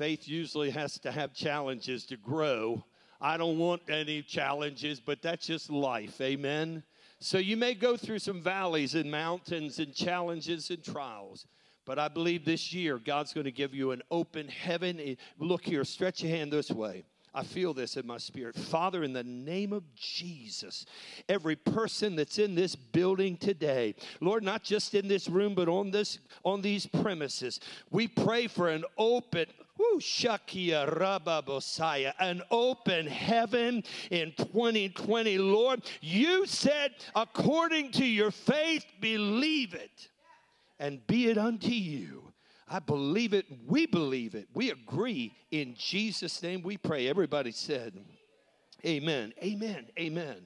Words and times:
Faith 0.00 0.26
usually 0.26 0.70
has 0.70 0.98
to 0.98 1.12
have 1.12 1.34
challenges 1.34 2.06
to 2.06 2.16
grow. 2.16 2.82
I 3.20 3.36
don't 3.36 3.58
want 3.58 3.82
any 3.90 4.22
challenges, 4.22 4.98
but 4.98 5.20
that's 5.20 5.46
just 5.46 5.68
life. 5.68 6.18
Amen. 6.22 6.82
So 7.18 7.36
you 7.36 7.58
may 7.58 7.74
go 7.74 7.98
through 7.98 8.20
some 8.20 8.40
valleys 8.40 8.94
and 8.94 9.10
mountains 9.10 9.78
and 9.78 9.94
challenges 9.94 10.70
and 10.70 10.82
trials. 10.82 11.46
But 11.84 11.98
I 11.98 12.08
believe 12.08 12.46
this 12.46 12.72
year 12.72 12.98
God's 12.98 13.34
going 13.34 13.44
to 13.44 13.52
give 13.52 13.74
you 13.74 13.90
an 13.90 14.00
open 14.10 14.48
heaven. 14.48 14.98
Eh, 14.98 15.16
look 15.38 15.66
here, 15.66 15.84
stretch 15.84 16.22
your 16.22 16.34
hand 16.34 16.50
this 16.50 16.70
way. 16.70 17.04
I 17.34 17.44
feel 17.44 17.74
this 17.74 17.98
in 17.98 18.06
my 18.06 18.16
spirit. 18.16 18.56
Father, 18.56 19.04
in 19.04 19.12
the 19.12 19.22
name 19.22 19.74
of 19.74 19.84
Jesus, 19.94 20.86
every 21.28 21.56
person 21.56 22.16
that's 22.16 22.38
in 22.38 22.54
this 22.54 22.74
building 22.74 23.36
today, 23.36 23.94
Lord, 24.20 24.42
not 24.42 24.64
just 24.64 24.94
in 24.94 25.06
this 25.08 25.28
room, 25.28 25.54
but 25.54 25.68
on 25.68 25.90
this 25.90 26.18
on 26.42 26.62
these 26.62 26.86
premises, 26.86 27.60
we 27.90 28.08
pray 28.08 28.46
for 28.46 28.70
an 28.70 28.84
open 28.98 29.46
Shakia 29.98 30.88
Rababosaya, 30.96 32.12
an 32.18 32.42
open 32.50 33.06
heaven 33.06 33.82
in 34.10 34.32
2020. 34.36 35.38
Lord, 35.38 35.82
you 36.00 36.46
said, 36.46 36.94
according 37.14 37.92
to 37.92 38.04
your 38.04 38.30
faith, 38.30 38.84
believe 39.00 39.74
it, 39.74 40.08
and 40.78 41.06
be 41.06 41.28
it 41.28 41.38
unto 41.38 41.68
you. 41.68 42.24
I 42.68 42.78
believe 42.78 43.34
it. 43.34 43.46
We 43.66 43.86
believe 43.86 44.34
it. 44.36 44.48
We 44.54 44.70
agree. 44.70 45.34
In 45.50 45.74
Jesus' 45.76 46.40
name 46.40 46.62
we 46.62 46.76
pray. 46.76 47.08
Everybody 47.08 47.50
said, 47.50 47.94
Amen. 48.86 49.34
Amen. 49.42 49.86
Amen. 49.98 50.36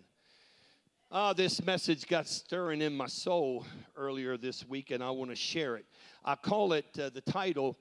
Ah, 1.13 1.33
this 1.33 1.65
message 1.65 2.09
got 2.09 2.27
stirring 2.27 2.83
in 2.83 2.97
my 2.97 3.07
soul 3.07 3.65
earlier 3.97 4.37
this 4.37 4.67
week, 4.67 4.91
and 4.91 5.05
I 5.05 5.11
want 5.11 5.31
to 5.31 5.37
share 5.37 5.77
it. 5.77 5.85
I 6.25 6.35
call 6.35 6.73
it 6.73 6.87
uh, 6.99 7.11
the 7.11 7.21
title, 7.21 7.77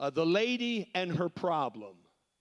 uh, 0.00 0.10
The 0.10 0.26
Lady 0.26 0.90
and 0.94 1.16
Her 1.16 1.28
Problem. 1.28 1.96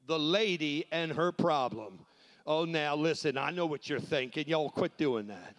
The 0.07 0.19
Lady 0.19 0.85
and 0.91 1.11
Her 1.11 1.31
Problem. 1.31 1.99
Oh, 2.45 2.63
now 2.65 2.95
listen, 2.95 3.37
I 3.37 3.51
know 3.51 3.65
what 3.65 3.89
you're 3.89 3.99
thinking. 3.99 4.47
Y'all 4.47 4.69
quit 4.69 4.97
doing 4.97 5.27
that. 5.27 5.55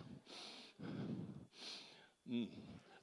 Mm. 2.31 2.49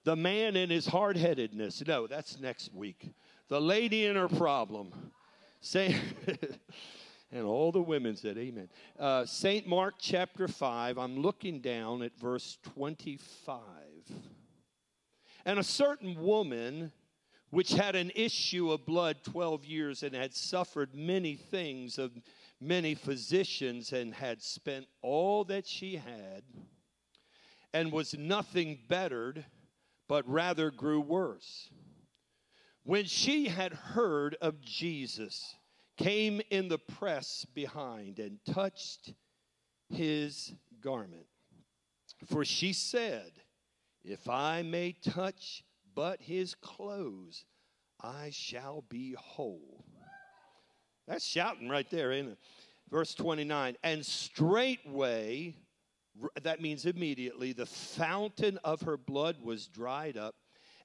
The 0.05 0.15
man 0.15 0.55
in 0.55 0.69
his 0.69 0.85
hard 0.85 1.17
headedness. 1.17 1.83
No, 1.85 2.05
that's 2.05 2.39
next 2.39 2.73
week. 2.73 3.11
The 3.47 3.59
lady 3.59 4.05
and 4.05 4.17
her 4.17 4.27
problem. 4.27 4.91
Say, 5.61 5.95
and 7.31 7.43
all 7.45 7.71
the 7.71 7.81
women 7.81 8.15
said, 8.15 8.37
Amen. 8.37 8.69
Uh, 8.99 9.25
St. 9.25 9.67
Mark 9.67 9.95
chapter 9.99 10.47
5, 10.47 10.99
I'm 10.99 11.17
looking 11.17 11.59
down 11.59 12.03
at 12.03 12.15
verse 12.19 12.59
25. 12.75 13.61
And 15.45 15.57
a 15.57 15.63
certain 15.63 16.21
woman, 16.21 16.91
which 17.55 17.71
had 17.71 17.95
an 17.95 18.11
issue 18.15 18.69
of 18.69 18.85
blood 18.85 19.15
12 19.23 19.63
years 19.63 20.03
and 20.03 20.13
had 20.13 20.33
suffered 20.33 20.93
many 20.93 21.37
things 21.37 21.97
of 21.97 22.11
many 22.59 22.93
physicians 22.93 23.93
and 23.93 24.13
had 24.13 24.41
spent 24.41 24.85
all 25.01 25.45
that 25.45 25.65
she 25.65 25.95
had 25.95 26.43
and 27.73 27.93
was 27.93 28.13
nothing 28.13 28.77
bettered 28.89 29.45
but 30.09 30.27
rather 30.29 30.69
grew 30.69 30.99
worse. 30.99 31.69
When 32.83 33.05
she 33.05 33.47
had 33.47 33.71
heard 33.71 34.35
of 34.41 34.59
Jesus, 34.59 35.55
came 35.95 36.41
in 36.49 36.67
the 36.67 36.77
press 36.77 37.45
behind 37.55 38.19
and 38.19 38.37
touched 38.53 39.13
his 39.87 40.51
garment. 40.81 41.27
For 42.25 42.43
she 42.43 42.73
said, 42.73 43.31
If 44.03 44.27
I 44.27 44.61
may 44.61 44.91
touch 44.91 45.63
but 45.95 46.21
his 46.21 46.53
clothes, 46.55 47.45
I 48.01 48.29
shall 48.31 48.83
be 48.89 49.15
whole. 49.17 49.83
That's 51.07 51.25
shouting 51.25 51.69
right 51.69 51.89
there, 51.89 52.11
ain't 52.11 52.29
it? 52.29 52.37
Verse 52.89 53.15
29 53.15 53.77
And 53.83 54.05
straightway 54.05 55.55
that 56.41 56.61
means 56.61 56.85
immediately, 56.85 57.53
the 57.53 57.65
fountain 57.65 58.57
of 58.63 58.81
her 58.81 58.97
blood 58.97 59.37
was 59.41 59.67
dried 59.67 60.17
up, 60.17 60.35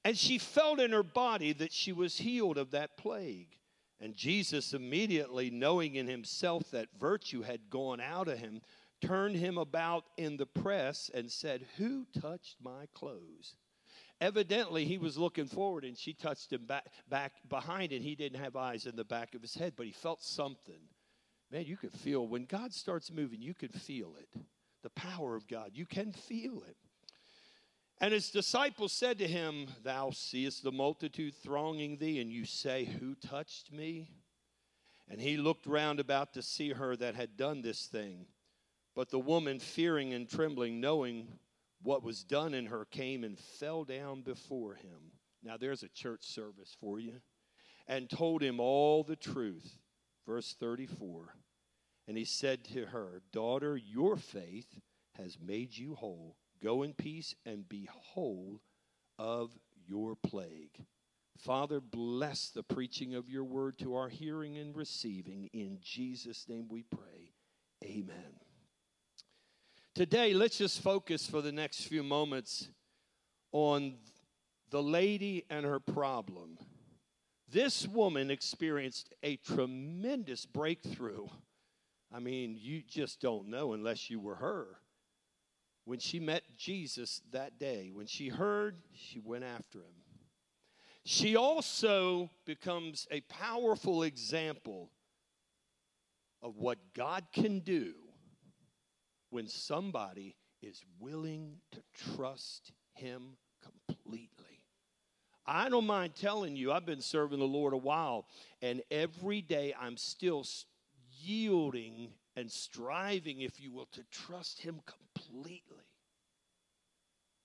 and 0.05 0.17
she 0.17 0.39
felt 0.39 0.81
in 0.81 0.93
her 0.93 1.03
body 1.03 1.53
that 1.55 1.73
she 1.73 1.93
was 1.93 2.19
healed 2.19 2.59
of 2.59 2.71
that 2.73 2.97
plague. 2.97 3.57
And 4.01 4.17
Jesus, 4.17 4.73
immediately 4.73 5.51
knowing 5.51 5.97
in 5.97 6.09
himself 6.09 6.71
that 6.71 6.89
virtue 6.99 7.43
had 7.43 7.69
gone 7.69 8.01
out 8.01 8.29
of 8.29 8.39
him, 8.39 8.63
turned 9.03 9.37
him 9.37 9.59
about 9.59 10.05
in 10.17 10.37
the 10.37 10.47
press 10.47 11.11
and 11.13 11.31
said, 11.31 11.67
Who 11.77 12.07
touched 12.19 12.57
my 12.63 12.87
clothes? 12.95 13.57
Evidently, 14.21 14.85
he 14.85 14.99
was 14.99 15.17
looking 15.17 15.47
forward 15.47 15.85
and 15.85 15.97
she 15.97 16.13
touched 16.13 16.53
him 16.53 16.67
back, 16.67 16.87
back 17.09 17.33
behind, 17.49 17.93
and 17.93 18.05
he 18.05 18.15
didn't 18.15 18.41
have 18.41 18.55
eyes 18.57 18.87
in 18.87 18.97
the 18.97 19.05
back 19.05 19.35
of 19.35 19.41
his 19.41 19.55
head, 19.55 19.73
but 19.77 19.87
he 19.87 19.93
felt 19.93 20.23
something. 20.23 20.81
Man, 21.51 21.65
you 21.65 21.77
could 21.77 21.93
feel 21.93 22.29
when 22.29 22.45
God 22.45 22.73
starts 22.75 23.11
moving, 23.11 23.41
you 23.41 23.55
can 23.55 23.71
feel 23.71 24.15
it 24.19 24.29
the 24.83 24.91
power 24.91 25.37
of 25.37 25.47
God. 25.47 25.71
You 25.75 25.87
can 25.87 26.13
feel 26.13 26.63
it. 26.67 26.77
And 28.01 28.15
his 28.15 28.31
disciples 28.31 28.93
said 28.93 29.19
to 29.19 29.29
him, 29.29 29.67
Thou 29.83 30.11
seest 30.11 30.63
the 30.63 30.73
multitude 30.73 31.35
thronging 31.35 31.99
thee, 31.99 32.21
and 32.21 32.33
you 32.33 32.47
say, 32.47 32.85
Who 32.85 33.15
touched 33.15 33.73
me? 33.73 34.09
And 35.09 35.21
he 35.21 35.37
looked 35.37 35.67
round 35.67 36.01
about 36.01 36.33
to 36.35 36.43
see 36.43 36.71
her 36.71 36.97
that 36.97 37.15
had 37.15 37.37
done 37.37 37.63
this 37.63 37.87
thing. 37.87 38.27
But 38.95 39.11
the 39.11 39.19
woman, 39.19 39.59
fearing 39.59 40.15
and 40.15 40.29
trembling, 40.29 40.81
knowing 40.81 41.29
what 41.83 42.03
was 42.03 42.25
done 42.25 42.55
in 42.55 42.67
her, 42.67 42.85
came 42.85 43.25
and 43.25 43.39
fell 43.39 43.85
down 43.85 44.23
before 44.23 44.75
him. 44.75 45.13
Now 45.43 45.57
there's 45.57 45.83
a 45.83 45.89
church 45.89 46.25
service 46.25 46.77
for 46.81 46.99
you. 47.01 47.21
And 47.87 48.09
told 48.09 48.43
him 48.43 48.61
all 48.61 49.03
the 49.03 49.17
truth. 49.17 49.79
Verse 50.27 50.55
34. 50.59 51.35
And 52.07 52.17
he 52.17 52.25
said 52.25 52.65
to 52.67 52.87
her, 52.87 53.23
Daughter, 53.33 53.77
your 53.77 54.17
faith 54.17 54.81
has 55.17 55.39
made 55.41 55.77
you 55.77 55.95
whole. 55.95 56.37
Go 56.63 56.83
in 56.83 56.93
peace 56.93 57.35
and 57.47 57.69
be 57.69 57.89
whole 57.91 58.61
of 59.19 59.51
your 59.89 60.15
plague. 60.15 60.85
Father, 61.39 61.81
bless 61.81 62.51
the 62.51 62.63
preaching 62.63 63.15
of 63.15 63.31
your 63.31 63.45
word 63.45 63.79
to 63.79 63.95
our 63.95 64.09
hearing 64.09 64.59
and 64.59 64.77
receiving. 64.77 65.49
In 65.53 65.79
Jesus' 65.81 66.47
name 66.49 66.69
we 66.69 66.83
pray. 66.83 67.33
Amen. 67.83 68.50
Today, 69.95 70.35
let's 70.35 70.59
just 70.59 70.81
focus 70.83 71.27
for 71.27 71.43
the 71.43 71.53
next 71.53 71.85
few 71.85 72.03
moments 72.03 72.69
on 73.53 73.97
the 74.71 74.83
lady 74.83 75.45
and 75.51 75.67
her 75.67 75.81
problem. 75.81 76.59
This 77.49 77.87
woman 77.89 78.31
experienced 78.31 79.13
a 79.23 79.37
tremendous 79.37 80.47
breakthrough 80.47 81.27
I 82.13 82.19
mean, 82.19 82.57
you 82.59 82.83
just 82.83 83.21
don't 83.21 83.49
know 83.49 83.73
unless 83.73 84.11
you 84.11 84.19
were 84.19 84.37
her. 84.37 84.67
When 85.85 85.99
she 85.99 86.19
met 86.19 86.43
Jesus 86.57 87.23
that 87.31 87.59
day, 87.59 87.91
when 87.93 88.07
she 88.07 88.29
heard, 88.29 88.77
she 88.93 89.21
went 89.21 89.45
after 89.45 89.79
him. 89.79 89.95
She 91.05 91.37
also 91.37 92.31
becomes 92.45 93.07
a 93.11 93.21
powerful 93.23 94.03
example 94.03 94.91
of 96.43 96.57
what 96.57 96.79
God 96.95 97.25
can 97.33 97.61
do 97.61 97.95
when 99.31 99.47
somebody 99.47 100.37
is 100.63 100.83
willing 100.99 101.57
to 101.73 101.83
trust 102.15 102.73
Him 102.95 103.37
completely. 103.63 104.29
I 105.47 105.69
don't 105.69 105.87
mind 105.87 106.15
telling 106.15 106.55
you, 106.55 106.71
I've 106.71 106.87
been 106.87 107.01
serving 107.01 107.39
the 107.39 107.45
Lord 107.45 107.73
a 107.73 107.79
while, 107.79 108.27
and 108.63 108.83
every 108.91 109.41
day 109.41 109.75
I'm 109.81 109.97
still 109.97 110.45
yielding 111.23 112.11
and 112.37 112.51
striving, 112.51 113.41
if 113.41 113.59
you 113.61 113.73
will, 113.73 113.89
to 113.93 114.05
trust 114.11 114.61
Him 114.61 114.81
completely 114.87 115.61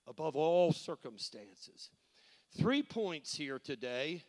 above 0.06 0.36
all 0.36 0.72
circumstances. 0.72 1.90
Three 2.58 2.82
points 2.82 3.34
here 3.34 3.58
today. 3.58 4.22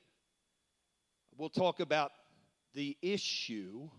We'll 1.37 1.49
talk 1.49 1.79
about 1.79 2.11
the 2.73 2.97
issue, 3.01 3.89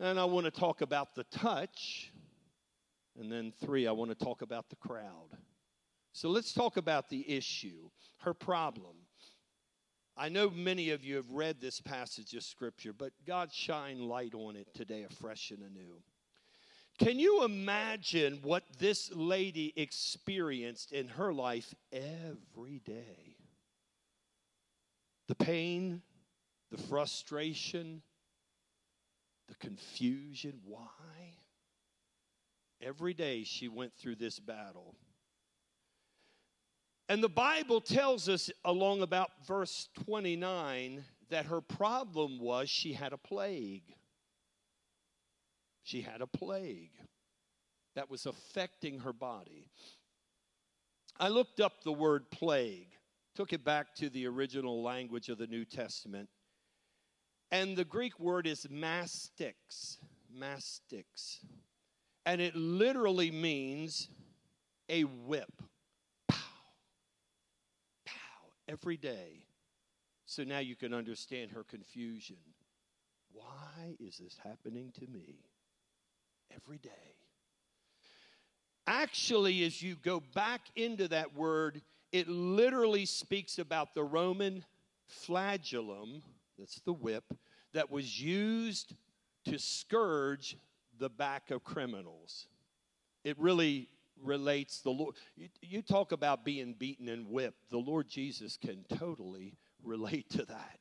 and 0.00 0.18
I 0.18 0.24
want 0.24 0.44
to 0.44 0.50
talk 0.50 0.82
about 0.82 1.14
the 1.14 1.24
touch, 1.24 2.12
and 3.18 3.30
then 3.30 3.52
three, 3.60 3.86
I 3.86 3.92
want 3.92 4.10
to 4.16 4.24
talk 4.24 4.42
about 4.42 4.68
the 4.68 4.76
crowd. 4.76 5.30
So 6.12 6.28
let's 6.28 6.52
talk 6.52 6.76
about 6.76 7.08
the 7.08 7.28
issue, 7.30 7.90
her 8.18 8.34
problem. 8.34 8.96
I 10.16 10.30
know 10.30 10.48
many 10.48 10.90
of 10.90 11.04
you 11.04 11.16
have 11.16 11.30
read 11.30 11.60
this 11.60 11.80
passage 11.80 12.32
of 12.34 12.42
Scripture, 12.42 12.94
but 12.94 13.12
God 13.26 13.52
shine 13.52 14.00
light 14.00 14.34
on 14.34 14.56
it 14.56 14.68
today 14.74 15.04
afresh 15.08 15.50
and 15.50 15.60
anew. 15.60 16.00
Can 16.98 17.18
you 17.18 17.44
imagine 17.44 18.38
what 18.42 18.62
this 18.78 19.12
lady 19.14 19.74
experienced 19.76 20.92
in 20.92 21.08
her 21.08 21.34
life 21.34 21.74
every 21.92 22.80
day? 22.86 23.36
The 25.28 25.34
pain, 25.34 26.00
the 26.70 26.78
frustration, 26.78 28.00
the 29.48 29.54
confusion. 29.54 30.60
Why? 30.64 31.34
Every 32.80 33.14
day 33.14 33.44
she 33.44 33.68
went 33.68 33.92
through 33.94 34.16
this 34.16 34.38
battle. 34.38 34.94
And 37.08 37.22
the 37.22 37.28
Bible 37.28 37.80
tells 37.80 38.28
us 38.28 38.50
along 38.64 39.02
about 39.02 39.30
verse 39.46 39.88
29 40.04 41.04
that 41.30 41.46
her 41.46 41.60
problem 41.60 42.38
was 42.40 42.68
she 42.68 42.92
had 42.92 43.12
a 43.12 43.18
plague. 43.18 43.94
She 45.84 46.02
had 46.02 46.20
a 46.20 46.26
plague 46.26 46.90
that 47.94 48.10
was 48.10 48.26
affecting 48.26 49.00
her 49.00 49.12
body. 49.12 49.70
I 51.18 51.28
looked 51.28 51.60
up 51.60 51.82
the 51.82 51.92
word 51.92 52.30
plague, 52.30 52.88
took 53.34 53.52
it 53.52 53.64
back 53.64 53.94
to 53.96 54.10
the 54.10 54.26
original 54.26 54.82
language 54.82 55.28
of 55.28 55.38
the 55.38 55.46
New 55.46 55.64
Testament, 55.64 56.28
and 57.50 57.76
the 57.76 57.84
Greek 57.84 58.18
word 58.18 58.46
is 58.46 58.66
mastix, 58.66 59.98
mastix. 60.36 61.38
And 62.24 62.40
it 62.40 62.56
literally 62.56 63.30
means 63.30 64.08
a 64.88 65.02
whip. 65.02 65.62
Pow, 66.28 66.36
pow, 68.04 68.14
every 68.68 68.96
day. 68.96 69.44
So 70.26 70.42
now 70.42 70.58
you 70.58 70.74
can 70.74 70.92
understand 70.92 71.52
her 71.52 71.62
confusion. 71.62 72.36
Why 73.32 73.96
is 74.00 74.18
this 74.18 74.36
happening 74.42 74.92
to 74.98 75.06
me 75.06 75.44
every 76.52 76.78
day? 76.78 76.90
Actually, 78.88 79.64
as 79.64 79.82
you 79.82 79.96
go 80.02 80.22
back 80.34 80.62
into 80.74 81.08
that 81.08 81.34
word, 81.34 81.82
it 82.12 82.28
literally 82.28 83.04
speaks 83.04 83.58
about 83.58 83.94
the 83.94 84.04
Roman 84.04 84.64
flagellum, 85.06 86.22
that's 86.58 86.80
the 86.80 86.92
whip, 86.92 87.24
that 87.72 87.90
was 87.90 88.20
used 88.20 88.94
to 89.46 89.58
scourge 89.58 90.56
the 90.98 91.10
back 91.10 91.50
of 91.50 91.64
criminals. 91.64 92.48
It 93.24 93.38
really 93.38 93.88
relates 94.22 94.80
the 94.80 94.90
Lord. 94.90 95.16
You, 95.36 95.48
you, 95.60 95.82
talk 95.82 96.12
about 96.12 96.44
being 96.44 96.74
beaten 96.74 97.08
and 97.08 97.28
whipped. 97.28 97.70
The 97.70 97.78
Lord 97.78 98.08
Jesus 98.08 98.56
can 98.56 98.84
totally 98.88 99.54
relate 99.82 100.30
to 100.30 100.44
that. 100.46 100.78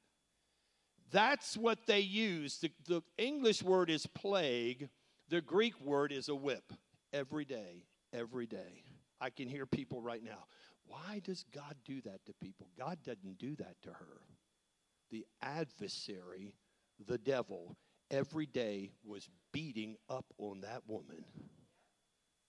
That's 1.11 1.57
what 1.57 1.85
they 1.85 1.99
use. 1.99 2.57
The, 2.59 2.71
the 2.87 3.01
English 3.17 3.61
word 3.61 3.89
is 3.89 4.07
plague, 4.07 4.89
the 5.29 5.41
Greek 5.41 5.79
word 5.81 6.11
is 6.11 6.29
a 6.29 6.35
whip 6.35 6.73
every 7.13 7.45
day, 7.45 7.85
every 8.13 8.45
day. 8.45 8.83
I 9.19 9.29
can 9.29 9.47
hear 9.47 9.65
people 9.65 10.01
right 10.01 10.23
now. 10.23 10.45
Why 10.87 11.21
does 11.23 11.45
God 11.53 11.75
do 11.83 12.01
that 12.01 12.25
to 12.25 12.33
people? 12.41 12.67
God 12.77 12.99
doesn't 13.03 13.37
do 13.37 13.55
that 13.55 13.75
to 13.83 13.89
her. 13.89 14.21
The 15.11 15.25
adversary, 15.41 16.55
the 17.07 17.17
devil, 17.17 17.77
every 18.11 18.45
day 18.45 18.91
was 19.03 19.29
beating 19.51 19.95
up 20.09 20.25
on 20.37 20.61
that 20.61 20.81
woman. 20.87 21.23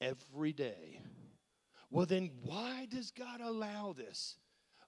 Every 0.01 0.53
day. 0.53 1.01
Well, 1.91 2.07
then 2.07 2.31
why 2.43 2.87
does 2.91 3.11
God 3.11 3.41
allow 3.41 3.95
this? 3.97 4.37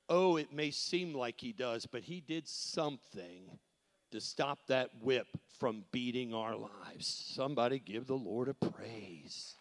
Oh, 0.08 0.36
it 0.36 0.52
may 0.52 0.70
seem 0.70 1.14
like 1.14 1.40
He 1.40 1.52
does, 1.52 1.86
but 1.86 2.02
He 2.02 2.20
did 2.20 2.48
something 2.48 3.58
to 4.10 4.20
stop 4.20 4.66
that 4.68 4.90
whip 5.02 5.26
from 5.58 5.84
beating 5.92 6.34
our 6.34 6.56
lives. 6.56 7.06
Somebody 7.34 7.78
give 7.78 8.06
the 8.06 8.14
Lord 8.14 8.48
a 8.48 8.54
praise. 8.54 9.54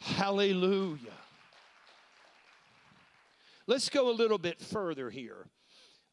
Hallelujah. 0.00 0.98
Let's 3.66 3.88
go 3.88 4.10
a 4.10 4.12
little 4.12 4.38
bit 4.38 4.60
further 4.60 5.10
here. 5.10 5.46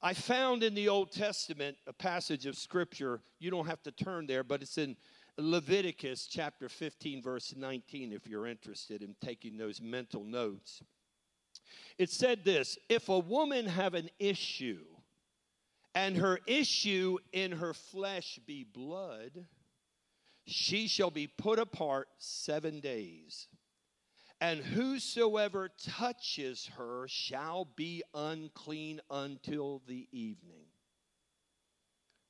I 0.02 0.14
found 0.14 0.64
in 0.64 0.76
the 0.76 0.88
Old 0.88 1.12
Testament 1.12 1.78
a 1.86 1.92
passage 1.92 2.46
of 2.46 2.58
scripture. 2.58 3.20
You 3.40 3.52
don't 3.52 3.68
have 3.68 3.84
to 3.84 3.92
turn 3.92 4.28
there, 4.28 4.46
but 4.46 4.62
it's 4.62 4.78
in 4.78 4.96
Leviticus 5.38 6.28
chapter 6.28 6.70
15, 6.70 7.22
verse 7.22 7.54
19, 7.56 8.14
if 8.14 8.26
you're 8.26 8.48
interested 8.48 9.02
in 9.02 9.16
taking 9.20 9.58
those 9.58 9.82
mental 9.82 10.24
notes. 10.24 10.82
It 11.98 12.10
said 12.10 12.46
this 12.46 12.78
If 12.88 13.10
a 13.10 13.20
woman 13.20 13.66
have 13.66 13.94
an 13.94 14.10
issue, 14.20 14.86
and 15.94 16.16
her 16.16 16.40
issue 16.48 17.18
in 17.34 17.52
her 17.54 17.74
flesh 17.74 18.40
be 18.48 18.64
blood, 18.64 19.46
she 20.46 20.88
shall 20.88 21.12
be 21.12 21.28
put 21.28 21.60
apart 21.60 22.08
seven 22.20 22.80
days 22.80 23.48
and 24.42 24.62
whosoever 24.62 25.70
touches 25.98 26.70
her 26.78 27.06
shall 27.08 27.68
be 27.76 28.04
unclean 28.14 29.02
until 29.12 29.82
the 29.88 30.08
evening. 30.12 30.66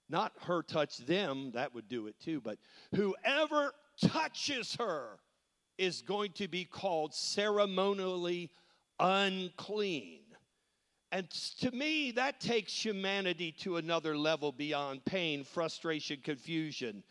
Not 0.09 0.33
her 0.47 0.63
touch 0.63 0.97
them, 0.97 1.51
that 1.51 1.75
would 1.75 1.87
do 1.87 2.07
it 2.07 2.15
too, 2.19 2.41
but 2.41 2.57
whoever 2.95 3.73
touches 4.01 4.75
her 4.75 5.19
is 5.77 6.01
going 6.01 6.31
to 6.33 6.47
be 6.47 6.65
called 6.65 7.13
ceremonially 7.13 8.49
unclean. 8.99 10.21
And 11.11 11.29
to 11.61 11.71
me, 11.71 12.11
that 12.11 12.39
takes 12.39 12.73
humanity 12.73 13.51
to 13.59 13.77
another 13.77 14.17
level 14.17 14.51
beyond 14.51 15.05
pain, 15.05 15.43
frustration, 15.43 16.19
confusion 16.23 17.03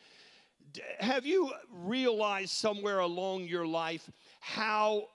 have 0.99 1.27
you 1.27 1.53
realized 1.71 2.51
somewhere 2.51 2.99
along 2.99 3.45
your 3.45 3.67
life 3.67 4.11
how 4.41 5.09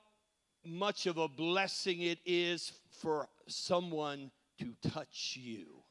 much 0.65 1.05
of 1.05 1.17
a 1.17 1.27
blessing 1.27 2.01
it 2.01 2.19
is 2.25 2.71
for 3.01 3.27
someone 3.47 4.31
to 4.59 4.73
touch 4.89 5.37
you? 5.39 5.83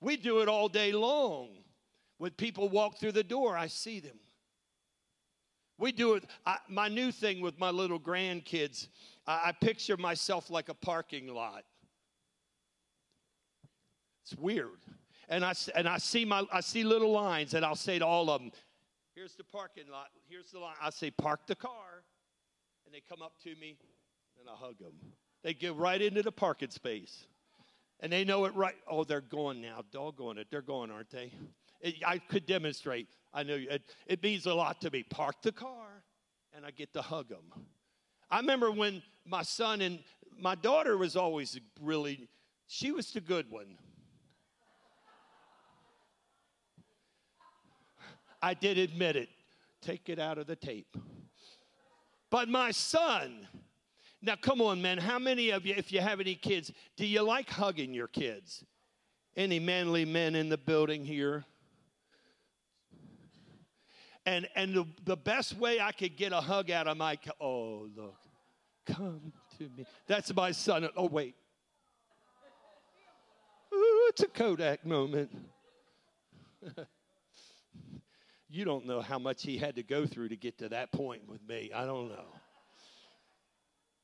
We 0.00 0.16
do 0.16 0.40
it 0.40 0.48
all 0.48 0.68
day 0.68 0.92
long. 0.92 1.50
When 2.18 2.32
people 2.32 2.68
walk 2.68 2.98
through 2.98 3.12
the 3.12 3.24
door, 3.24 3.56
I 3.56 3.66
see 3.66 4.00
them. 4.00 4.18
We 5.78 5.90
do 5.90 6.14
it. 6.14 6.24
I, 6.46 6.58
my 6.68 6.88
new 6.88 7.10
thing 7.10 7.40
with 7.40 7.58
my 7.58 7.70
little 7.70 7.98
grandkids, 7.98 8.88
I, 9.26 9.42
I 9.46 9.52
picture 9.52 9.96
myself 9.96 10.50
like 10.50 10.68
a 10.68 10.74
parking 10.74 11.26
lot. 11.26 11.64
It's 14.22 14.38
weird 14.38 14.78
and 15.28 15.44
I, 15.44 15.54
and 15.74 15.88
I 15.88 15.98
see 15.98 16.24
my 16.24 16.44
I 16.52 16.60
see 16.60 16.84
little 16.84 17.12
lines, 17.12 17.54
and 17.54 17.64
I'll 17.64 17.74
say 17.74 17.98
to 17.98 18.06
all 18.06 18.30
of 18.30 18.40
them, 18.40 18.52
"Here's 19.14 19.34
the 19.34 19.44
parking 19.44 19.88
lot. 19.90 20.08
Here's 20.28 20.50
the 20.50 20.58
line." 20.58 20.76
I 20.80 20.90
say, 20.90 21.10
"Park 21.10 21.46
the 21.46 21.54
car," 21.54 22.04
they 22.94 23.02
come 23.08 23.22
up 23.22 23.32
to 23.42 23.48
me, 23.56 23.76
and 24.38 24.48
I 24.48 24.52
hug 24.54 24.78
them. 24.78 24.92
They 25.42 25.52
get 25.52 25.74
right 25.74 26.00
into 26.00 26.22
the 26.22 26.30
parking 26.30 26.70
space, 26.70 27.26
and 27.98 28.12
they 28.12 28.24
know 28.24 28.44
it 28.44 28.54
right. 28.54 28.76
Oh, 28.88 29.02
they're 29.02 29.20
going 29.20 29.60
now. 29.60 29.82
Doggone 29.90 30.38
it, 30.38 30.46
they're 30.48 30.62
going, 30.62 30.92
aren't 30.92 31.10
they? 31.10 31.32
It, 31.80 31.96
I 32.06 32.18
could 32.18 32.46
demonstrate. 32.46 33.08
I 33.32 33.42
know 33.42 33.56
it, 33.56 33.82
it 34.06 34.22
means 34.22 34.46
a 34.46 34.54
lot 34.54 34.80
to 34.82 34.92
me. 34.92 35.02
Park 35.02 35.42
the 35.42 35.50
car, 35.50 36.04
and 36.54 36.64
I 36.64 36.70
get 36.70 36.92
to 36.94 37.02
hug 37.02 37.30
them. 37.30 37.64
I 38.30 38.38
remember 38.38 38.70
when 38.70 39.02
my 39.26 39.42
son 39.42 39.80
and 39.80 39.98
my 40.38 40.54
daughter 40.54 40.96
was 40.96 41.16
always 41.16 41.58
really. 41.82 42.28
She 42.68 42.92
was 42.92 43.10
the 43.10 43.20
good 43.20 43.50
one. 43.50 43.76
I 48.40 48.54
did 48.54 48.78
admit 48.78 49.16
it. 49.16 49.30
Take 49.82 50.08
it 50.08 50.20
out 50.20 50.38
of 50.38 50.46
the 50.46 50.54
tape. 50.54 50.96
But 52.34 52.48
my 52.48 52.72
son, 52.72 53.46
now 54.20 54.34
come 54.34 54.60
on, 54.60 54.82
man, 54.82 54.98
how 54.98 55.20
many 55.20 55.50
of 55.50 55.64
you, 55.64 55.72
if 55.76 55.92
you 55.92 56.00
have 56.00 56.18
any 56.18 56.34
kids, 56.34 56.72
do 56.96 57.06
you 57.06 57.22
like 57.22 57.48
hugging 57.48 57.94
your 57.94 58.08
kids? 58.08 58.64
Any 59.36 59.60
manly 59.60 60.04
men 60.04 60.34
in 60.34 60.48
the 60.48 60.58
building 60.58 61.04
here? 61.04 61.44
And 64.26 64.48
and 64.56 64.74
the, 64.74 64.84
the 65.04 65.16
best 65.16 65.56
way 65.58 65.80
I 65.80 65.92
could 65.92 66.16
get 66.16 66.32
a 66.32 66.40
hug 66.40 66.72
out 66.72 66.88
of 66.88 66.96
my 66.96 67.16
oh 67.40 67.86
look, 67.94 68.18
come 68.84 69.32
to 69.58 69.70
me. 69.76 69.86
That's 70.08 70.34
my 70.34 70.50
son. 70.50 70.88
Oh 70.96 71.06
wait. 71.06 71.36
Ooh, 73.72 74.06
it's 74.08 74.24
a 74.24 74.26
Kodak 74.26 74.84
moment. 74.84 75.30
You 78.54 78.64
don't 78.64 78.86
know 78.86 79.00
how 79.00 79.18
much 79.18 79.42
he 79.42 79.58
had 79.58 79.74
to 79.74 79.82
go 79.82 80.06
through 80.06 80.28
to 80.28 80.36
get 80.36 80.58
to 80.58 80.68
that 80.68 80.92
point 80.92 81.28
with 81.28 81.44
me. 81.48 81.72
I 81.74 81.84
don't 81.86 82.08
know. 82.08 82.26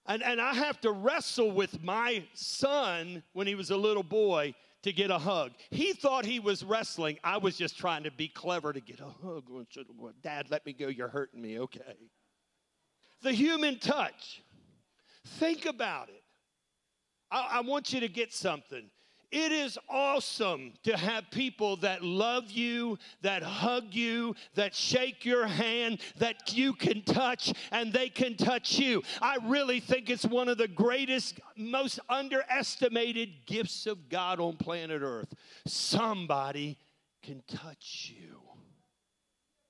And, 0.07 0.25
and 0.25 0.41
I 0.41 0.55
have 0.55 0.81
to 0.81 0.91
wrestle 0.91 1.53
with 1.53 1.85
my 1.85 2.25
son 2.35 3.23
when 3.33 3.47
he 3.47 3.55
was 3.55 3.71
a 3.71 3.77
little 3.77 4.03
boy 4.03 4.57
to 4.83 4.93
get 4.93 5.13
a 5.13 5.19
hug. 5.19 5.53
He 5.71 5.93
thought 5.93 6.25
he 6.25 6.41
was 6.41 6.65
wrestling. 6.65 7.21
I 7.23 7.39
was 7.39 7.57
just 7.57 7.79
trying 7.79 8.03
to 8.03 8.11
be 8.11 8.27
clever 8.27 8.73
to 8.73 8.81
get 8.81 8.99
a 8.99 9.05
hug. 9.25 9.45
Dad, 10.21 10.47
let 10.51 10.67
me 10.67 10.73
go. 10.73 10.89
You're 10.89 11.07
hurting 11.07 11.41
me. 11.41 11.61
Okay. 11.61 11.95
The 13.23 13.31
human 13.31 13.79
touch. 13.79 14.43
Think 15.39 15.65
about 15.65 16.09
it. 16.09 16.25
I, 17.31 17.59
I 17.59 17.61
want 17.61 17.93
you 17.93 18.01
to 18.01 18.09
get 18.09 18.33
something. 18.33 18.91
It 19.33 19.53
is 19.53 19.79
awesome 19.89 20.73
to 20.83 20.97
have 20.97 21.31
people 21.31 21.77
that 21.77 22.03
love 22.03 22.51
you, 22.51 22.99
that 23.23 23.45
hug 23.45 23.95
you, 23.95 24.35
that 24.55 24.75
shake 24.75 25.25
your 25.25 25.47
hand, 25.47 26.01
that 26.19 26.53
you 26.53 26.73
can 26.73 27.03
touch 27.03 27.53
and 27.71 27.93
they 27.93 28.09
can 28.09 28.37
touch 28.37 28.79
you. 28.79 29.03
I 29.23 29.37
really 29.45 29.79
think 29.79 30.11
it's 30.11 30.25
one 30.25 30.49
of 30.49 30.59
the 30.59 30.67
greatest, 30.67 31.39
most 31.57 32.01
underestimated 32.09 33.47
gifts 33.47 33.87
of 33.87 34.09
God 34.09 34.41
on 34.41 34.57
planet 34.57 35.03
Earth. 35.03 35.33
Somebody 35.65 36.77
can 37.23 37.43
touch 37.47 38.13
you. 38.17 38.41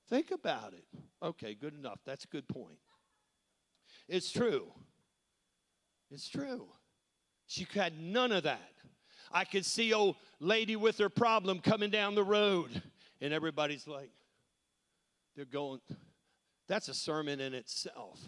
Think 0.08 0.30
about 0.30 0.72
it. 0.72 0.86
Okay, 1.22 1.54
good 1.54 1.74
enough. 1.74 2.00
That's 2.06 2.24
a 2.24 2.28
good 2.28 2.48
point. 2.48 2.78
It's 4.08 4.32
true. 4.32 4.72
It's 6.10 6.28
true. 6.28 6.66
She 7.46 7.66
had 7.74 8.00
none 8.00 8.32
of 8.32 8.44
that. 8.44 8.72
I 9.30 9.44
could 9.44 9.64
see 9.64 9.92
old 9.92 10.16
lady 10.40 10.76
with 10.76 10.98
her 10.98 11.08
problem 11.08 11.60
coming 11.60 11.90
down 11.90 12.14
the 12.14 12.24
road, 12.24 12.82
and 13.20 13.32
everybody's 13.32 13.86
like, 13.86 14.10
they're 15.36 15.44
going, 15.44 15.80
that's 16.66 16.88
a 16.88 16.94
sermon 16.94 17.40
in 17.40 17.54
itself. 17.54 18.18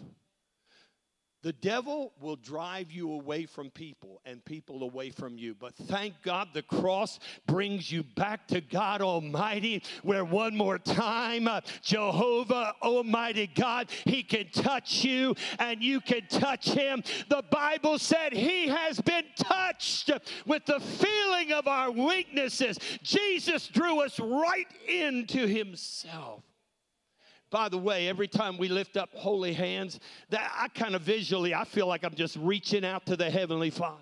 The 1.43 1.51
devil 1.51 2.13
will 2.21 2.37
drive 2.37 2.89
you 2.89 3.11
away 3.11 3.45
from 3.45 3.69
people 3.69 4.21
and 4.25 4.43
people 4.45 4.81
away 4.81 5.09
from 5.09 5.37
you. 5.37 5.53
But 5.53 5.75
thank 5.75 6.13
God 6.21 6.47
the 6.53 6.61
cross 6.61 7.19
brings 7.47 7.91
you 7.91 8.03
back 8.03 8.47
to 8.47 8.61
God 8.61 9.01
Almighty, 9.01 9.83
where 10.03 10.23
one 10.23 10.55
more 10.55 10.79
time, 10.79 11.49
uh, 11.49 11.59
Jehovah 11.81 12.75
Almighty 12.81 13.47
God, 13.47 13.91
He 14.05 14.23
can 14.23 14.51
touch 14.51 15.03
you 15.03 15.35
and 15.59 15.83
you 15.83 15.99
can 15.99 16.21
touch 16.29 16.69
Him. 16.69 17.03
The 17.27 17.43
Bible 17.51 17.99
said 17.99 18.31
He 18.31 18.69
has 18.69 19.01
been 19.01 19.25
touched 19.35 20.11
with 20.45 20.65
the 20.65 20.79
feeling 20.79 21.51
of 21.51 21.67
our 21.67 21.91
weaknesses. 21.91 22.79
Jesus 23.01 23.67
drew 23.67 23.99
us 23.99 24.17
right 24.17 24.67
into 24.87 25.45
Himself. 25.45 26.41
By 27.53 27.69
the 27.69 27.77
way, 27.77 28.07
every 28.07 28.27
time 28.27 28.57
we 28.57 28.67
lift 28.67 28.97
up 28.97 29.11
holy 29.13 29.53
hands, 29.53 29.99
that 30.31 30.51
I 30.57 30.69
kind 30.69 30.95
of 30.95 31.03
visually, 31.03 31.53
I 31.53 31.65
feel 31.65 31.85
like 31.85 32.03
I'm 32.03 32.15
just 32.15 32.35
reaching 32.37 32.83
out 32.83 33.05
to 33.05 33.15
the 33.15 33.29
Heavenly 33.29 33.69
Father. 33.69 34.01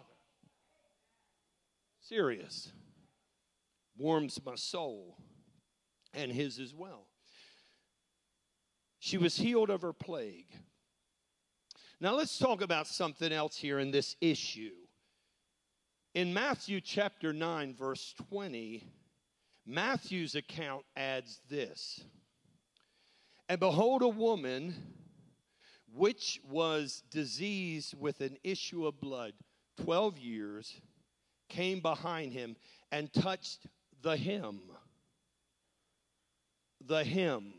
Serious. 1.99 2.71
Warms 3.97 4.39
my 4.45 4.55
soul 4.55 5.17
and 6.13 6.31
his 6.31 6.59
as 6.59 6.73
well. 6.73 7.07
She 8.99 9.17
was 9.17 9.35
healed 9.35 9.69
of 9.69 9.81
her 9.81 9.91
plague. 9.91 10.47
Now 11.99 12.15
let's 12.15 12.39
talk 12.39 12.61
about 12.61 12.87
something 12.87 13.33
else 13.33 13.57
here 13.57 13.79
in 13.79 13.91
this 13.91 14.15
issue. 14.21 14.71
In 16.13 16.33
Matthew 16.33 16.79
chapter 16.79 17.33
9, 17.33 17.75
verse 17.75 18.13
20, 18.29 18.87
Matthew's 19.65 20.35
account 20.35 20.85
adds 20.95 21.41
this. 21.49 22.05
And 23.51 23.59
behold, 23.59 24.01
a 24.01 24.07
woman 24.07 24.73
which 25.93 26.39
was 26.49 27.03
diseased 27.11 27.93
with 27.99 28.21
an 28.21 28.37
issue 28.45 28.87
of 28.87 29.01
blood 29.01 29.33
12 29.83 30.17
years 30.19 30.79
came 31.49 31.81
behind 31.81 32.31
him 32.31 32.55
and 32.93 33.11
touched 33.11 33.65
the 34.01 34.15
hem, 34.15 34.61
the 36.79 37.03
hem 37.03 37.55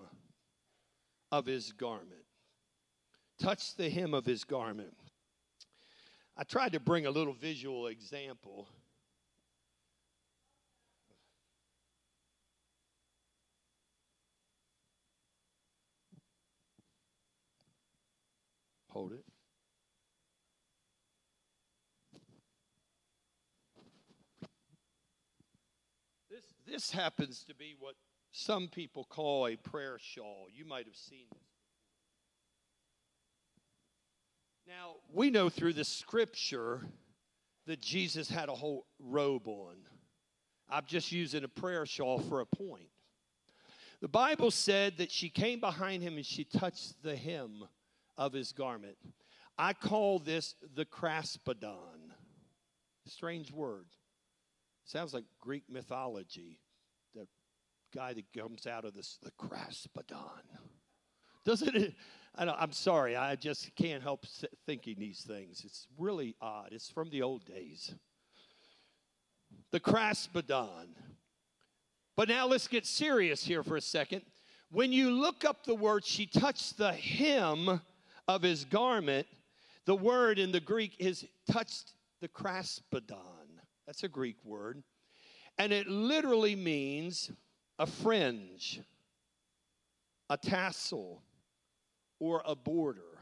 of 1.31 1.45
his 1.45 1.73
garment. 1.73 2.25
Touched 3.39 3.77
the 3.77 3.91
hem 3.91 4.15
of 4.15 4.25
his 4.25 4.45
garment. 4.45 4.97
I 6.39 6.45
tried 6.45 6.73
to 6.73 6.81
bring 6.81 7.05
a 7.05 7.11
little 7.11 7.35
visual 7.35 7.89
example 7.89 8.67
Hold 18.93 19.13
it. 19.13 19.25
This, 26.31 26.45
this 26.67 26.91
happens 26.91 27.43
to 27.49 27.55
be 27.55 27.75
what 27.79 27.95
some 28.33 28.69
people 28.69 29.05
call 29.05 29.47
a 29.47 29.57
prayer 29.57 29.97
shawl. 29.99 30.47
You 30.53 30.67
might 30.67 30.85
have 30.85 30.97
seen 30.97 31.25
this. 31.33 31.41
Now, 34.67 34.97
we 35.11 35.31
know 35.31 35.49
through 35.49 35.73
the 35.73 35.85
scripture 35.85 36.87
that 37.67 37.81
Jesus 37.81 38.29
had 38.29 38.51
a 38.51 38.55
whole 38.55 38.85
robe 38.99 39.49
on. 39.49 39.77
I'm 40.69 40.85
just 40.87 41.13
using 41.13 41.45
a 41.45 41.49
prayer 41.49 41.87
shawl 41.87 42.19
for 42.19 42.41
a 42.41 42.47
point. 42.47 42.91
The 44.03 44.09
Bible 44.09 44.51
said 44.51 44.99
that 44.99 45.11
she 45.11 45.31
came 45.31 45.61
behind 45.61 46.03
him 46.03 46.17
and 46.17 46.27
she 46.27 46.45
touched 46.45 47.03
the 47.03 47.17
hem 47.17 47.65
of 48.27 48.33
his 48.33 48.53
garment. 48.53 48.97
I 49.59 49.73
call 49.73 50.19
this 50.19 50.55
the 50.75 50.85
kraspedon. 50.85 52.13
Strange 53.07 53.53
word. 53.53 53.87
Sounds 54.85 55.13
like 55.13 55.25
Greek 55.41 55.65
mythology. 55.69 56.61
The 57.15 57.27
guy 57.95 58.13
that 58.15 58.25
comes 58.37 58.67
out 58.67 58.85
of 58.85 58.95
this, 58.95 59.19
the 59.23 59.33
kraspedon. 59.33 60.43
Doesn't 61.45 61.75
it? 61.75 61.95
I 62.35 62.63
am 62.63 62.73
sorry, 62.73 63.15
I 63.15 63.37
just 63.37 63.75
can't 63.77 64.03
help 64.03 64.25
thinking 64.65 64.97
these 64.99 65.21
things. 65.21 65.63
It's 65.65 65.87
really 65.99 66.35
odd. 66.41 66.69
It's 66.73 66.89
from 66.89 67.11
the 67.11 67.23
old 67.23 67.45
days. 67.45 67.95
The 69.71 69.81
kraspedon. 69.81 70.87
But 72.17 72.29
now 72.29 72.47
let's 72.47 72.69
get 72.69 72.87
serious 72.87 73.45
here 73.45 73.63
for 73.63 73.77
a 73.77 73.81
second. 73.81 74.23
When 74.71 74.93
you 74.93 75.11
look 75.11 75.45
up 75.45 75.67
the 75.67 75.75
word, 75.75 76.05
she 76.05 76.25
touched 76.25 76.79
the 76.79 76.93
hem 76.93 77.83
of 78.29 78.43
his 78.43 78.65
garment, 78.65 79.27
the 79.85 79.95
word 79.95 80.39
in 80.39 80.53
the 80.53 80.61
Greek 80.61 80.97
is 80.99 81.27
touched 81.51 81.95
the 82.21 82.29
kraspedon. 82.29 83.59
That's 83.87 84.05
a 84.05 84.09
Greek 84.09 84.37
word. 84.45 84.83
And 85.59 85.73
it 85.73 85.89
literally 85.89 86.57
means 86.57 87.31
a 87.79 87.87
fringe, 87.87 88.81
a 90.31 90.37
tassel, 90.37 91.23
or 92.21 92.43
a 92.47 92.55
border 92.55 93.19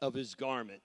of 0.00 0.14
his 0.14 0.34
garment. 0.34 0.80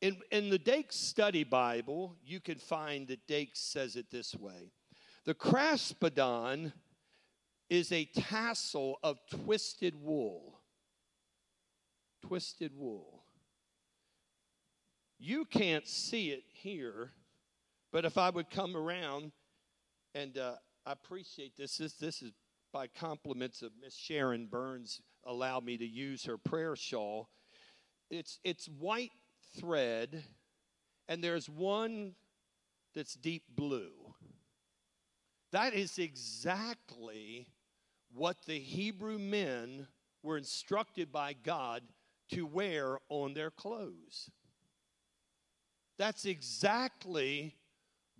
In, 0.00 0.16
in 0.32 0.50
the 0.50 0.58
Dake 0.58 0.92
Study 0.92 1.44
Bible, 1.44 2.16
you 2.24 2.40
can 2.40 2.58
find 2.58 3.06
that 3.08 3.26
Dake 3.26 3.50
says 3.52 3.94
it 3.96 4.10
this 4.10 4.34
way 4.34 4.72
The 5.24 5.34
kraspedon 5.34 6.72
is 7.68 7.92
a 7.92 8.06
tassel 8.06 8.98
of 9.02 9.20
twisted 9.30 9.94
wool 10.02 10.61
twisted 12.26 12.72
wool. 12.76 13.24
You 15.18 15.44
can't 15.44 15.86
see 15.86 16.30
it 16.30 16.44
here, 16.52 17.12
but 17.92 18.04
if 18.04 18.18
I 18.18 18.30
would 18.30 18.50
come 18.50 18.76
around, 18.76 19.32
and 20.14 20.36
uh, 20.36 20.54
I 20.84 20.92
appreciate 20.92 21.56
this, 21.56 21.76
this, 21.76 21.94
this 21.94 22.22
is 22.22 22.32
by 22.72 22.86
compliments 22.88 23.62
of 23.62 23.72
Miss 23.80 23.94
Sharon 23.94 24.46
Burns, 24.46 25.00
allowed 25.24 25.64
me 25.64 25.76
to 25.76 25.86
use 25.86 26.24
her 26.24 26.38
prayer 26.38 26.74
shawl. 26.74 27.28
It's, 28.10 28.40
it's 28.44 28.66
white 28.66 29.12
thread, 29.60 30.24
and 31.08 31.22
there's 31.22 31.48
one 31.48 32.14
that's 32.94 33.14
deep 33.14 33.44
blue. 33.54 33.92
That 35.52 35.74
is 35.74 35.98
exactly 35.98 37.46
what 38.12 38.38
the 38.46 38.58
Hebrew 38.58 39.18
men 39.18 39.86
were 40.22 40.38
instructed 40.38 41.12
by 41.12 41.34
God 41.34 41.82
to 42.32 42.46
wear 42.46 42.98
on 43.08 43.34
their 43.34 43.50
clothes. 43.50 44.30
That's 45.98 46.24
exactly 46.24 47.54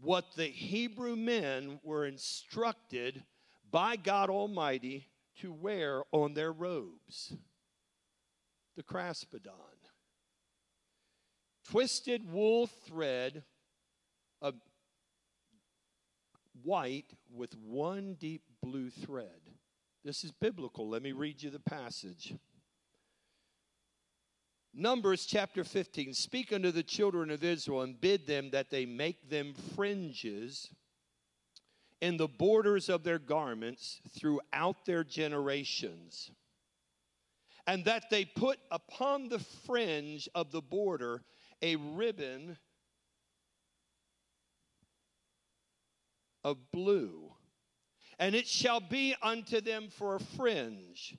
what 0.01 0.37
the 0.37 0.47
Hebrew 0.47 1.17
men 1.17 1.81
were 1.83 2.07
instructed 2.07 3.23
by 3.71 3.97
God 3.97 4.31
Almighty 4.31 5.09
to 5.41 5.53
wear 5.53 6.03
on 6.13 6.35
their 6.35 6.53
robes 6.53 7.35
the 8.77 8.83
kraspedon. 8.83 9.51
Twisted 11.69 12.31
wool 12.31 12.67
thread 12.67 13.45
of 14.41 14.55
white 16.63 17.15
with 17.33 17.57
one 17.57 18.17
deep 18.19 18.43
blue 18.63 18.91
thread. 18.91 19.51
This 20.05 20.25
is 20.25 20.33
biblical. 20.33 20.89
Let 20.89 21.03
me 21.03 21.13
read 21.13 21.43
you 21.43 21.51
the 21.51 21.61
passage. 21.61 22.35
Numbers 24.75 25.27
chapter 25.27 25.65
15 25.65 26.15
Speak 26.15 26.53
unto 26.53 26.71
the 26.71 26.83
children 26.83 27.31
of 27.31 27.45
Israel 27.45 27.83
and 27.83 28.01
bid 28.01 28.27
them 28.27 28.51
that 28.51 28.71
they 28.71 28.87
make 28.87 29.29
them 29.29 29.55
fringes 29.75 30.71
in 32.01 32.17
the 32.17 32.29
borders 32.29 32.89
of 32.89 33.05
their 33.05 33.19
garments 33.19 34.01
throughout 34.11 34.85
their 34.87 35.05
generations, 35.05 36.31
and 37.67 37.85
that 37.85 38.11
they 38.11 38.25
put 38.25 38.59
upon 38.71 39.29
the 39.29 39.39
fringe 39.39 40.29
of 40.35 40.51
the 40.51 40.63
border 40.63 41.23
a 41.61 41.77
ribbon 41.77 42.57
of 46.43 46.73
blue. 46.73 47.33
And 48.19 48.35
it 48.35 48.47
shall 48.47 48.81
be 48.81 49.15
unto 49.23 49.61
them 49.61 49.89
for 49.91 50.17
a 50.17 50.21
fringe 50.21 51.17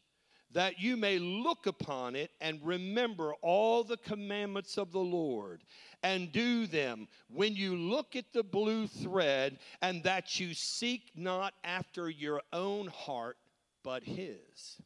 that 0.54 0.80
you 0.80 0.96
may 0.96 1.20
look 1.20 1.68
upon 1.68 2.16
it 2.16 2.32
and 2.40 2.60
remember 2.64 3.34
all 3.42 3.84
the 3.84 3.98
commandments 3.98 4.78
of 4.78 4.92
the 4.92 5.00
Lord 5.00 5.64
and 6.04 6.32
do 6.32 6.68
them 6.68 7.08
when 7.28 7.56
you 7.56 7.76
look 7.76 8.16
at 8.16 8.32
the 8.34 8.44
blue 8.44 8.88
thread, 8.88 9.58
and 9.82 10.04
that 10.04 10.40
you 10.40 10.54
seek 10.54 11.12
not 11.16 11.54
after 11.64 12.10
your 12.10 12.42
own 12.52 12.88
heart, 12.88 13.38
but 13.84 14.04
His. 14.04 14.82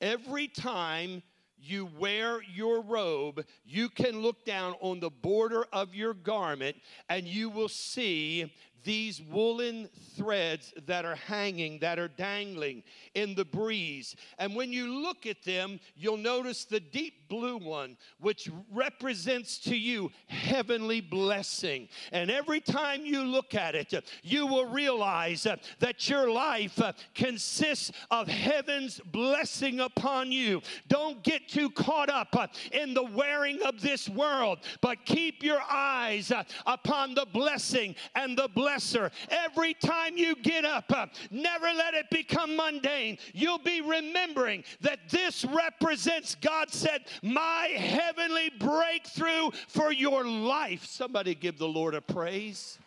Every 0.00 0.48
time 0.48 1.22
you 1.58 1.88
wear 1.98 2.40
your 2.42 2.82
robe, 2.82 3.44
you 3.64 3.88
can 3.88 4.20
look 4.20 4.44
down 4.44 4.74
on 4.80 5.00
the 5.00 5.10
border 5.10 5.64
of 5.72 5.94
your 5.94 6.14
garment 6.14 6.76
and 7.08 7.26
you 7.26 7.48
will 7.48 7.68
see 7.68 8.52
these 8.86 9.20
woolen 9.20 9.88
threads 10.16 10.72
that 10.86 11.04
are 11.04 11.16
hanging, 11.16 11.80
that 11.80 11.98
are 11.98 12.08
dangling 12.08 12.84
in 13.14 13.34
the 13.34 13.44
breeze. 13.44 14.14
And 14.38 14.54
when 14.54 14.72
you 14.72 15.02
look 15.02 15.26
at 15.26 15.42
them, 15.42 15.80
you'll 15.96 16.16
notice 16.16 16.64
the 16.64 16.78
deep 16.78 17.25
blue 17.28 17.58
one, 17.58 17.96
which 18.20 18.48
represents 18.72 19.58
to 19.58 19.76
you 19.76 20.10
heavenly 20.26 21.00
blessing. 21.00 21.88
And 22.12 22.30
every 22.30 22.60
time 22.60 23.04
you 23.04 23.22
look 23.22 23.54
at 23.54 23.74
it, 23.74 23.92
you 24.22 24.46
will 24.46 24.66
realize 24.66 25.46
that 25.78 26.08
your 26.08 26.30
life 26.30 26.80
consists 27.14 27.92
of 28.10 28.28
heaven's 28.28 29.00
blessing 29.00 29.80
upon 29.80 30.32
you. 30.32 30.62
Don't 30.88 31.22
get 31.22 31.48
too 31.48 31.70
caught 31.70 32.10
up 32.10 32.34
in 32.72 32.94
the 32.94 33.04
wearing 33.04 33.62
of 33.62 33.80
this 33.80 34.08
world, 34.08 34.58
but 34.80 35.04
keep 35.04 35.42
your 35.42 35.60
eyes 35.70 36.32
upon 36.66 37.14
the 37.14 37.26
blessing 37.32 37.94
and 38.14 38.36
the 38.36 38.48
blesser. 38.48 39.10
Every 39.28 39.74
time 39.74 40.16
you 40.16 40.36
get 40.36 40.64
up, 40.64 40.92
never 41.30 41.66
let 41.66 41.94
it 41.94 42.10
become 42.10 42.56
mundane. 42.56 43.18
You'll 43.32 43.58
be 43.58 43.80
remembering 43.80 44.64
that 44.80 45.08
this 45.08 45.44
represents, 45.44 46.34
God 46.34 46.70
said, 46.70 47.02
my 47.22 47.66
heavenly 47.76 48.50
breakthrough 48.58 49.50
for 49.68 49.92
your 49.92 50.26
life. 50.26 50.84
Somebody 50.84 51.34
give 51.34 51.58
the 51.58 51.68
Lord 51.68 51.94
a 51.94 52.00
praise. 52.00 52.78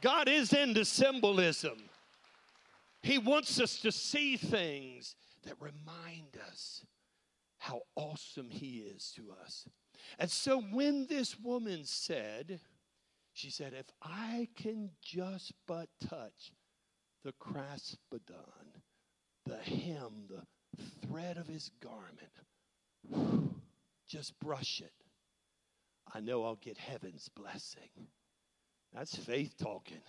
God 0.00 0.28
is 0.28 0.52
into 0.52 0.84
symbolism. 0.84 1.78
He 3.02 3.18
wants 3.18 3.60
us 3.60 3.78
to 3.80 3.92
see 3.92 4.36
things 4.36 5.14
that 5.44 5.54
remind 5.60 6.36
us 6.48 6.84
how 7.58 7.82
awesome 7.94 8.50
He 8.50 8.78
is 8.94 9.12
to 9.16 9.34
us. 9.42 9.66
And 10.18 10.30
so 10.30 10.60
when 10.60 11.06
this 11.06 11.38
woman 11.38 11.84
said, 11.84 12.60
she 13.32 13.50
said, 13.50 13.74
if 13.78 13.90
I 14.02 14.48
can 14.56 14.90
just 15.02 15.52
but 15.66 15.88
touch 16.08 16.52
the 17.24 17.32
kraspedon, 17.32 18.80
the 19.44 19.56
hem, 19.58 20.28
the 20.28 20.42
thread 21.06 21.36
of 21.36 21.46
his 21.46 21.70
garment, 21.82 22.32
just 24.08 24.38
brush 24.40 24.80
it, 24.80 24.92
I 26.12 26.20
know 26.20 26.44
I'll 26.44 26.56
get 26.56 26.78
heaven's 26.78 27.28
blessing. 27.28 27.90
That's 28.94 29.14
faith 29.14 29.54
talking. 29.58 30.00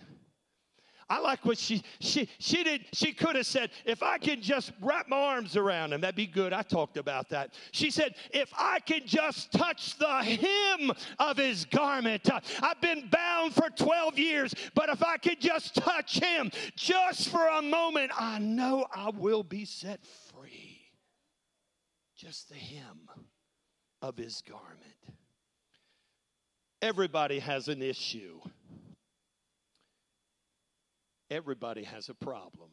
I 1.10 1.20
like 1.20 1.44
what 1.44 1.56
she 1.56 1.82
she 2.00 2.28
she 2.38 2.62
did. 2.62 2.84
She 2.92 3.12
could 3.12 3.34
have 3.36 3.46
said, 3.46 3.70
if 3.86 4.02
I 4.02 4.18
can 4.18 4.42
just 4.42 4.72
wrap 4.80 5.08
my 5.08 5.16
arms 5.16 5.56
around 5.56 5.92
him, 5.92 6.02
that'd 6.02 6.14
be 6.14 6.26
good. 6.26 6.52
I 6.52 6.62
talked 6.62 6.98
about 6.98 7.30
that. 7.30 7.54
She 7.72 7.90
said, 7.90 8.14
if 8.30 8.52
I 8.56 8.78
can 8.80 9.06
just 9.06 9.50
touch 9.50 9.96
the 9.98 10.06
hem 10.06 10.92
of 11.18 11.38
his 11.38 11.64
garment. 11.64 12.30
Uh, 12.30 12.40
I've 12.60 12.80
been 12.82 13.08
bound 13.10 13.54
for 13.54 13.70
12 13.70 14.18
years, 14.18 14.54
but 14.74 14.90
if 14.90 15.02
I 15.02 15.16
could 15.16 15.40
just 15.40 15.74
touch 15.74 16.18
him 16.20 16.50
just 16.76 17.30
for 17.30 17.46
a 17.46 17.62
moment, 17.62 18.12
I 18.18 18.38
know 18.38 18.86
I 18.94 19.10
will 19.10 19.42
be 19.42 19.64
set 19.64 20.00
free. 20.04 20.67
Just 22.18 22.48
the 22.48 22.56
hem 22.56 23.08
of 24.02 24.16
his 24.16 24.42
garment. 24.42 24.82
Everybody 26.82 27.38
has 27.38 27.68
an 27.68 27.80
issue. 27.80 28.40
Everybody 31.30 31.84
has 31.84 32.08
a 32.08 32.14
problem. 32.14 32.70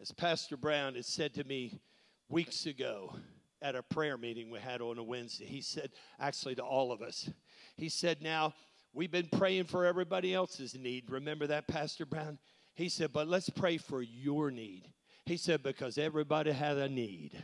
As 0.00 0.12
Pastor 0.12 0.56
Brown 0.56 0.94
had 0.94 1.04
said 1.04 1.34
to 1.34 1.44
me 1.44 1.80
weeks 2.28 2.66
ago 2.66 3.16
at 3.60 3.74
a 3.74 3.82
prayer 3.82 4.16
meeting 4.16 4.48
we 4.48 4.60
had 4.60 4.80
on 4.80 4.98
a 4.98 5.02
Wednesday, 5.02 5.46
he 5.46 5.60
said, 5.60 5.90
actually 6.20 6.54
to 6.54 6.62
all 6.62 6.92
of 6.92 7.02
us, 7.02 7.28
he 7.76 7.88
said, 7.88 8.22
Now, 8.22 8.54
we've 8.92 9.10
been 9.10 9.28
praying 9.28 9.64
for 9.64 9.84
everybody 9.84 10.32
else's 10.32 10.76
need. 10.76 11.10
Remember 11.10 11.48
that, 11.48 11.66
Pastor 11.66 12.06
Brown? 12.06 12.38
He 12.74 12.88
said, 12.88 13.12
But 13.12 13.26
let's 13.26 13.50
pray 13.50 13.76
for 13.76 14.02
your 14.02 14.52
need. 14.52 14.84
He 15.26 15.36
said, 15.36 15.64
Because 15.64 15.98
everybody 15.98 16.52
has 16.52 16.78
a 16.78 16.88
need. 16.88 17.42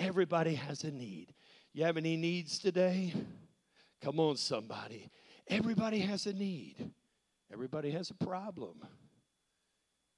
Everybody 0.00 0.54
has 0.54 0.84
a 0.84 0.90
need. 0.90 1.34
You 1.74 1.84
have 1.84 1.98
any 1.98 2.16
needs 2.16 2.58
today? 2.58 3.12
Come 4.00 4.18
on, 4.18 4.36
somebody. 4.36 5.10
Everybody 5.46 5.98
has 5.98 6.24
a 6.24 6.32
need. 6.32 6.76
Everybody 7.52 7.90
has 7.90 8.08
a 8.08 8.14
problem. 8.14 8.76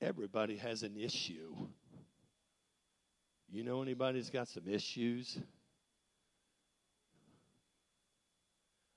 Everybody 0.01 0.57
has 0.57 0.85
an 0.85 0.97
issue. 0.97 1.57
You 3.51 3.65
know 3.65 3.83
anybody 3.83 4.21
that's 4.21 4.31
got 4.31 4.47
some 4.47 4.69
issues? 4.69 5.41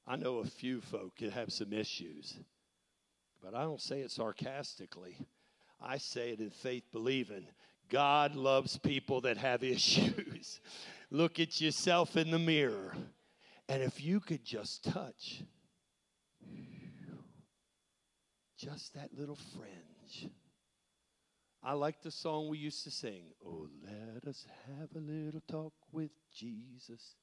I 0.05 0.17
know 0.17 0.37
a 0.37 0.45
few 0.45 0.81
folk 0.81 1.13
that 1.19 1.31
have 1.31 1.51
some 1.51 1.73
issues, 1.73 2.37
but 3.43 3.55
I 3.55 3.63
don't 3.63 3.81
say 3.81 4.01
it 4.01 4.11
sarcastically. 4.11 5.17
I 5.81 5.97
say 5.97 6.29
it 6.29 6.41
in 6.41 6.51
faith 6.51 6.83
believing. 6.91 7.47
God 7.89 8.35
loves 8.35 8.77
people 8.77 9.21
that 9.21 9.37
have 9.37 9.63
issues. 9.63 10.34
Look 11.11 11.39
at 11.39 11.61
yourself 11.61 12.17
in 12.17 12.31
the 12.31 12.39
mirror. 12.39 12.93
And 13.67 13.81
if 13.81 14.03
you 14.03 14.19
could 14.19 14.43
just 14.43 14.83
touch 14.83 15.43
just 18.57 18.93
that 18.93 19.09
little 19.17 19.37
fringe. 19.53 20.31
I 21.61 21.73
like 21.73 22.01
the 22.01 22.11
song 22.11 22.47
we 22.47 22.57
used 22.57 22.83
to 22.83 22.91
sing. 22.91 23.23
Oh, 23.45 23.67
let 23.83 24.27
us 24.27 24.45
have 24.67 24.89
a 24.95 24.99
little 24.99 25.41
talk 25.47 25.73
with 25.91 26.11
Jesus. 26.33 27.15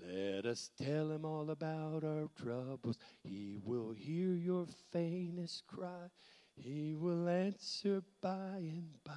Let 0.00 0.46
us 0.46 0.70
tell 0.80 1.10
him 1.10 1.24
all 1.24 1.50
about 1.50 2.04
our 2.04 2.28
troubles. 2.40 2.98
He 3.22 3.58
will 3.62 3.92
hear 3.92 4.34
your 4.34 4.66
faintest 4.90 5.66
cry. 5.66 6.08
He 6.54 6.94
will 6.94 7.28
answer 7.28 8.02
by 8.20 8.58
and 8.58 8.94
by. 9.04 9.12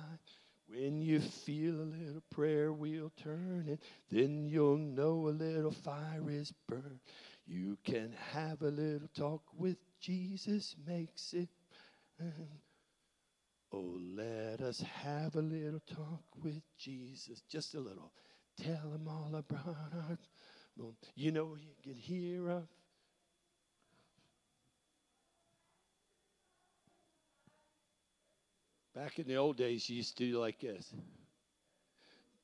When 0.68 1.02
you 1.02 1.20
feel 1.20 1.76
a 1.76 1.84
little 1.84 2.24
prayer 2.32 2.74
wheel 2.74 3.12
turning, 3.22 3.80
then 4.10 4.46
you'll 4.46 4.78
know 4.78 5.28
a 5.28 5.30
little 5.30 5.72
fire 5.72 6.30
is 6.30 6.52
burned. 6.68 7.00
You 7.46 7.78
can 7.84 8.14
have 8.32 8.62
a 8.62 8.70
little 8.70 9.08
talk 9.16 9.44
with 9.56 9.78
Jesus 10.02 10.76
makes 10.86 11.34
it. 11.34 11.50
Oh, 13.72 14.00
let 14.16 14.62
us 14.62 14.82
have 14.82 15.36
a 15.36 15.42
little 15.42 15.82
talk 15.82 16.24
with 16.44 16.62
Jesus. 16.78 17.42
Just 17.50 17.76
a 17.76 17.80
little. 17.80 18.12
Tell 18.58 18.92
him 18.94 19.08
all 19.08 19.36
about 19.36 19.94
our. 19.94 20.18
You 21.16 21.32
know, 21.32 21.56
you 21.56 21.74
can 21.84 21.96
hear 21.96 22.50
of. 22.50 22.68
Back 28.96 29.20
in 29.20 29.28
the 29.28 29.36
old 29.36 29.58
days, 29.58 29.90
you 29.90 29.98
used 29.98 30.18
to 30.18 30.32
do 30.32 30.40
like 30.40 30.62
this. 30.62 30.94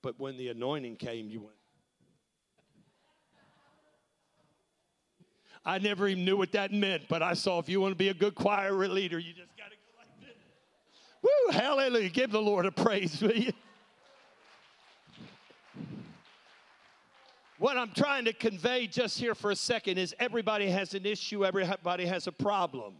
But 0.02 0.20
when 0.20 0.36
the 0.36 0.50
anointing 0.50 0.98
came, 0.98 1.30
you 1.30 1.40
went. 1.40 1.54
I 5.64 5.78
never 5.78 6.08
even 6.08 6.26
knew 6.26 6.36
what 6.36 6.52
that 6.52 6.74
meant, 6.74 7.04
but 7.08 7.22
I 7.22 7.36
saw 7.36 7.60
if 7.60 7.70
you 7.70 7.80
want 7.80 7.92
to 7.92 7.98
be 7.98 8.10
a 8.10 8.14
good 8.14 8.36
choir 8.36 8.74
leader, 8.74 9.18
you 9.20 9.32
just 9.34 9.56
got 9.56 9.70
to 9.70 9.76
go 9.76 9.94
like 9.98 10.10
this. 10.20 10.36
Woo, 11.22 11.52
hallelujah. 11.52 12.10
Give 12.10 12.32
the 12.32 12.42
Lord 12.42 12.66
a 12.66 12.72
praise, 12.72 13.22
will 13.22 13.32
you? 13.32 13.54
What 17.60 17.78
I'm 17.78 17.92
trying 17.92 18.26
to 18.26 18.34
convey 18.34 18.88
just 18.88 19.20
here 19.20 19.36
for 19.36 19.52
a 19.52 19.56
second 19.56 20.00
is 20.00 20.16
everybody 20.20 20.68
has 20.68 20.96
an 20.96 21.06
issue, 21.06 21.46
everybody 21.46 22.08
has 22.08 22.26
a 22.26 22.32
problem. 22.32 22.96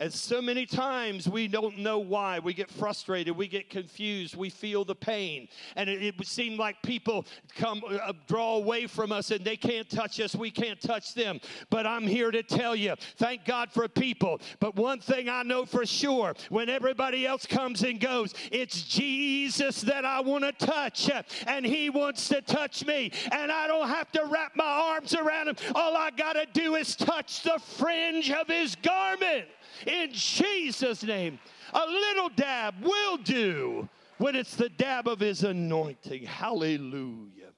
And 0.00 0.10
so 0.10 0.40
many 0.40 0.64
times 0.64 1.28
we 1.28 1.46
don't 1.46 1.78
know 1.78 1.98
why. 1.98 2.38
We 2.38 2.54
get 2.54 2.70
frustrated, 2.70 3.36
we 3.36 3.46
get 3.46 3.68
confused, 3.68 4.34
we 4.34 4.48
feel 4.48 4.82
the 4.82 4.94
pain. 4.94 5.46
And 5.76 5.90
it, 5.90 6.02
it 6.02 6.18
would 6.18 6.26
seem 6.26 6.56
like 6.56 6.80
people 6.82 7.26
come 7.54 7.82
uh, 7.86 8.14
draw 8.26 8.56
away 8.56 8.86
from 8.86 9.12
us 9.12 9.30
and 9.30 9.44
they 9.44 9.58
can't 9.58 9.88
touch 9.90 10.18
us, 10.18 10.34
we 10.34 10.50
can't 10.50 10.80
touch 10.80 11.12
them. 11.12 11.38
But 11.68 11.86
I'm 11.86 12.06
here 12.06 12.30
to 12.30 12.42
tell 12.42 12.74
you, 12.74 12.94
thank 13.18 13.44
God 13.44 13.70
for 13.70 13.86
people. 13.88 14.40
But 14.58 14.74
one 14.74 15.00
thing 15.00 15.28
I 15.28 15.42
know 15.42 15.66
for 15.66 15.84
sure, 15.84 16.34
when 16.48 16.70
everybody 16.70 17.26
else 17.26 17.44
comes 17.44 17.82
and 17.82 18.00
goes, 18.00 18.32
it's 18.50 18.82
Jesus 18.82 19.82
that 19.82 20.06
I 20.06 20.20
want 20.20 20.44
to 20.44 20.66
touch. 20.66 21.10
And 21.46 21.66
he 21.66 21.90
wants 21.90 22.26
to 22.28 22.40
touch 22.40 22.86
me. 22.86 23.12
And 23.32 23.52
I 23.52 23.66
don't 23.66 23.88
have 23.88 24.10
to 24.12 24.24
wrap 24.24 24.56
my 24.56 24.64
arms 24.64 25.14
around 25.14 25.48
him. 25.48 25.56
All 25.74 25.94
I 25.94 26.10
got 26.10 26.34
to 26.34 26.46
do 26.54 26.76
is 26.76 26.96
touch 26.96 27.42
the 27.42 27.58
fringe 27.58 28.30
of 28.30 28.46
his 28.46 28.76
garment 28.76 29.46
in 29.86 30.10
Jesus' 30.12 31.02
name. 31.02 31.38
A 31.72 31.86
little 31.86 32.28
dab 32.30 32.74
will 32.82 33.16
do 33.18 33.88
when 34.18 34.34
it's 34.34 34.56
the 34.56 34.68
dab 34.68 35.08
of 35.08 35.20
his 35.20 35.44
anointing. 35.44 36.24
Hallelujah. 36.24 37.52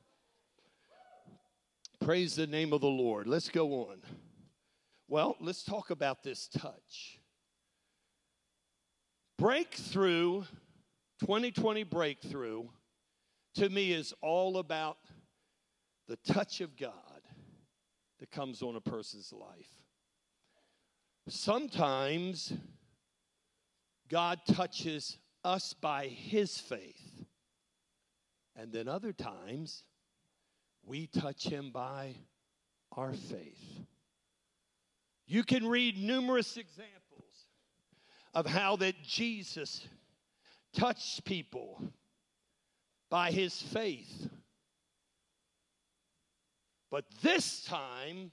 Praise 2.00 2.35
the 2.35 2.46
name 2.46 2.72
of 2.72 2.80
the 2.80 2.88
Lord. 2.88 3.26
Let's 3.26 3.48
go 3.48 3.88
on. 3.88 3.98
Well, 5.08 5.37
let's 5.40 5.62
talk 5.62 5.90
about 5.90 6.22
this 6.22 6.48
touch. 6.48 7.18
Breakthrough, 9.38 10.42
2020 11.20 11.85
breakthrough, 11.85 12.64
to 13.56 13.68
me 13.68 13.92
is 13.92 14.14
all 14.20 14.58
about 14.58 14.98
the 16.08 16.16
touch 16.16 16.61
of 16.61 16.76
God 16.76 16.92
that 18.20 18.30
comes 18.30 18.62
on 18.62 18.76
a 18.76 18.80
person's 18.80 19.32
life. 19.32 19.82
Sometimes 21.28 22.52
God 24.08 24.40
touches 24.46 25.18
us 25.44 25.72
by 25.72 26.06
his 26.06 26.58
faith. 26.58 27.24
And 28.56 28.72
then 28.72 28.88
other 28.88 29.12
times, 29.12 29.85
we 30.85 31.06
touch 31.06 31.44
him 31.44 31.70
by 31.70 32.16
our 32.96 33.12
faith. 33.12 33.87
You 35.26 35.44
can 35.44 35.66
read 35.66 35.96
numerous 35.96 36.56
examples 36.56 37.46
of 38.35 38.46
how 38.46 38.76
that 38.76 39.02
Jesus 39.02 39.87
touched 40.74 41.24
people 41.24 41.82
by 43.08 43.30
his 43.30 43.61
faith. 43.61 44.28
But 46.90 47.04
this 47.22 47.64
time, 47.64 48.30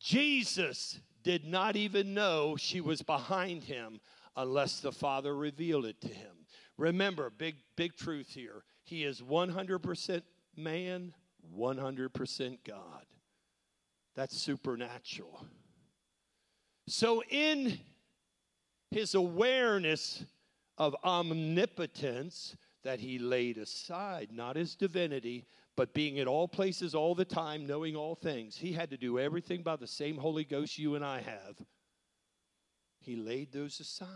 Jesus 0.00 0.98
did 1.24 1.44
not 1.44 1.74
even 1.74 2.14
know 2.14 2.54
she 2.56 2.80
was 2.80 3.02
behind 3.02 3.64
him 3.64 4.00
unless 4.36 4.80
the 4.80 4.92
Father 4.92 5.34
revealed 5.34 5.86
it 5.86 6.00
to 6.02 6.08
him. 6.08 6.46
Remember, 6.76 7.30
big, 7.30 7.56
big 7.76 7.96
truth 7.96 8.28
here. 8.28 8.62
He 8.84 9.04
is 9.04 9.20
100% 9.20 10.22
man, 10.56 11.14
100% 11.56 12.58
God. 12.64 13.06
That's 14.14 14.36
supernatural. 14.36 15.44
So, 16.86 17.22
in 17.30 17.78
his 18.90 19.14
awareness 19.14 20.24
of 20.76 20.94
omnipotence 21.02 22.56
that 22.82 23.00
he 23.00 23.18
laid 23.18 23.56
aside, 23.56 24.28
not 24.30 24.56
his 24.56 24.74
divinity, 24.74 25.46
but 25.76 25.94
being 25.94 26.18
at 26.20 26.26
all 26.26 26.46
places 26.46 26.94
all 26.94 27.14
the 27.14 27.24
time, 27.24 27.66
knowing 27.66 27.96
all 27.96 28.14
things, 28.14 28.56
he 28.56 28.72
had 28.72 28.90
to 28.90 28.96
do 28.96 29.18
everything 29.18 29.62
by 29.62 29.76
the 29.76 29.86
same 29.86 30.16
Holy 30.16 30.44
Ghost 30.44 30.78
you 30.78 30.94
and 30.94 31.04
I 31.04 31.20
have. 31.20 31.56
He 33.00 33.16
laid 33.16 33.52
those 33.52 33.80
aside. 33.80 34.08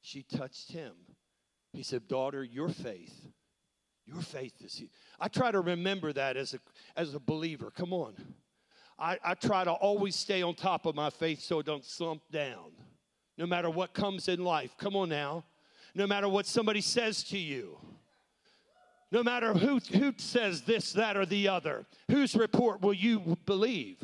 She 0.00 0.22
touched 0.22 0.72
him. 0.72 0.92
He 1.72 1.82
said, 1.82 2.06
Daughter, 2.06 2.44
your 2.44 2.68
faith, 2.68 3.28
your 4.06 4.20
faith 4.20 4.54
is 4.62 4.74
here. 4.74 4.88
I 5.18 5.28
try 5.28 5.50
to 5.50 5.60
remember 5.60 6.12
that 6.12 6.36
as 6.36 6.54
a, 6.54 6.58
as 6.96 7.14
a 7.14 7.20
believer. 7.20 7.70
Come 7.70 7.92
on. 7.92 8.14
I, 8.98 9.18
I 9.24 9.34
try 9.34 9.64
to 9.64 9.72
always 9.72 10.14
stay 10.14 10.42
on 10.42 10.54
top 10.54 10.86
of 10.86 10.94
my 10.94 11.10
faith 11.10 11.40
so 11.40 11.60
it 11.60 11.66
don't 11.66 11.84
slump 11.84 12.22
down. 12.30 12.72
No 13.38 13.46
matter 13.46 13.70
what 13.70 13.94
comes 13.94 14.28
in 14.28 14.44
life. 14.44 14.76
Come 14.76 14.94
on 14.96 15.08
now. 15.08 15.44
No 15.94 16.06
matter 16.06 16.28
what 16.28 16.46
somebody 16.46 16.80
says 16.80 17.22
to 17.24 17.38
you. 17.38 17.78
No 19.12 19.22
matter 19.22 19.52
who, 19.52 19.78
who 19.78 20.14
says 20.16 20.62
this, 20.62 20.92
that, 20.94 21.16
or 21.16 21.26
the 21.26 21.46
other. 21.48 21.86
Whose 22.10 22.34
report 22.34 22.80
will 22.80 22.94
you 22.94 23.36
believe? 23.46 23.98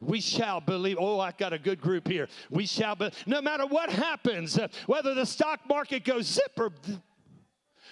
we 0.00 0.20
shall 0.20 0.60
believe. 0.60 0.96
Oh, 1.00 1.18
I've 1.18 1.36
got 1.38 1.52
a 1.52 1.58
good 1.58 1.80
group 1.80 2.06
here. 2.06 2.28
We 2.50 2.66
shall 2.66 2.94
be, 2.94 3.10
no 3.26 3.42
matter 3.42 3.66
what 3.66 3.90
happens, 3.90 4.58
whether 4.86 5.14
the 5.14 5.26
stock 5.26 5.60
market 5.68 6.04
goes 6.04 6.26
zip 6.26 6.52
or 6.56 6.70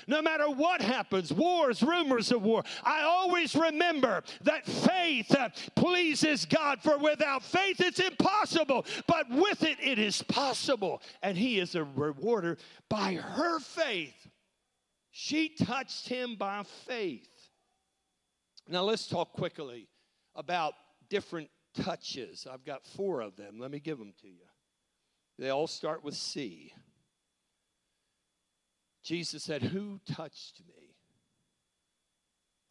no 0.07 0.22
matter 0.22 0.48
what 0.48 0.81
happens, 0.81 1.33
wars, 1.33 1.83
rumors 1.83 2.31
of 2.31 2.42
war, 2.42 2.62
I 2.85 3.02
always 3.02 3.57
remember 3.57 4.22
that 4.42 4.64
faith 4.64 5.35
uh, 5.35 5.48
pleases 5.74 6.44
God, 6.44 6.81
for 6.81 6.96
without 6.98 7.42
faith 7.42 7.81
it's 7.81 7.98
impossible, 7.98 8.87
but 9.09 9.29
with 9.29 9.64
it 9.64 9.79
it 9.83 9.98
is 9.98 10.22
possible. 10.22 11.02
And 11.22 11.37
He 11.37 11.59
is 11.59 11.74
a 11.74 11.85
rewarder 11.85 12.59
by 12.88 13.14
her 13.14 13.59
faith. 13.59 14.26
She 15.18 15.48
touched 15.48 16.11
him 16.11 16.37
by 16.37 16.62
faith. 16.62 17.31
Now 18.68 18.83
let's 18.83 19.07
talk 19.09 19.33
quickly 19.33 19.88
about 20.35 20.74
different 21.09 21.48
touches. 21.72 22.46
I've 22.46 22.66
got 22.66 22.85
four 22.85 23.22
of 23.22 23.35
them. 23.35 23.59
Let 23.59 23.70
me 23.70 23.81
give 23.81 23.96
them 23.96 24.12
to 24.20 24.29
you. 24.29 24.44
They 25.38 25.48
all 25.48 25.68
start 25.68 26.05
with 26.05 26.16
C. 26.16 26.70
Jesus 29.02 29.42
said, 29.42 29.62
Who 29.62 30.00
touched 30.05 30.61
me? 30.68 30.94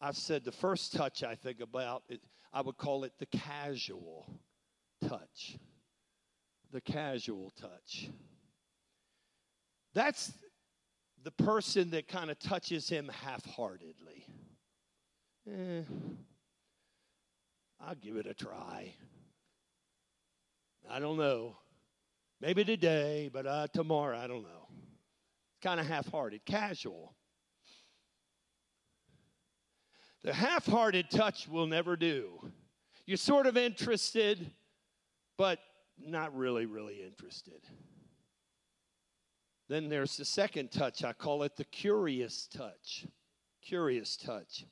I've 0.00 0.16
said 0.16 0.44
the 0.44 0.52
first 0.52 0.92
touch 0.92 1.24
I 1.24 1.34
think 1.34 1.60
about, 1.60 2.04
it, 2.08 2.20
I 2.52 2.60
would 2.60 2.76
call 2.76 3.02
it 3.02 3.14
the 3.18 3.26
casual 3.26 4.24
touch. 5.08 5.58
The 6.70 6.80
casual 6.80 7.50
touch. 7.60 8.08
That's 9.94 10.32
the 11.26 11.44
person 11.44 11.90
that 11.90 12.06
kind 12.06 12.30
of 12.30 12.38
touches 12.38 12.88
him 12.88 13.10
half 13.24 13.44
heartedly. 13.44 14.24
Eh, 15.50 15.82
I'll 17.80 17.96
give 17.96 18.14
it 18.14 18.26
a 18.26 18.34
try. 18.34 18.94
I 20.88 21.00
don't 21.00 21.18
know. 21.18 21.56
Maybe 22.40 22.62
today, 22.64 23.28
but 23.32 23.44
uh, 23.44 23.66
tomorrow, 23.74 24.16
I 24.16 24.28
don't 24.28 24.44
know 24.44 24.68
kind 25.62 25.80
of 25.80 25.86
half 25.86 26.06
hearted, 26.12 26.44
casual. 26.44 27.16
The 30.22 30.32
half 30.32 30.64
hearted 30.64 31.10
touch 31.10 31.48
will 31.48 31.66
never 31.66 31.96
do. 31.96 32.38
You're 33.04 33.16
sort 33.16 33.46
of 33.46 33.56
interested, 33.56 34.52
but 35.36 35.58
not 35.98 36.36
really, 36.36 36.66
really 36.66 37.02
interested. 37.04 37.62
Then 39.68 39.88
there's 39.88 40.16
the 40.16 40.24
second 40.24 40.70
touch. 40.70 41.02
I 41.02 41.12
call 41.12 41.42
it 41.42 41.56
the 41.56 41.64
curious 41.64 42.46
touch. 42.46 43.06
Curious 43.62 44.16
touch. 44.16 44.64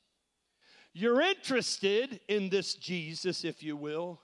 You're 0.93 1.19
interested 1.19 2.21
in 2.29 2.49
this 2.49 2.75
Jesus, 2.75 3.43
if 3.43 3.61
you 3.61 3.75
will, 3.75 4.21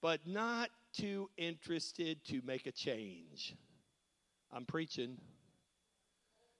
but 0.00 0.26
not 0.26 0.70
too 0.92 1.30
interested 1.36 2.24
to 2.26 2.42
make 2.44 2.66
a 2.66 2.72
change. 2.72 3.54
I'm 4.52 4.64
preaching. 4.64 5.18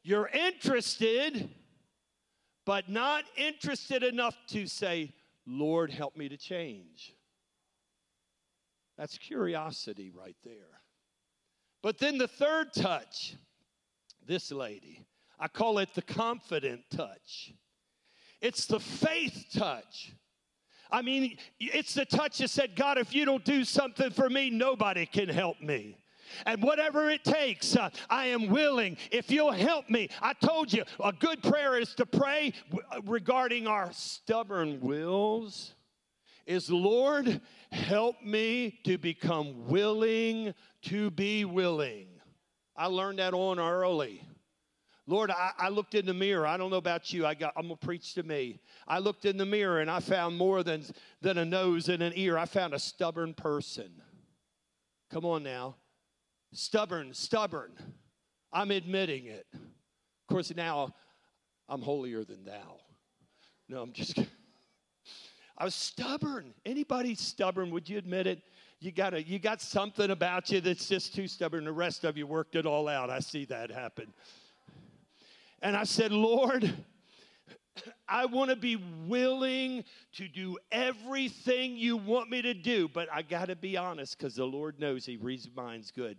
You're 0.04 0.28
interested, 0.28 1.50
but 2.64 2.88
not 2.88 3.24
interested 3.36 4.04
enough 4.04 4.36
to 4.48 4.68
say, 4.68 5.12
Lord, 5.46 5.90
help 5.90 6.16
me 6.16 6.28
to 6.28 6.36
change. 6.36 7.14
That's 8.96 9.18
curiosity 9.18 10.12
right 10.16 10.36
there. 10.44 10.81
But 11.82 11.98
then 11.98 12.16
the 12.16 12.28
third 12.28 12.72
touch, 12.72 13.36
this 14.26 14.52
lady, 14.52 15.04
I 15.38 15.48
call 15.48 15.78
it 15.78 15.94
the 15.94 16.02
confident 16.02 16.82
touch. 16.90 17.52
It's 18.40 18.66
the 18.66 18.80
faith 18.80 19.46
touch. 19.54 20.12
I 20.90 21.02
mean, 21.02 21.38
it's 21.58 21.94
the 21.94 22.04
touch 22.04 22.38
that 22.38 22.50
said, 22.50 22.76
God, 22.76 22.98
if 22.98 23.14
you 23.14 23.24
don't 23.24 23.44
do 23.44 23.64
something 23.64 24.10
for 24.10 24.28
me, 24.28 24.50
nobody 24.50 25.06
can 25.06 25.28
help 25.28 25.60
me. 25.60 25.96
And 26.46 26.62
whatever 26.62 27.10
it 27.10 27.24
takes, 27.24 27.76
uh, 27.76 27.90
I 28.08 28.26
am 28.26 28.48
willing. 28.48 28.96
If 29.10 29.30
you'll 29.30 29.52
help 29.52 29.90
me, 29.90 30.08
I 30.20 30.34
told 30.34 30.72
you 30.72 30.84
a 31.02 31.12
good 31.12 31.42
prayer 31.42 31.78
is 31.78 31.94
to 31.96 32.06
pray 32.06 32.52
regarding 33.04 33.66
our 33.66 33.90
stubborn 33.92 34.80
wills. 34.80 35.74
Is 36.46 36.70
Lord, 36.70 37.40
help 37.70 38.22
me 38.22 38.80
to 38.84 38.98
become 38.98 39.68
willing 39.68 40.54
to 40.82 41.10
be 41.10 41.44
willing. 41.44 42.08
I 42.76 42.86
learned 42.86 43.18
that 43.18 43.34
on 43.34 43.58
early. 43.58 44.22
Lord, 45.06 45.30
I, 45.30 45.50
I, 45.58 45.68
looked 45.68 45.94
in 45.94 46.06
the 46.06 46.14
mirror. 46.14 46.46
I 46.46 46.56
don't 46.56 46.70
know 46.70 46.76
about 46.76 47.12
you. 47.12 47.26
I 47.26 47.34
got, 47.34 47.52
I'm 47.56 47.64
gonna 47.64 47.76
preach 47.76 48.14
to 48.14 48.22
me. 48.22 48.60
I 48.86 48.98
looked 49.00 49.24
in 49.24 49.36
the 49.36 49.44
mirror 49.44 49.80
and 49.80 49.90
I 49.90 50.00
found 50.00 50.36
more 50.36 50.62
than, 50.62 50.84
than 51.20 51.38
a 51.38 51.44
nose 51.44 51.88
and 51.88 52.02
an 52.02 52.12
ear. 52.14 52.38
I 52.38 52.44
found 52.44 52.72
a 52.72 52.78
stubborn 52.78 53.34
person. 53.34 53.90
Come 55.10 55.24
on 55.24 55.42
now. 55.42 55.76
Stubborn, 56.52 57.14
stubborn. 57.14 57.72
I'm 58.52 58.70
admitting 58.70 59.26
it. 59.26 59.46
Of 59.52 60.28
course, 60.28 60.54
now 60.54 60.94
I'm 61.68 61.82
holier 61.82 62.24
than 62.24 62.44
thou. 62.44 62.78
No, 63.68 63.82
I'm 63.82 63.92
just 63.92 64.14
kidding. 64.14 64.30
I 65.58 65.64
was 65.64 65.74
stubborn. 65.74 66.54
Anybody 66.64 67.14
stubborn, 67.14 67.70
would 67.70 67.88
you 67.88 67.98
admit 67.98 68.26
it? 68.26 68.40
You 68.80 68.90
got 68.90 69.26
you 69.26 69.38
got 69.38 69.60
something 69.60 70.10
about 70.10 70.50
you 70.50 70.60
that's 70.60 70.88
just 70.88 71.14
too 71.14 71.28
stubborn. 71.28 71.64
The 71.64 71.72
rest 71.72 72.04
of 72.04 72.16
you 72.16 72.26
worked 72.26 72.56
it 72.56 72.66
all 72.66 72.88
out. 72.88 73.10
I 73.10 73.20
see 73.20 73.44
that 73.46 73.70
happen. 73.70 74.12
And 75.60 75.76
I 75.76 75.84
said, 75.84 76.10
Lord, 76.10 76.74
I 78.08 78.26
want 78.26 78.50
to 78.50 78.56
be 78.56 78.76
willing 79.06 79.84
to 80.14 80.28
do 80.28 80.58
everything 80.72 81.76
you 81.76 81.96
want 81.96 82.30
me 82.30 82.42
to 82.42 82.54
do, 82.54 82.88
but 82.88 83.08
I 83.12 83.22
got 83.22 83.46
to 83.46 83.56
be 83.56 83.76
honest 83.76 84.18
because 84.18 84.34
the 84.34 84.44
Lord 84.44 84.80
knows 84.80 85.06
He 85.06 85.16
reads 85.16 85.48
minds 85.54 85.90
good. 85.90 86.18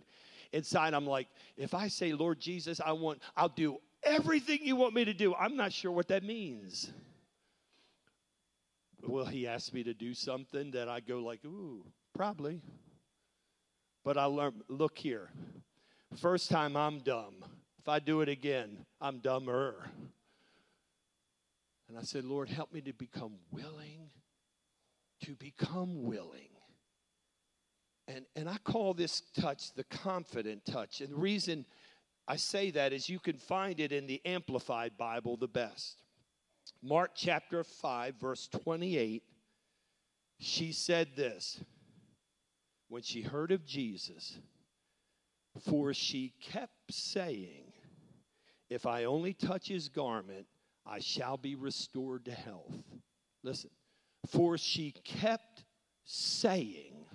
Inside, 0.52 0.94
I'm 0.94 1.06
like, 1.06 1.28
if 1.56 1.74
I 1.74 1.88
say, 1.88 2.12
Lord 2.12 2.40
Jesus, 2.40 2.80
I 2.84 2.92
want, 2.92 3.20
I'll 3.36 3.48
do 3.48 3.78
everything 4.02 4.60
you 4.62 4.76
want 4.76 4.94
me 4.94 5.04
to 5.04 5.14
do, 5.14 5.34
I'm 5.34 5.56
not 5.56 5.72
sure 5.72 5.90
what 5.90 6.08
that 6.08 6.22
means. 6.22 6.92
Will 9.06 9.26
He 9.26 9.46
ask 9.46 9.72
me 9.72 9.82
to 9.84 9.94
do 9.94 10.14
something 10.14 10.70
that 10.72 10.88
I 10.88 11.00
go 11.00 11.18
like, 11.18 11.44
ooh, 11.44 11.84
probably. 12.14 12.60
But 14.04 14.18
I 14.18 14.24
learn, 14.24 14.62
look 14.68 14.98
here. 14.98 15.30
First 16.16 16.50
time 16.50 16.76
I'm 16.76 17.00
dumb. 17.00 17.34
If 17.78 17.88
I 17.88 17.98
do 17.98 18.20
it 18.20 18.28
again, 18.28 18.78
I'm 19.00 19.18
dumber. 19.18 19.90
And 21.88 21.98
I 21.98 22.02
said, 22.02 22.24
Lord, 22.24 22.48
help 22.48 22.72
me 22.72 22.80
to 22.82 22.92
become 22.92 23.34
willing, 23.52 24.10
to 25.24 25.34
become 25.36 26.04
willing 26.04 26.48
And, 28.06 28.26
and 28.36 28.48
I 28.48 28.58
call 28.64 28.94
this 28.94 29.22
touch 29.38 29.72
the 29.74 29.84
confident 29.84 30.64
touch. 30.66 31.00
And 31.00 31.10
the 31.10 31.16
reason 31.16 31.64
I 32.28 32.36
say 32.36 32.70
that 32.72 32.92
is 32.92 33.08
you 33.08 33.18
can 33.18 33.36
find 33.38 33.80
it 33.80 33.92
in 33.92 34.06
the 34.06 34.20
Amplified 34.24 34.96
Bible 34.98 35.36
the 35.36 35.48
best. 35.48 36.03
Mark 36.82 37.12
chapter 37.14 37.64
5, 37.64 38.14
verse 38.16 38.48
28, 38.48 39.22
she 40.38 40.72
said 40.72 41.08
this 41.16 41.60
when 42.88 43.02
she 43.02 43.22
heard 43.22 43.50
of 43.50 43.64
Jesus, 43.64 44.38
for 45.60 45.94
she 45.94 46.34
kept 46.40 46.92
saying, 46.92 47.72
If 48.68 48.86
I 48.86 49.04
only 49.04 49.32
touch 49.32 49.68
his 49.68 49.88
garment, 49.88 50.46
I 50.86 50.98
shall 51.00 51.36
be 51.36 51.54
restored 51.54 52.26
to 52.26 52.32
health. 52.32 52.74
Listen, 53.42 53.70
for 54.28 54.58
she 54.58 54.92
kept 55.04 55.64
saying, 56.04 57.06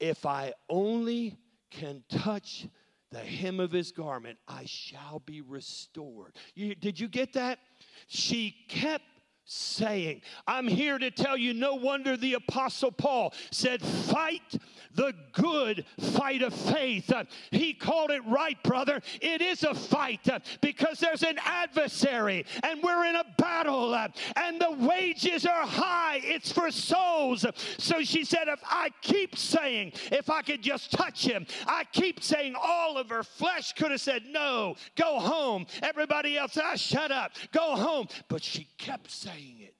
If 0.00 0.26
I 0.26 0.52
only 0.68 1.38
can 1.70 2.02
touch 2.08 2.66
the 3.10 3.20
hem 3.20 3.58
of 3.60 3.72
his 3.72 3.90
garment, 3.90 4.38
I 4.46 4.64
shall 4.66 5.20
be 5.20 5.40
restored. 5.40 6.36
You, 6.54 6.74
did 6.74 7.00
you 7.00 7.08
get 7.08 7.32
that? 7.34 7.58
She 8.06 8.54
kept 8.68 9.04
saying. 9.48 10.20
I'm 10.46 10.68
here 10.68 10.98
to 10.98 11.10
tell 11.10 11.36
you 11.36 11.54
no 11.54 11.74
wonder 11.74 12.16
the 12.16 12.34
Apostle 12.34 12.92
Paul 12.92 13.32
said, 13.50 13.80
Fight 13.82 14.58
the 14.94 15.14
good 15.32 15.84
fight 16.00 16.42
of 16.42 16.52
faith. 16.52 17.12
He 17.50 17.72
called 17.72 18.10
it 18.10 18.20
right, 18.26 18.60
brother. 18.62 19.00
It 19.22 19.40
is 19.40 19.62
a 19.62 19.74
fight 19.74 20.28
because 20.60 20.98
there's 20.98 21.22
an 21.22 21.38
adversary 21.44 22.44
and 22.62 22.82
we're 22.82 23.06
in 23.06 23.16
a 23.16 23.24
battle 23.38 23.94
and 24.36 24.60
the 24.60 24.72
wages 24.86 25.46
are 25.46 25.66
high. 25.66 26.20
It's 26.22 26.52
for 26.52 26.70
souls. 26.70 27.46
So 27.78 28.02
she 28.02 28.24
said, 28.24 28.48
If 28.48 28.60
I 28.64 28.90
keep 29.00 29.36
saying, 29.36 29.92
if 30.12 30.30
I 30.30 30.42
could 30.42 30.62
just 30.62 30.92
touch 30.92 31.24
him, 31.24 31.46
I 31.66 31.84
keep 31.92 32.22
saying, 32.22 32.54
all 32.60 32.98
of 32.98 33.08
her 33.08 33.22
flesh 33.22 33.72
could 33.72 33.90
have 33.90 34.00
said, 34.00 34.24
No, 34.28 34.76
go 34.96 35.18
home. 35.18 35.66
Everybody 35.82 36.36
else, 36.36 36.58
ah, 36.60 36.76
shut 36.76 37.10
up, 37.10 37.32
go 37.52 37.76
home. 37.76 38.08
But 38.28 38.42
she 38.42 38.68
kept 38.78 39.10
saying, 39.10 39.37
saying 39.38 39.60
it, 39.60 39.74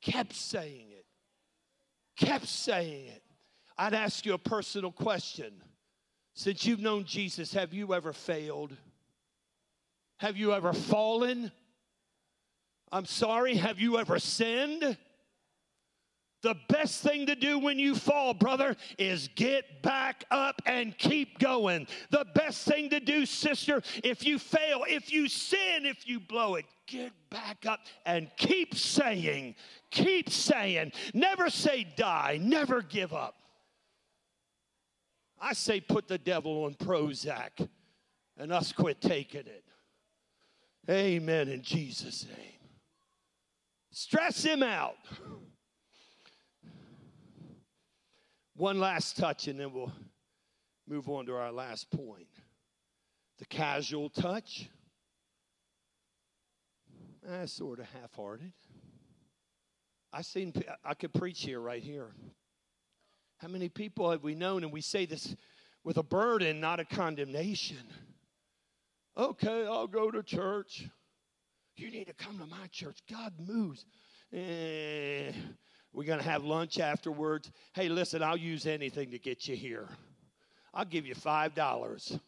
kept 0.00 0.32
saying 0.32 0.86
it, 0.90 1.04
kept 2.16 2.46
saying 2.46 3.06
it. 3.08 3.22
I'd 3.76 3.94
ask 3.94 4.24
you 4.24 4.34
a 4.34 4.38
personal 4.38 4.92
question. 4.92 5.52
Since 6.34 6.66
you've 6.66 6.80
known 6.80 7.04
Jesus, 7.04 7.52
have 7.52 7.74
you 7.74 7.92
ever 7.94 8.12
failed? 8.12 8.74
Have 10.18 10.36
you 10.36 10.52
ever 10.52 10.72
fallen? 10.72 11.52
I'm 12.90 13.04
sorry, 13.04 13.56
have 13.56 13.78
you 13.78 13.98
ever 13.98 14.18
sinned? 14.18 14.96
The 16.42 16.56
best 16.68 17.02
thing 17.02 17.26
to 17.26 17.36
do 17.36 17.60
when 17.60 17.78
you 17.78 17.94
fall, 17.94 18.34
brother, 18.34 18.76
is 18.98 19.28
get 19.36 19.80
back 19.80 20.24
up 20.32 20.60
and 20.66 20.96
keep 20.98 21.38
going. 21.38 21.86
The 22.10 22.26
best 22.34 22.66
thing 22.66 22.90
to 22.90 22.98
do, 22.98 23.26
sister, 23.26 23.80
if 24.02 24.26
you 24.26 24.40
fail, 24.40 24.84
if 24.88 25.12
you 25.12 25.28
sin, 25.28 25.86
if 25.86 26.08
you 26.08 26.18
blow 26.18 26.56
it, 26.56 26.64
get 26.88 27.12
back 27.30 27.64
up 27.64 27.78
and 28.04 28.28
keep 28.36 28.74
saying, 28.74 29.54
keep 29.92 30.30
saying. 30.30 30.92
Never 31.14 31.48
say 31.48 31.86
die, 31.96 32.40
never 32.42 32.82
give 32.82 33.14
up. 33.14 33.36
I 35.40 35.52
say 35.52 35.80
put 35.80 36.08
the 36.08 36.18
devil 36.18 36.64
on 36.64 36.74
Prozac 36.74 37.68
and 38.36 38.52
us 38.52 38.72
quit 38.72 39.00
taking 39.00 39.46
it. 39.46 39.64
Amen 40.90 41.48
in 41.48 41.62
Jesus' 41.62 42.26
name. 42.26 42.58
Stress 43.92 44.42
him 44.42 44.64
out. 44.64 44.96
One 48.62 48.78
last 48.78 49.16
touch, 49.16 49.48
and 49.48 49.58
then 49.58 49.72
we'll 49.72 49.90
move 50.86 51.08
on 51.08 51.26
to 51.26 51.34
our 51.34 51.50
last 51.50 51.90
point. 51.90 52.28
The 53.40 53.44
casual 53.44 54.08
touch, 54.08 54.68
eh, 57.28 57.46
sort 57.46 57.80
of 57.80 57.86
half 57.86 58.14
hearted. 58.14 58.52
I 60.12 60.22
seen 60.22 60.52
I 60.84 60.94
could 60.94 61.12
preach 61.12 61.42
here 61.42 61.58
right 61.58 61.82
here. 61.82 62.14
How 63.38 63.48
many 63.48 63.68
people 63.68 64.12
have 64.12 64.22
we 64.22 64.36
known, 64.36 64.62
and 64.62 64.72
we 64.72 64.80
say 64.80 65.06
this 65.06 65.34
with 65.82 65.96
a 65.96 66.04
burden, 66.04 66.60
not 66.60 66.78
a 66.78 66.84
condemnation? 66.84 67.84
Okay, 69.16 69.66
I'll 69.66 69.88
go 69.88 70.08
to 70.12 70.22
church. 70.22 70.88
You 71.74 71.90
need 71.90 72.06
to 72.06 72.14
come 72.14 72.38
to 72.38 72.46
my 72.46 72.68
church. 72.70 73.00
God 73.10 73.32
moves. 73.40 73.84
Eh, 74.32 75.32
we're 75.92 76.06
going 76.06 76.20
to 76.20 76.24
have 76.28 76.44
lunch 76.44 76.78
afterwards. 76.78 77.50
Hey, 77.74 77.88
listen, 77.88 78.22
I'll 78.22 78.36
use 78.36 78.66
anything 78.66 79.10
to 79.10 79.18
get 79.18 79.46
you 79.46 79.56
here. 79.56 79.88
I'll 80.72 80.86
give 80.86 81.06
you 81.06 81.14
$5. 81.14 82.20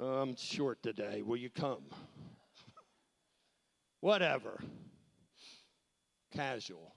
I'm 0.00 0.36
short 0.36 0.82
today. 0.82 1.22
Will 1.22 1.36
you 1.36 1.50
come? 1.50 1.82
Whatever. 4.00 4.60
Casual. 6.32 6.94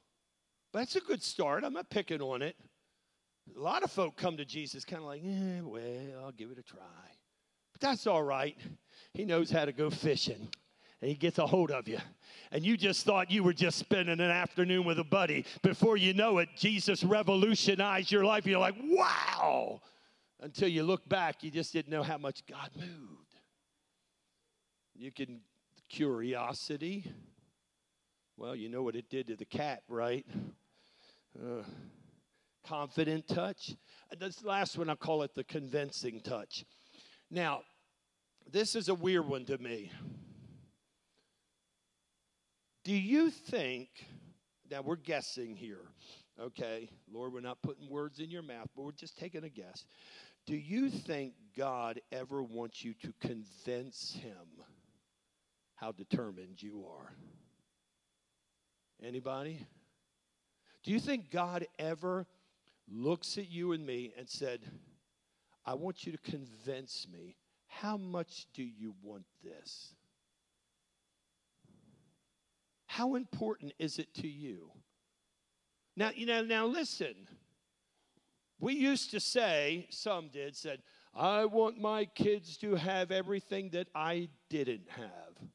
But 0.72 0.80
that's 0.80 0.96
a 0.96 1.02
good 1.02 1.22
start. 1.22 1.64
I'm 1.64 1.74
not 1.74 1.90
picking 1.90 2.22
on 2.22 2.42
it. 2.42 2.56
A 3.56 3.60
lot 3.60 3.84
of 3.84 3.92
folk 3.92 4.16
come 4.18 4.38
to 4.38 4.46
Jesus 4.46 4.86
kind 4.86 5.02
of 5.02 5.08
like, 5.08 5.22
eh, 5.24 5.62
well, 5.62 6.24
I'll 6.24 6.32
give 6.32 6.52
it 6.52 6.58
a 6.58 6.64
try. 6.64 6.80
But 7.72 7.82
that's 7.82 8.08
all 8.08 8.24
right. 8.24 8.58
He 9.14 9.26
knows 9.26 9.52
how 9.52 9.66
to 9.66 9.72
go 9.72 9.90
fishing 9.90 10.50
and 11.02 11.10
he 11.10 11.16
gets 11.16 11.40
a 11.40 11.48
hold 11.48 11.72
of 11.72 11.88
you. 11.88 12.00
And 12.52 12.64
you 12.64 12.78
just 12.78 13.06
thought 13.06 13.32
you 13.32 13.44
were 13.44 13.54
just 13.54 13.78
spending 13.78 14.20
an 14.20 14.32
afternoon 14.32 14.86
with 14.86 15.00
a 15.00 15.04
buddy. 15.04 15.46
Before 15.64 15.98
you 15.98 16.14
know 16.14 16.38
it, 16.38 16.50
Jesus 16.56 17.04
revolutionized 17.04 18.12
your 18.12 18.24
life. 18.24 18.46
You're 18.46 18.60
like, 18.60 18.76
wow. 18.84 19.82
Until 20.40 20.68
you 20.68 20.84
look 20.84 21.08
back, 21.08 21.44
you 21.44 21.52
just 21.52 21.74
didn't 21.74 21.92
know 21.92 22.04
how 22.04 22.18
much 22.18 22.46
God 22.46 22.70
moved. 22.76 23.36
You 24.96 25.12
can, 25.12 25.42
curiosity. 25.90 27.06
Well, 28.38 28.56
you 28.56 28.70
know 28.70 28.84
what 28.84 28.96
it 28.96 29.10
did 29.10 29.28
to 29.28 29.36
the 29.36 29.46
cat, 29.46 29.84
right? 29.88 30.26
Uh, 31.40 31.64
confident 32.66 33.28
touch. 33.28 33.76
This 34.20 34.44
last 34.44 34.78
one, 34.78 34.90
I 34.90 34.96
call 34.96 35.24
it 35.24 35.34
the 35.36 35.44
convincing 35.44 36.22
touch. 36.22 36.66
Now, 37.30 37.62
this 38.52 38.76
is 38.76 38.90
a 38.90 38.96
weird 38.96 39.28
one 39.28 39.46
to 39.46 39.58
me. 39.58 39.92
Do 42.84 42.94
you 42.94 43.30
think, 43.30 43.90
now 44.70 44.82
we're 44.82 44.96
guessing 44.96 45.56
here, 45.56 45.88
okay? 46.40 46.90
Lord, 47.12 47.34
we're 47.34 47.42
not 47.42 47.62
putting 47.62 47.90
words 47.90 48.20
in 48.20 48.32
your 48.32 48.42
mouth, 48.42 48.68
but 48.76 48.84
we're 48.84 48.92
just 48.92 49.18
taking 49.18 49.44
a 49.44 49.50
guess. 49.50 49.86
Do 50.48 50.56
you 50.56 50.90
think 50.90 51.34
God 51.56 52.02
ever 52.12 52.42
wants 52.42 52.84
you 52.84 52.94
to 53.04 53.14
convince 53.22 54.14
him 54.14 54.64
how 55.76 55.92
determined 55.92 56.62
you 56.62 56.86
are? 56.90 57.14
Anybody? 59.04 59.66
Do 60.84 60.92
you 60.92 61.00
think 61.00 61.30
God 61.30 61.68
ever 61.78 62.26
looks 62.92 63.38
at 63.38 63.50
you 63.50 63.72
and 63.72 63.86
me 63.86 64.14
and 64.18 64.30
said, 64.30 64.62
I 65.66 65.76
want 65.76 66.06
you 66.06 66.12
to 66.12 66.18
convince 66.18 67.08
me. 67.12 67.36
How 67.68 67.98
much 67.98 68.48
do 68.54 68.64
you 68.64 68.96
want 69.02 69.26
this? 69.44 69.94
How 72.92 73.16
important 73.16 73.72
is 73.80 74.00
it 74.00 74.14
to 74.16 74.28
you? 74.28 74.70
Now, 75.96 76.12
you 76.14 76.26
know, 76.26 76.44
now 76.44 76.66
listen. 76.66 77.16
We 78.60 78.74
used 78.74 79.12
to 79.12 79.22
say, 79.22 79.88
some 79.92 80.28
did, 80.28 80.58
said, 80.58 80.82
I 81.16 81.46
want 81.46 81.80
my 81.80 82.04
kids 82.04 82.58
to 82.58 82.76
have 82.76 83.10
everything 83.10 83.70
that 83.70 83.88
I 83.96 84.28
didn't 84.50 84.90
have. 84.90 85.50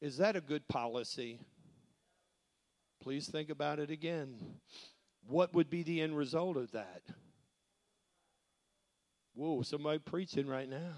Is 0.00 0.16
that 0.16 0.34
a 0.34 0.40
good 0.40 0.66
policy? 0.66 1.40
Please 3.02 3.28
think 3.28 3.50
about 3.50 3.78
it 3.78 3.90
again. 3.90 4.34
What 5.28 5.52
would 5.52 5.68
be 5.68 5.82
the 5.82 6.00
end 6.00 6.16
result 6.16 6.56
of 6.56 6.72
that? 6.72 7.02
Whoa, 9.34 9.60
somebody 9.60 9.98
preaching 9.98 10.46
right 10.46 10.70
now. 10.70 10.94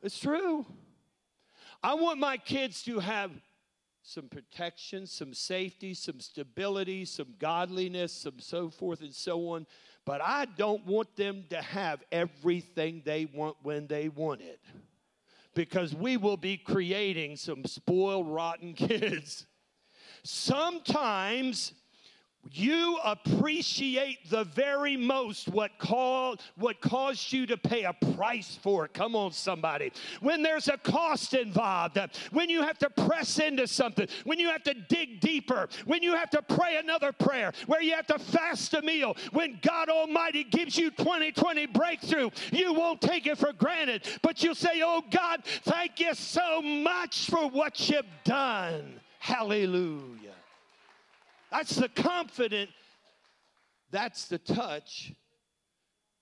It's 0.00 0.20
true. 0.20 0.64
I 1.82 1.94
want 1.94 2.18
my 2.18 2.36
kids 2.36 2.82
to 2.84 3.00
have 3.00 3.30
some 4.02 4.28
protection, 4.28 5.06
some 5.06 5.32
safety, 5.32 5.94
some 5.94 6.20
stability, 6.20 7.04
some 7.04 7.34
godliness, 7.38 8.12
some 8.12 8.38
so 8.38 8.68
forth 8.68 9.00
and 9.00 9.14
so 9.14 9.48
on. 9.50 9.66
But 10.04 10.20
I 10.20 10.46
don't 10.56 10.84
want 10.86 11.14
them 11.16 11.44
to 11.50 11.62
have 11.62 12.02
everything 12.10 13.02
they 13.04 13.26
want 13.26 13.56
when 13.62 13.86
they 13.86 14.08
want 14.08 14.40
it. 14.40 14.60
Because 15.54 15.94
we 15.94 16.16
will 16.16 16.36
be 16.36 16.56
creating 16.56 17.36
some 17.36 17.64
spoiled, 17.64 18.28
rotten 18.28 18.72
kids. 18.74 19.46
Sometimes 20.24 21.72
you 22.50 22.98
appreciate 23.04 24.28
the 24.28 24.44
very 24.44 24.96
most 24.96 25.48
what 25.48 25.78
called 25.78 26.40
what 26.56 26.80
caused 26.80 27.32
you 27.32 27.46
to 27.46 27.56
pay 27.56 27.84
a 27.84 27.92
price 28.14 28.58
for 28.60 28.84
it. 28.84 28.92
Come 28.92 29.14
on 29.14 29.32
somebody. 29.32 29.92
When 30.20 30.42
there's 30.42 30.68
a 30.68 30.76
cost 30.76 31.34
involved 31.34 31.98
when 32.30 32.50
you 32.50 32.62
have 32.62 32.78
to 32.78 32.90
press 32.90 33.38
into 33.38 33.66
something 33.66 34.08
when 34.24 34.38
you 34.38 34.48
have 34.48 34.62
to 34.64 34.74
dig 34.74 35.20
deeper 35.20 35.68
when 35.86 36.02
you 36.02 36.14
have 36.14 36.30
to 36.30 36.42
pray 36.42 36.76
another 36.76 37.12
prayer 37.12 37.52
where 37.66 37.82
you 37.82 37.94
have 37.94 38.06
to 38.06 38.18
fast 38.18 38.74
a 38.74 38.82
meal 38.82 39.16
when 39.32 39.58
god 39.62 39.88
almighty 39.88 40.44
gives 40.44 40.76
you 40.76 40.90
2020 40.90 41.66
breakthrough 41.66 42.30
you 42.52 42.72
won't 42.72 43.00
take 43.00 43.26
it 43.26 43.38
for 43.38 43.52
granted. 43.52 44.06
But 44.22 44.42
you'll 44.42 44.54
say 44.54 44.82
oh 44.84 45.02
god 45.10 45.44
thank 45.44 46.00
you 46.00 46.14
so 46.14 46.60
much 46.62 47.30
for 47.30 47.48
what 47.48 47.88
you've 47.88 48.04
done. 48.24 49.00
Hallelujah 49.18 50.32
that's 51.52 51.76
the 51.76 51.88
confident, 51.90 52.70
that's 53.90 54.26
the 54.26 54.38
touch 54.38 55.12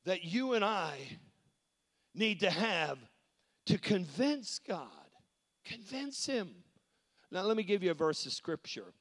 that 0.05 0.25
you 0.25 0.55
and 0.55 0.65
I 0.65 0.99
need 2.17 2.41
to 2.41 2.51
have 2.51 2.99
to 3.67 3.79
convince 3.79 4.59
God. 4.59 4.89
Convince 5.65 6.27
Him. 6.27 6.51
Now, 7.31 7.43
let 7.43 7.57
me 7.57 7.63
give 7.63 7.85
you 7.85 7.93
a 7.93 7.95
verse 7.95 8.27
of 8.27 8.33
scripture. 8.33 8.93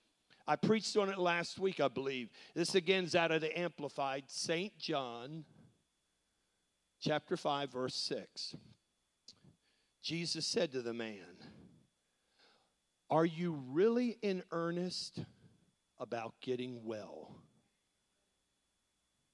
I 0.48 0.56
preached 0.56 0.96
on 0.98 1.10
it 1.10 1.18
last 1.18 1.58
week, 1.58 1.80
I 1.80 1.88
believe. 1.88 2.30
This 2.54 2.76
again 2.76 3.06
is 3.06 3.16
out 3.16 3.32
of 3.32 3.42
the 3.42 3.58
Amplified, 3.58 4.26
St. 4.28 4.78
John, 4.78 5.46
chapter 7.02 7.38
5, 7.38 7.72
verse 7.72 7.96
6. 7.96 8.56
Jesus 10.04 10.46
said 10.46 10.72
to 10.74 10.84
the 10.84 10.94
man, 10.94 11.26
Are 13.10 13.26
you 13.26 13.64
really 13.72 14.20
in 14.22 14.44
earnest? 14.52 15.24
About 16.00 16.34
getting 16.42 16.84
well. 16.84 17.36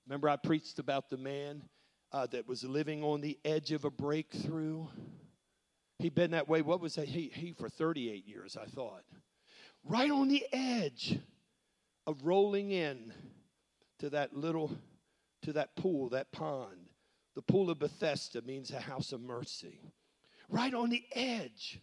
Remember, 0.08 0.30
I 0.30 0.36
preached 0.36 0.80
about 0.80 1.10
the 1.10 1.18
man 1.18 1.64
uh, 2.12 2.28
that 2.28 2.48
was 2.48 2.64
living 2.64 3.04
on 3.04 3.22
the 3.22 3.40
edge 3.44 3.72
of 3.72 3.86
a 3.86 3.90
breakthrough? 3.90 4.86
He'd 6.00 6.16
been 6.16 6.32
that 6.32 6.48
way, 6.48 6.62
what 6.62 6.82
was 6.82 6.96
that? 6.96 7.08
He, 7.08 7.32
he 7.34 7.54
for 7.54 7.70
38 7.70 8.28
years, 8.28 8.58
I 8.60 8.66
thought. 8.66 9.04
Right 9.84 10.12
on 10.12 10.28
the 10.28 10.46
edge 10.52 11.20
of 12.06 12.26
rolling 12.26 12.72
in 12.72 13.14
to 14.00 14.10
that 14.12 14.36
little, 14.36 14.72
to 15.44 15.54
that 15.54 15.76
pool, 15.76 16.10
that 16.10 16.32
pond. 16.32 16.90
The 17.36 17.42
pool 17.42 17.70
of 17.70 17.80
Bethesda 17.80 18.42
means 18.42 18.72
a 18.72 18.80
house 18.80 19.12
of 19.12 19.22
mercy. 19.22 19.82
Right 20.50 20.74
on 20.74 20.90
the 20.90 21.04
edge 21.14 21.80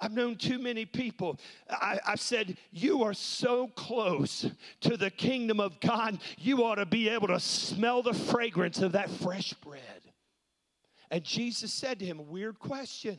I've 0.00 0.12
known 0.12 0.36
too 0.36 0.58
many 0.58 0.84
people. 0.84 1.38
I, 1.70 1.98
I 2.06 2.14
said, 2.16 2.56
You 2.70 3.02
are 3.02 3.14
so 3.14 3.68
close 3.68 4.50
to 4.80 4.96
the 4.96 5.10
kingdom 5.10 5.60
of 5.60 5.80
God, 5.80 6.18
you 6.38 6.64
ought 6.64 6.76
to 6.76 6.86
be 6.86 7.08
able 7.08 7.28
to 7.28 7.40
smell 7.40 8.02
the 8.02 8.14
fragrance 8.14 8.80
of 8.80 8.92
that 8.92 9.10
fresh 9.10 9.52
bread. 9.54 9.82
And 11.10 11.22
Jesus 11.22 11.72
said 11.72 11.98
to 11.98 12.04
him, 12.04 12.28
Weird 12.28 12.58
question. 12.58 13.18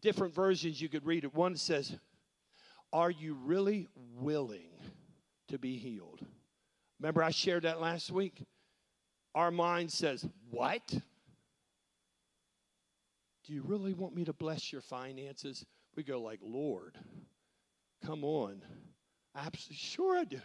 Different 0.00 0.34
versions 0.34 0.80
you 0.80 0.88
could 0.88 1.04
read 1.04 1.24
it. 1.24 1.34
One 1.34 1.56
says, 1.56 1.96
Are 2.92 3.10
you 3.10 3.34
really 3.34 3.88
willing 4.14 4.70
to 5.48 5.58
be 5.58 5.76
healed? 5.76 6.20
Remember, 7.00 7.22
I 7.22 7.30
shared 7.30 7.64
that 7.64 7.80
last 7.80 8.10
week? 8.10 8.44
Our 9.34 9.50
mind 9.50 9.90
says, 9.90 10.26
What? 10.50 10.82
Do 13.50 13.56
you 13.56 13.64
really 13.66 13.94
want 13.94 14.14
me 14.14 14.24
to 14.26 14.32
bless 14.32 14.72
your 14.72 14.80
finances? 14.80 15.66
We 15.96 16.04
go 16.04 16.20
like, 16.20 16.38
Lord, 16.40 16.96
come 18.06 18.22
on. 18.22 18.62
Absolutely, 19.34 19.74
sure 19.74 20.16
I 20.16 20.22
do. 20.22 20.38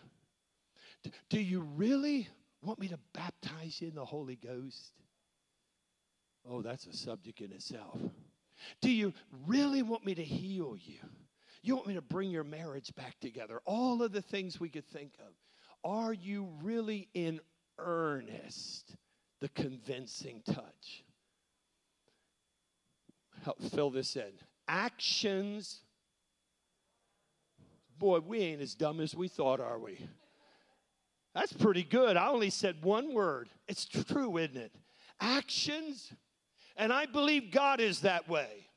Do 1.30 1.40
you 1.40 1.60
really 1.76 2.28
want 2.64 2.80
me 2.80 2.88
to 2.88 2.98
baptize 3.14 3.80
you 3.80 3.90
in 3.90 3.94
the 3.94 4.04
Holy 4.04 4.38
Ghost? 4.38 4.92
Oh, 6.50 6.64
that's 6.64 6.88
a 6.88 6.94
subject 6.94 7.42
in 7.42 7.52
itself. 7.52 8.02
Do 8.82 8.90
you 8.90 9.14
really 9.46 9.84
want 9.84 10.04
me 10.04 10.16
to 10.16 10.24
heal 10.24 10.76
you? 10.76 10.98
You 11.62 11.76
want 11.76 11.86
me 11.86 11.94
to 11.94 12.02
bring 12.02 12.32
your 12.32 12.44
marriage 12.44 12.92
back 12.96 13.20
together? 13.20 13.62
All 13.66 14.02
of 14.02 14.14
the 14.14 14.22
things 14.24 14.60
we 14.60 14.70
could 14.70 14.88
think 14.88 15.14
of. 15.20 15.32
Are 15.84 16.14
you 16.14 16.50
really 16.64 17.08
in 17.14 17.40
earnest? 17.78 18.96
The 19.42 19.50
convincing 19.50 20.42
touch 20.44 21.04
help 23.46 23.62
fill 23.62 23.92
this 23.92 24.16
in. 24.16 24.32
Actions. 24.68 25.82
Boy, 27.98 28.20
we 28.20 28.40
ain't 28.40 28.62
as 28.62 28.74
dumb 28.74 29.00
as 29.00 29.16
we 29.16 29.28
thought, 29.28 29.60
are 29.60 29.80
we? 29.80 30.00
That's 31.36 31.54
pretty 31.54 31.84
good. 31.84 32.18
I 32.18 32.28
only 32.28 32.50
said 32.50 32.82
one 32.82 33.14
word. 33.14 33.50
It's 33.68 33.86
true, 33.86 34.38
isn't 34.38 34.58
it? 34.58 34.74
Actions. 35.22 36.12
And 36.76 36.92
I 36.92 37.06
believe 37.06 37.52
God 37.52 37.80
is 37.80 38.02
that 38.02 38.28
way. 38.28 38.68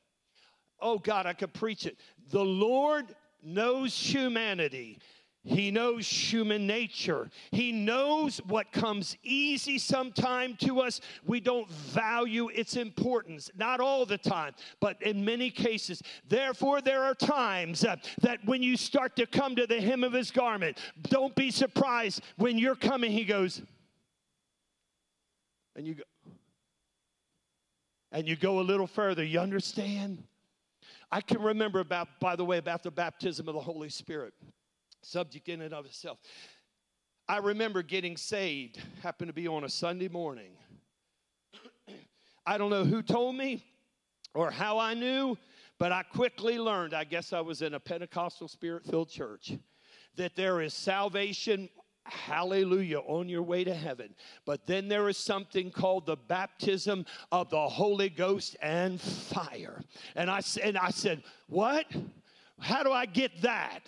Oh, 0.80 0.98
God, 0.98 1.24
I 1.26 1.32
could 1.32 1.54
preach 1.54 1.86
it. 1.86 1.96
The 2.30 2.44
Lord 2.44 3.06
knows 3.42 3.96
humanity. 3.96 5.00
He 5.48 5.70
knows 5.70 6.06
human 6.06 6.66
nature. 6.66 7.30
He 7.52 7.72
knows 7.72 8.36
what 8.46 8.70
comes 8.70 9.16
easy 9.22 9.78
sometime 9.78 10.56
to 10.56 10.80
us. 10.80 11.00
We 11.24 11.40
don't 11.40 11.70
value 11.70 12.50
its 12.50 12.76
importance, 12.76 13.50
not 13.56 13.80
all 13.80 14.04
the 14.04 14.18
time, 14.18 14.52
but 14.78 15.00
in 15.00 15.24
many 15.24 15.50
cases. 15.50 16.02
Therefore, 16.28 16.82
there 16.82 17.02
are 17.02 17.14
times 17.14 17.82
uh, 17.82 17.96
that 18.20 18.44
when 18.44 18.62
you 18.62 18.76
start 18.76 19.16
to 19.16 19.24
come 19.24 19.56
to 19.56 19.66
the 19.66 19.80
hem 19.80 20.04
of 20.04 20.12
his 20.12 20.30
garment, 20.30 20.76
don't 21.04 21.34
be 21.34 21.50
surprised 21.50 22.20
when 22.36 22.58
you're 22.58 22.76
coming, 22.76 23.10
he 23.10 23.24
goes, 23.24 23.62
and 25.76 25.86
you 25.86 25.94
go, 25.94 26.02
and 28.12 28.28
you 28.28 28.36
go 28.36 28.60
a 28.60 28.62
little 28.62 28.86
further. 28.86 29.24
You 29.24 29.40
understand? 29.40 30.22
I 31.10 31.22
can 31.22 31.40
remember 31.40 31.80
about, 31.80 32.20
by 32.20 32.36
the 32.36 32.44
way, 32.44 32.58
about 32.58 32.82
the 32.82 32.90
baptism 32.90 33.48
of 33.48 33.54
the 33.54 33.62
Holy 33.62 33.88
Spirit 33.88 34.34
subject 35.02 35.48
in 35.48 35.62
and 35.62 35.74
of 35.74 35.86
itself. 35.86 36.18
I 37.28 37.38
remember 37.38 37.82
getting 37.82 38.16
saved, 38.16 38.80
happened 39.02 39.28
to 39.28 39.34
be 39.34 39.48
on 39.48 39.64
a 39.64 39.68
Sunday 39.68 40.08
morning. 40.08 40.52
I 42.46 42.56
don't 42.58 42.70
know 42.70 42.84
who 42.84 43.02
told 43.02 43.34
me 43.34 43.64
or 44.34 44.50
how 44.50 44.78
I 44.78 44.94
knew, 44.94 45.36
but 45.78 45.92
I 45.92 46.02
quickly 46.02 46.58
learned, 46.58 46.94
I 46.94 47.04
guess 47.04 47.32
I 47.32 47.40
was 47.40 47.62
in 47.62 47.74
a 47.74 47.80
Pentecostal 47.80 48.48
spirit 48.48 48.84
filled 48.84 49.10
church, 49.10 49.52
that 50.16 50.36
there 50.36 50.60
is 50.60 50.74
salvation 50.74 51.68
hallelujah, 52.08 53.00
on 53.00 53.28
your 53.28 53.42
way 53.42 53.64
to 53.64 53.74
heaven. 53.74 54.14
But 54.44 54.66
then 54.66 54.88
there 54.88 55.08
is 55.08 55.16
something 55.16 55.70
called 55.70 56.06
the 56.06 56.16
baptism 56.16 57.06
of 57.30 57.50
the 57.50 57.68
Holy 57.68 58.08
Ghost 58.08 58.56
and 58.60 59.00
fire. 59.00 59.82
And 60.16 60.30
I, 60.30 60.40
and 60.62 60.76
I 60.76 60.90
said, 60.90 61.22
What? 61.48 61.86
How 62.60 62.82
do 62.82 62.90
I 62.90 63.06
get 63.06 63.42
that? 63.42 63.80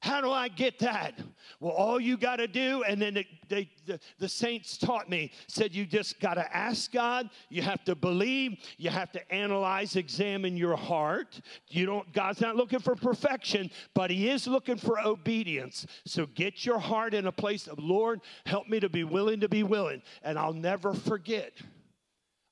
How 0.00 0.22
do 0.22 0.30
I 0.30 0.48
get 0.48 0.78
that? 0.78 1.18
Well, 1.60 1.72
all 1.72 2.00
you 2.00 2.16
got 2.16 2.36
to 2.36 2.48
do, 2.48 2.82
and 2.84 3.00
then 3.00 3.22
they, 3.48 3.70
the, 3.84 4.00
the 4.18 4.28
saints 4.28 4.78
taught 4.78 5.10
me, 5.10 5.30
said 5.46 5.74
you 5.74 5.84
just 5.84 6.20
got 6.20 6.34
to 6.34 6.56
ask 6.56 6.90
God. 6.90 7.28
You 7.50 7.60
have 7.60 7.84
to 7.84 7.94
believe. 7.94 8.56
You 8.78 8.88
have 8.88 9.12
to 9.12 9.32
analyze, 9.32 9.96
examine 9.96 10.56
your 10.56 10.74
heart. 10.74 11.38
You 11.68 11.84
don't. 11.84 12.10
God's 12.14 12.40
not 12.40 12.56
looking 12.56 12.78
for 12.78 12.96
perfection, 12.96 13.70
but 13.94 14.10
He 14.10 14.30
is 14.30 14.46
looking 14.46 14.78
for 14.78 14.98
obedience. 14.98 15.86
So 16.06 16.24
get 16.24 16.64
your 16.64 16.78
heart 16.78 17.12
in 17.12 17.26
a 17.26 17.32
place 17.32 17.66
of 17.66 17.78
Lord, 17.78 18.22
help 18.46 18.68
me 18.68 18.80
to 18.80 18.88
be 18.88 19.04
willing 19.04 19.40
to 19.40 19.50
be 19.50 19.64
willing, 19.64 20.00
and 20.22 20.38
I'll 20.38 20.54
never 20.54 20.94
forget. 20.94 21.52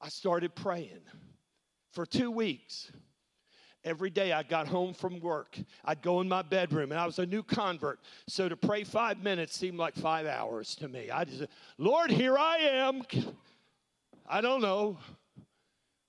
I 0.03 0.11
started 0.11 0.55
praying 0.55 1.01
for 1.93 2.05
two 2.05 2.31
weeks. 2.31 2.93
Every 3.89 4.11
day 4.11 4.33
I 4.33 4.43
got 4.43 4.69
home 4.69 4.93
from 4.93 5.19
work, 5.19 5.59
I'd 5.83 6.03
go 6.03 6.21
in 6.21 6.29
my 6.29 6.43
bedroom, 6.43 6.93
and 6.93 7.01
I 7.01 7.07
was 7.07 7.19
a 7.21 7.25
new 7.25 7.43
convert. 7.43 8.01
So 8.27 8.47
to 8.47 8.55
pray 8.55 8.85
five 8.85 9.23
minutes 9.23 9.57
seemed 9.57 9.79
like 9.79 9.95
five 9.95 10.27
hours 10.27 10.75
to 10.77 10.89
me. 10.89 11.11
I 11.11 11.25
just, 11.25 11.47
Lord, 11.79 12.11
here 12.11 12.37
I 12.37 12.59
am. 12.59 13.01
I 14.29 14.43
don't 14.43 14.61
know. 14.61 14.99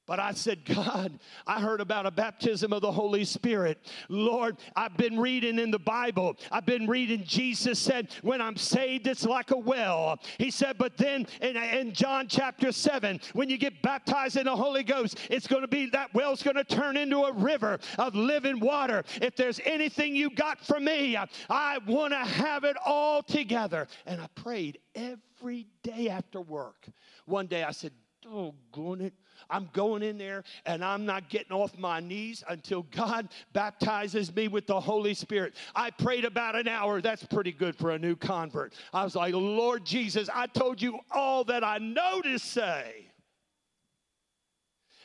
But 0.09 0.19
I 0.19 0.31
said, 0.31 0.65
God, 0.65 1.19
I 1.45 1.61
heard 1.61 1.81
about 1.81 2.07
a 2.07 2.11
baptism 2.11 2.73
of 2.73 2.81
the 2.81 2.91
Holy 2.91 3.23
Spirit. 3.23 3.77
Lord, 4.09 4.57
I've 4.75 4.97
been 4.97 5.19
reading 5.19 5.59
in 5.59 5.69
the 5.69 5.77
Bible. 5.77 6.35
I've 6.51 6.65
been 6.65 6.87
reading, 6.87 7.23
Jesus 7.23 7.77
said, 7.77 8.11
when 8.23 8.41
I'm 8.41 8.57
saved, 8.57 9.05
it's 9.05 9.23
like 9.23 9.51
a 9.51 9.57
well. 9.57 10.17
He 10.39 10.49
said, 10.49 10.79
but 10.79 10.97
then 10.97 11.27
in, 11.43 11.55
in 11.57 11.93
John 11.93 12.27
chapter 12.27 12.71
7, 12.71 13.21
when 13.33 13.51
you 13.51 13.57
get 13.59 13.83
baptized 13.83 14.35
in 14.35 14.45
the 14.45 14.55
Holy 14.55 14.81
Ghost, 14.81 15.15
it's 15.29 15.45
going 15.45 15.61
to 15.61 15.67
be 15.67 15.91
that 15.91 16.11
well's 16.15 16.41
going 16.41 16.55
to 16.55 16.63
turn 16.63 16.97
into 16.97 17.19
a 17.25 17.31
river 17.31 17.77
of 17.99 18.15
living 18.15 18.59
water. 18.59 19.03
If 19.21 19.35
there's 19.35 19.61
anything 19.63 20.15
you 20.15 20.31
got 20.31 20.65
from 20.65 20.85
me, 20.85 21.17
I, 21.17 21.77
want 21.85 22.13
to 22.13 22.17
have 22.17 22.63
it 22.63 22.77
all 22.83 23.21
together. 23.21 23.87
And 24.07 24.19
I 24.19 24.25
prayed 24.33 24.79
every 24.95 25.67
day 25.83 26.09
after 26.09 26.41
work. 26.41 26.87
One 27.25 27.45
day 27.45 27.61
I 27.61 27.73
said, 27.73 27.91
doggone 28.23 29.01
it. 29.01 29.13
I'm 29.49 29.69
going 29.73 30.03
in 30.03 30.17
there 30.17 30.43
and 30.65 30.83
I'm 30.83 31.05
not 31.05 31.29
getting 31.29 31.51
off 31.51 31.77
my 31.77 31.99
knees 31.99 32.43
until 32.47 32.83
God 32.83 33.29
baptizes 33.53 34.33
me 34.35 34.47
with 34.47 34.67
the 34.67 34.79
Holy 34.79 35.13
Spirit. 35.13 35.55
I 35.75 35.91
prayed 35.91 36.25
about 36.25 36.55
an 36.55 36.67
hour. 36.67 37.01
That's 37.01 37.23
pretty 37.25 37.51
good 37.51 37.75
for 37.75 37.91
a 37.91 37.99
new 37.99 38.15
convert. 38.15 38.73
I 38.93 39.03
was 39.03 39.15
like, 39.15 39.33
Lord 39.33 39.85
Jesus, 39.85 40.29
I 40.33 40.47
told 40.47 40.81
you 40.81 40.99
all 41.11 41.43
that 41.45 41.63
I 41.63 41.77
know 41.77 42.21
to 42.21 42.37
say. 42.37 43.11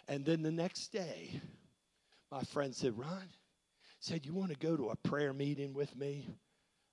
And 0.09 0.25
then 0.25 0.43
the 0.43 0.53
next 0.53 0.89
day, 0.89 1.41
my 2.31 2.43
friend 2.43 2.75
said, 2.75 2.99
Ron, 2.99 3.29
said, 4.01 4.27
You 4.27 4.35
want 4.35 4.51
to 4.51 4.59
go 4.59 4.77
to 4.77 4.91
a 4.91 4.97
prayer 4.97 5.33
meeting 5.33 5.73
with 5.73 5.97
me? 5.97 6.29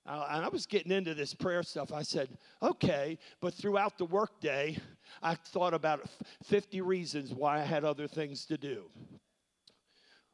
Uh, 0.04 0.26
and 0.30 0.44
I 0.44 0.48
was 0.48 0.66
getting 0.66 0.90
into 0.90 1.14
this 1.14 1.32
prayer 1.32 1.62
stuff. 1.62 1.92
I 1.92 2.02
said, 2.02 2.28
okay, 2.60 3.18
but 3.40 3.54
throughout 3.54 3.98
the 3.98 4.04
workday, 4.04 4.76
I 5.22 5.34
thought 5.34 5.74
about 5.74 6.08
50 6.44 6.80
reasons 6.80 7.32
why 7.32 7.60
I 7.60 7.64
had 7.64 7.84
other 7.84 8.08
things 8.08 8.44
to 8.46 8.58
do 8.58 8.90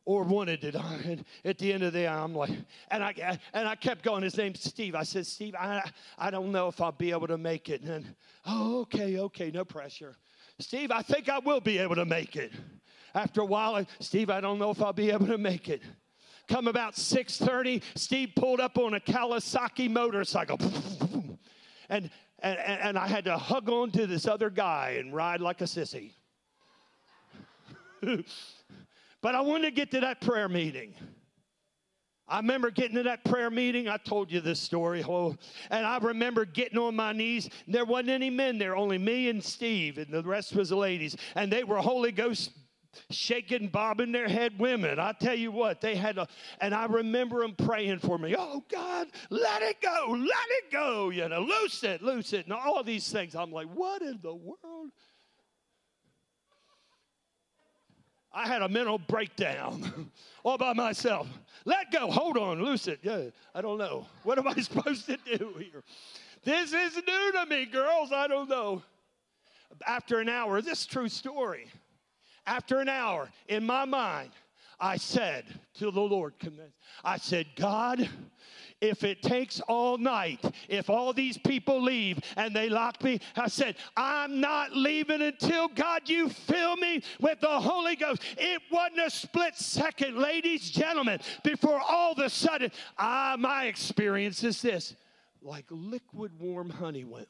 or 0.08 0.22
wanted 0.22 0.64
it. 0.64 0.74
And 0.74 1.22
at 1.44 1.58
the 1.58 1.70
end 1.70 1.82
of 1.82 1.92
the 1.92 1.98
day, 2.00 2.08
I'm 2.08 2.34
like, 2.34 2.50
and 2.90 3.04
I 3.04 3.38
and 3.52 3.68
I 3.68 3.74
kept 3.74 4.02
going. 4.02 4.22
His 4.22 4.38
name's 4.38 4.64
Steve. 4.64 4.94
I 4.94 5.02
said, 5.02 5.26
Steve, 5.26 5.54
I 5.54 5.82
I 6.16 6.30
don't 6.30 6.50
know 6.50 6.68
if 6.68 6.80
I'll 6.80 6.92
be 6.92 7.10
able 7.10 7.26
to 7.26 7.36
make 7.36 7.68
it. 7.68 7.82
And 7.82 8.14
oh, 8.46 8.80
okay, 8.80 9.18
okay, 9.18 9.50
no 9.50 9.66
pressure. 9.66 10.16
Steve, 10.60 10.90
I 10.90 11.02
think 11.02 11.28
I 11.28 11.38
will 11.38 11.60
be 11.60 11.76
able 11.78 11.94
to 11.96 12.06
make 12.06 12.36
it. 12.36 12.52
After 13.14 13.42
a 13.42 13.44
while, 13.44 13.84
Steve, 14.00 14.30
I 14.30 14.40
don't 14.40 14.58
know 14.58 14.70
if 14.70 14.80
I'll 14.80 14.94
be 14.94 15.10
able 15.10 15.26
to 15.26 15.38
make 15.38 15.68
it. 15.68 15.82
Come 16.48 16.66
about 16.66 16.94
6:30, 16.94 17.82
Steve 17.94 18.30
pulled 18.34 18.60
up 18.60 18.78
on 18.78 18.94
a 18.94 19.00
Kawasaki 19.00 19.90
motorcycle. 19.90 20.58
And, 21.90 22.10
and, 22.40 22.58
and 22.58 22.98
I 22.98 23.08
had 23.08 23.24
to 23.24 23.38
hug 23.38 23.70
on 23.70 23.90
to 23.92 24.06
this 24.06 24.26
other 24.26 24.50
guy 24.50 24.96
and 25.00 25.14
ride 25.14 25.40
like 25.40 25.62
a 25.62 25.64
sissy. 25.64 26.12
but 28.02 29.34
I 29.34 29.40
wanted 29.40 29.68
to 29.68 29.70
get 29.70 29.90
to 29.92 30.00
that 30.00 30.20
prayer 30.20 30.50
meeting. 30.50 30.92
I 32.28 32.36
remember 32.36 32.70
getting 32.70 32.96
to 32.96 33.02
that 33.04 33.24
prayer 33.24 33.50
meeting. 33.50 33.88
I 33.88 33.96
told 33.96 34.30
you 34.30 34.40
this 34.40 34.60
story. 34.60 35.02
Oh, 35.02 35.34
and 35.70 35.86
I 35.86 35.96
remember 35.96 36.44
getting 36.44 36.78
on 36.78 36.94
my 36.94 37.12
knees. 37.12 37.48
There 37.66 37.86
wasn't 37.86 38.10
any 38.10 38.28
men 38.28 38.58
there, 38.58 38.76
only 38.76 38.98
me 38.98 39.30
and 39.30 39.42
Steve, 39.42 39.96
and 39.96 40.12
the 40.12 40.22
rest 40.22 40.54
was 40.54 40.68
the 40.68 40.76
ladies. 40.76 41.16
And 41.34 41.50
they 41.50 41.64
were 41.64 41.78
Holy 41.78 42.12
Ghost 42.12 42.50
shaking, 43.10 43.68
bobbing 43.68 44.12
their 44.12 44.28
head 44.28 44.58
women. 44.58 44.98
I 44.98 45.12
tell 45.12 45.34
you 45.34 45.50
what, 45.50 45.80
they 45.80 45.94
had 45.94 46.18
a, 46.18 46.28
and 46.60 46.74
I 46.74 46.86
remember 46.86 47.40
them 47.40 47.54
praying 47.54 48.00
for 48.00 48.18
me. 48.18 48.34
Oh 48.36 48.62
God, 48.70 49.08
let 49.30 49.62
it 49.62 49.80
go, 49.80 50.06
let 50.10 50.46
it 50.50 50.70
go, 50.70 51.10
you 51.10 51.28
know, 51.28 51.40
loose 51.40 51.82
it, 51.84 52.02
loose 52.02 52.32
it, 52.32 52.44
and 52.46 52.52
all 52.52 52.82
these 52.82 53.10
things. 53.10 53.34
I'm 53.34 53.52
like, 53.52 53.66
what 53.66 54.02
in 54.02 54.18
the 54.22 54.34
world? 54.34 54.90
I 58.32 58.46
had 58.46 58.62
a 58.62 58.68
mental 58.68 58.98
breakdown 58.98 60.10
all 60.44 60.58
by 60.58 60.72
myself. 60.72 61.26
Let 61.64 61.90
go, 61.90 62.10
hold 62.10 62.36
on, 62.36 62.62
loose 62.62 62.86
it. 62.86 63.00
Yeah, 63.02 63.24
I 63.54 63.60
don't 63.60 63.78
know. 63.78 64.06
What 64.22 64.38
am 64.38 64.46
I 64.46 64.54
supposed 64.60 65.06
to 65.06 65.16
do 65.16 65.54
here? 65.58 65.82
This 66.44 66.72
is 66.72 66.96
new 66.96 67.32
to 67.32 67.46
me, 67.48 67.66
girls. 67.66 68.12
I 68.12 68.26
don't 68.26 68.48
know. 68.48 68.82
After 69.86 70.20
an 70.20 70.28
hour, 70.28 70.62
this 70.62 70.86
true 70.86 71.08
story. 71.08 71.68
After 72.48 72.80
an 72.80 72.88
hour, 72.88 73.28
in 73.46 73.66
my 73.66 73.84
mind, 73.84 74.30
I 74.80 74.96
said 74.96 75.44
to 75.74 75.90
the 75.90 76.00
Lord, 76.00 76.32
I 77.04 77.18
said, 77.18 77.46
God, 77.56 78.08
if 78.80 79.04
it 79.04 79.20
takes 79.20 79.60
all 79.60 79.98
night, 79.98 80.40
if 80.66 80.88
all 80.88 81.12
these 81.12 81.36
people 81.36 81.82
leave 81.82 82.18
and 82.36 82.56
they 82.56 82.70
lock 82.70 83.04
me, 83.04 83.20
I 83.36 83.48
said, 83.48 83.76
I'm 83.98 84.40
not 84.40 84.74
leaving 84.74 85.20
until 85.20 85.68
God, 85.68 86.08
you 86.08 86.30
fill 86.30 86.76
me 86.76 87.02
with 87.20 87.38
the 87.40 87.60
Holy 87.60 87.96
Ghost. 87.96 88.22
It 88.38 88.62
wasn't 88.72 89.00
a 89.00 89.10
split 89.10 89.54
second, 89.54 90.16
ladies, 90.16 90.68
and 90.68 90.84
gentlemen, 90.84 91.20
before 91.44 91.82
all 91.86 92.12
of 92.12 92.18
a 92.18 92.30
sudden, 92.30 92.72
ah, 92.96 93.36
my 93.38 93.66
experience 93.66 94.42
is 94.42 94.62
this 94.62 94.96
like 95.42 95.66
liquid 95.68 96.32
warm 96.40 96.70
honey 96.70 97.04
went 97.04 97.28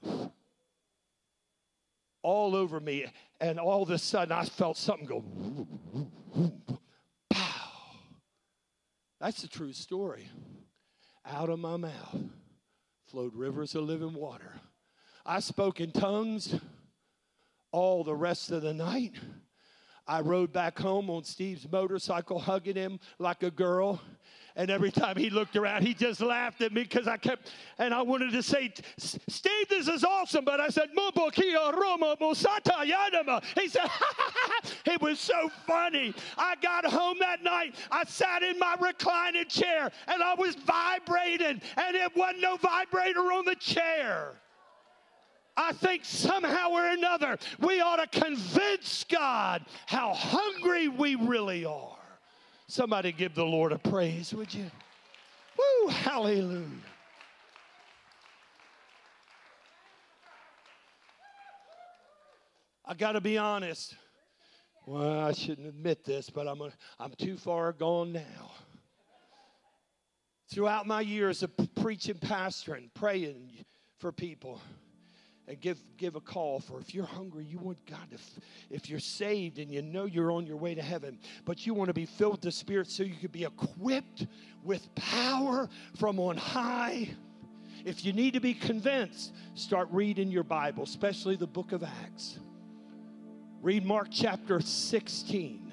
all 2.22 2.54
over 2.54 2.80
me. 2.80 3.06
And 3.40 3.58
all 3.58 3.82
of 3.82 3.90
a 3.90 3.98
sudden, 3.98 4.32
I 4.32 4.44
felt 4.44 4.76
something 4.76 5.06
go, 5.06 5.24
pow. 7.30 7.70
That's 9.20 9.42
the 9.42 9.48
true 9.48 9.72
story. 9.72 10.28
Out 11.24 11.50
of 11.50 11.58
my 11.58 11.76
mouth 11.76 12.16
flowed 13.06 13.34
rivers 13.34 13.74
of 13.74 13.84
living 13.84 14.14
water. 14.14 14.60
I 15.24 15.40
spoke 15.40 15.80
in 15.80 15.92
tongues 15.92 16.54
all 17.70 18.04
the 18.04 18.14
rest 18.14 18.50
of 18.50 18.62
the 18.62 18.74
night. 18.74 19.14
I 20.08 20.22
rode 20.22 20.54
back 20.54 20.78
home 20.78 21.10
on 21.10 21.22
Steve's 21.22 21.70
motorcycle, 21.70 22.38
hugging 22.38 22.76
him 22.76 22.98
like 23.18 23.42
a 23.42 23.50
girl. 23.50 24.00
And 24.56 24.70
every 24.70 24.90
time 24.90 25.16
he 25.16 25.30
looked 25.30 25.54
around, 25.54 25.86
he 25.86 25.94
just 25.94 26.20
laughed 26.20 26.62
at 26.62 26.72
me 26.72 26.82
because 26.82 27.06
I 27.06 27.16
kept, 27.16 27.52
and 27.78 27.94
I 27.94 28.02
wanted 28.02 28.32
to 28.32 28.42
say, 28.42 28.72
Steve, 28.96 29.68
this 29.68 29.86
is 29.86 30.02
awesome. 30.02 30.44
But 30.44 30.60
I 30.60 30.68
said, 30.68 30.88
Roma 30.96 32.08
Yanama. 32.84 33.44
He 33.60 33.68
said, 33.68 33.82
"Ha 33.82 34.14
ha 34.16 34.32
ha!" 34.34 34.70
it 34.86 35.00
was 35.00 35.20
so 35.20 35.48
funny. 35.66 36.12
I 36.36 36.56
got 36.56 36.84
home 36.86 37.18
that 37.20 37.44
night. 37.44 37.76
I 37.90 38.04
sat 38.04 38.42
in 38.42 38.58
my 38.58 38.74
reclining 38.80 39.46
chair 39.46 39.92
and 40.08 40.22
I 40.22 40.34
was 40.34 40.56
vibrating, 40.56 41.60
and 41.76 41.96
it 41.96 42.16
wasn't 42.16 42.40
no 42.40 42.56
vibrator 42.56 43.20
on 43.32 43.44
the 43.44 43.56
chair. 43.56 44.32
I 45.58 45.72
think 45.72 46.04
somehow 46.04 46.70
or 46.70 46.86
another 46.86 47.36
we 47.58 47.80
ought 47.80 47.96
to 47.96 48.20
convince 48.20 49.02
God 49.02 49.64
how 49.86 50.14
hungry 50.14 50.86
we 50.86 51.16
really 51.16 51.64
are. 51.64 51.96
Somebody 52.68 53.10
give 53.10 53.34
the 53.34 53.44
Lord 53.44 53.72
a 53.72 53.78
praise, 53.78 54.32
would 54.32 54.54
you? 54.54 54.70
Woo, 55.58 55.88
hallelujah. 55.88 56.64
I 62.86 62.94
got 62.94 63.12
to 63.12 63.20
be 63.20 63.36
honest. 63.36 63.96
Well, 64.86 65.20
I 65.20 65.32
shouldn't 65.32 65.66
admit 65.66 66.04
this, 66.04 66.30
but 66.30 66.46
I'm, 66.46 66.60
a, 66.60 66.70
I'm 67.00 67.12
too 67.18 67.36
far 67.36 67.72
gone 67.72 68.12
now. 68.12 68.52
Throughout 70.50 70.86
my 70.86 71.00
years 71.00 71.42
of 71.42 71.50
preaching, 71.74 72.14
pastoring, 72.14 72.88
praying 72.94 73.64
for 73.98 74.12
people, 74.12 74.60
and 75.48 75.58
give, 75.60 75.78
give 75.96 76.14
a 76.14 76.20
call 76.20 76.60
for 76.60 76.78
if 76.78 76.94
you're 76.94 77.06
hungry, 77.06 77.44
you 77.44 77.58
want 77.58 77.78
God 77.86 78.10
to, 78.10 78.18
if 78.70 78.90
you're 78.90 79.00
saved 79.00 79.58
and 79.58 79.72
you 79.72 79.80
know 79.80 80.04
you're 80.04 80.30
on 80.30 80.46
your 80.46 80.58
way 80.58 80.74
to 80.74 80.82
heaven, 80.82 81.18
but 81.46 81.66
you 81.66 81.72
want 81.72 81.88
to 81.88 81.94
be 81.94 82.04
filled 82.04 82.32
with 82.32 82.40
the 82.42 82.52
Spirit 82.52 82.90
so 82.90 83.02
you 83.02 83.14
can 83.14 83.30
be 83.30 83.44
equipped 83.44 84.26
with 84.62 84.94
power 84.94 85.68
from 85.96 86.20
on 86.20 86.36
high. 86.36 87.08
If 87.86 88.04
you 88.04 88.12
need 88.12 88.34
to 88.34 88.40
be 88.40 88.52
convinced, 88.52 89.32
start 89.54 89.88
reading 89.90 90.30
your 90.30 90.42
Bible, 90.42 90.82
especially 90.82 91.36
the 91.36 91.46
book 91.46 91.72
of 91.72 91.82
Acts. 91.82 92.38
Read 93.62 93.86
Mark 93.86 94.08
chapter 94.10 94.60
16. 94.60 95.72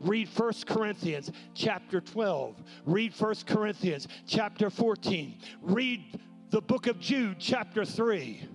Read 0.00 0.28
1 0.28 0.52
Corinthians 0.66 1.30
chapter 1.54 2.00
12. 2.00 2.62
Read 2.84 3.14
1 3.18 3.34
Corinthians 3.46 4.06
chapter 4.26 4.68
14. 4.68 5.38
Read 5.62 6.20
the 6.50 6.60
book 6.60 6.86
of 6.88 6.98
Jude 7.00 7.36
chapter 7.38 7.84
3 7.84 8.48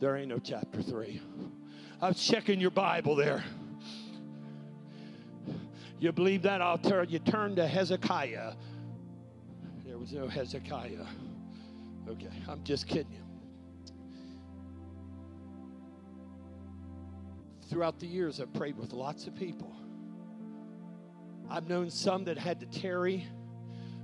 there 0.00 0.16
ain't 0.16 0.28
no 0.28 0.38
chapter 0.38 0.82
three. 0.82 1.20
I 2.00 2.08
was 2.08 2.24
checking 2.24 2.60
your 2.60 2.70
Bible 2.70 3.16
there. 3.16 3.42
You 5.98 6.12
believe 6.12 6.42
that? 6.42 6.62
I'll 6.62 6.78
tell 6.78 7.04
you, 7.04 7.18
turn 7.18 7.56
to 7.56 7.66
Hezekiah. 7.66 8.52
There 9.84 9.98
was 9.98 10.12
no 10.12 10.28
Hezekiah. 10.28 11.06
Okay, 12.08 12.30
I'm 12.48 12.62
just 12.62 12.86
kidding 12.86 13.10
you. 13.10 13.18
Throughout 17.68 17.98
the 17.98 18.06
years, 18.06 18.40
I've 18.40 18.52
prayed 18.52 18.78
with 18.78 18.92
lots 18.92 19.26
of 19.26 19.34
people. 19.34 19.74
I've 21.50 21.68
known 21.68 21.90
some 21.90 22.24
that 22.24 22.38
had 22.38 22.60
to 22.60 22.66
tarry. 22.66 23.26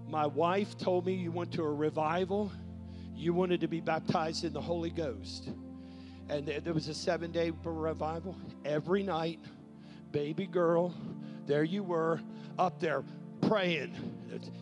My 0.08 0.26
wife 0.26 0.76
told 0.76 1.06
me 1.06 1.14
you 1.14 1.30
went 1.30 1.52
to 1.52 1.62
a 1.62 1.72
revival, 1.72 2.50
you 3.14 3.32
wanted 3.32 3.60
to 3.60 3.68
be 3.68 3.80
baptized 3.80 4.44
in 4.44 4.52
the 4.52 4.60
Holy 4.60 4.90
Ghost 4.90 5.50
and 6.28 6.46
there 6.46 6.74
was 6.74 6.88
a 6.88 6.94
seven 6.94 7.30
day 7.30 7.52
revival 7.64 8.36
every 8.64 9.02
night. 9.02 9.38
Baby 10.12 10.46
girl, 10.46 10.94
there 11.46 11.64
you 11.64 11.82
were 11.82 12.20
up 12.58 12.80
there 12.80 13.02
praying. 13.42 13.94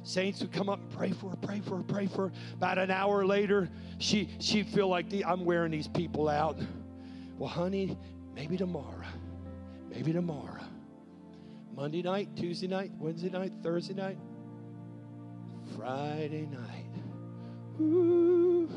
Saints 0.02 0.40
would 0.40 0.52
come 0.52 0.68
up 0.68 0.80
and 0.80 0.90
pray 0.90 1.10
for 1.12 1.30
her, 1.30 1.36
pray 1.36 1.60
for 1.60 1.76
her, 1.76 1.82
pray 1.82 2.06
for 2.06 2.28
her. 2.28 2.32
About 2.54 2.78
an 2.78 2.90
hour 2.90 3.24
later, 3.24 3.68
she 3.98 4.28
she'd 4.40 4.66
feel 4.66 4.88
like 4.88 5.08
the, 5.08 5.24
I'm 5.24 5.44
wearing 5.44 5.70
these 5.70 5.88
people 5.88 6.28
out. 6.28 6.58
Well, 7.38 7.48
honey, 7.48 7.96
maybe 8.34 8.56
tomorrow. 8.56 9.04
Maybe 9.88 10.12
tomorrow. 10.12 10.60
Monday 11.74 12.02
night, 12.02 12.28
Tuesday 12.36 12.66
night, 12.66 12.92
Wednesday 12.98 13.30
night, 13.30 13.52
Thursday 13.62 13.94
night, 13.94 14.18
Friday 15.76 16.46
night. 16.46 17.80
Ooh. 17.80 18.68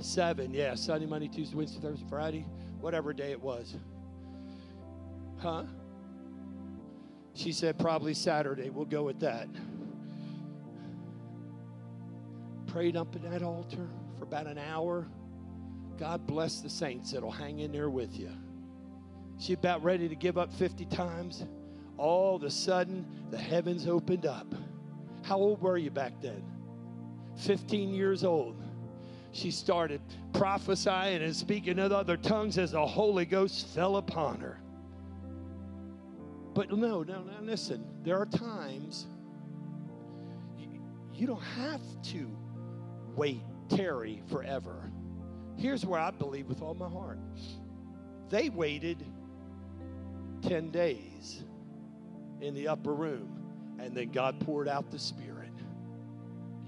Seven, 0.00 0.54
yeah. 0.54 0.74
Sunday, 0.74 1.06
Monday, 1.06 1.28
Tuesday, 1.28 1.56
Wednesday, 1.56 1.80
Thursday, 1.80 2.06
Friday. 2.08 2.44
whatever 2.80 3.12
day 3.12 3.32
it 3.32 3.40
was. 3.40 3.76
Huh? 5.38 5.64
She 7.34 7.52
said, 7.52 7.78
Probably 7.78 8.14
Saturday. 8.14 8.70
We'll 8.70 8.84
go 8.84 9.04
with 9.04 9.20
that. 9.20 9.48
Prayed 12.66 12.96
up 12.96 13.14
in 13.16 13.22
that 13.30 13.42
altar 13.42 13.88
for 14.18 14.24
about 14.24 14.46
an 14.46 14.58
hour. 14.58 15.06
God 15.98 16.26
bless 16.26 16.60
the 16.60 16.70
saints 16.70 17.12
that'll 17.12 17.30
hang 17.30 17.58
in 17.58 17.72
there 17.72 17.90
with 17.90 18.18
you. 18.18 18.30
She 19.38 19.52
about 19.52 19.82
ready 19.82 20.08
to 20.08 20.14
give 20.14 20.38
up 20.38 20.52
50 20.52 20.84
times. 20.86 21.44
All 21.96 22.36
of 22.36 22.44
a 22.44 22.50
sudden, 22.50 23.04
the 23.30 23.38
heavens 23.38 23.88
opened 23.88 24.26
up. 24.26 24.46
How 25.22 25.38
old 25.38 25.60
were 25.60 25.76
you 25.76 25.90
back 25.90 26.12
then? 26.20 26.42
15 27.36 27.94
years 27.94 28.22
old. 28.24 28.57
She 29.38 29.52
started 29.52 30.00
prophesying 30.32 31.22
and 31.22 31.34
speaking 31.34 31.78
in 31.78 31.92
other 31.92 32.16
tongues 32.16 32.58
as 32.58 32.72
the 32.72 32.84
Holy 32.84 33.24
Ghost 33.24 33.68
fell 33.68 33.96
upon 33.96 34.40
her. 34.40 34.60
But 36.54 36.72
no, 36.72 37.04
no, 37.04 37.22
no, 37.22 37.32
listen. 37.42 37.86
There 38.02 38.18
are 38.18 38.26
times 38.26 39.06
you, 41.12 41.26
don't 41.28 41.40
have 41.40 41.80
to 42.04 42.28
wait, 43.14 43.42
tarry 43.68 44.22
forever. 44.28 44.90
Here's 45.56 45.86
where 45.86 46.00
I 46.00 46.10
believe 46.10 46.48
with 46.48 46.60
all 46.60 46.74
my 46.74 46.88
heart. 46.88 47.18
They 48.30 48.48
waited 48.48 49.04
10 50.42 50.70
days 50.70 51.44
in 52.40 52.54
the 52.54 52.66
upper 52.66 52.92
room, 52.92 53.76
and 53.78 53.94
then 53.94 54.10
God 54.10 54.40
poured 54.40 54.66
out 54.66 54.90
the 54.90 54.98
Spirit. 54.98 55.37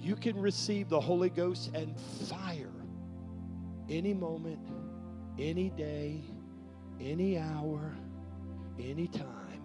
You 0.01 0.17
can 0.17 0.41
receive 0.41 0.89
the 0.89 1.01
Holy 1.01 1.29
Ghost 1.31 1.71
and 1.75 1.95
fire 2.29 2.73
any 3.89 4.15
moment, 4.15 4.59
any 5.39 5.71
day, 5.71 6.23
any 7.01 7.39
hour, 7.39 7.95
any 8.79 9.09
time, 9.09 9.63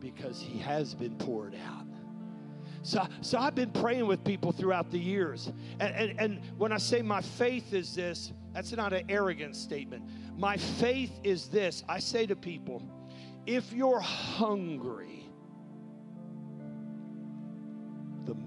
because 0.00 0.40
He 0.40 0.58
has 0.58 0.94
been 0.94 1.16
poured 1.16 1.54
out. 1.54 1.86
So, 2.82 3.06
so 3.20 3.38
I've 3.38 3.54
been 3.54 3.70
praying 3.70 4.06
with 4.06 4.24
people 4.24 4.52
throughout 4.52 4.90
the 4.90 4.98
years. 4.98 5.52
And, 5.78 5.94
and, 5.94 6.20
and 6.20 6.40
when 6.58 6.72
I 6.72 6.78
say 6.78 7.00
my 7.00 7.20
faith 7.20 7.72
is 7.72 7.94
this, 7.94 8.32
that's 8.52 8.72
not 8.72 8.92
an 8.92 9.04
arrogant 9.08 9.56
statement. 9.56 10.04
My 10.36 10.56
faith 10.56 11.12
is 11.22 11.48
this 11.48 11.84
I 11.88 12.00
say 12.00 12.26
to 12.26 12.36
people, 12.36 12.82
if 13.46 13.72
you're 13.72 14.00
hungry, 14.00 15.21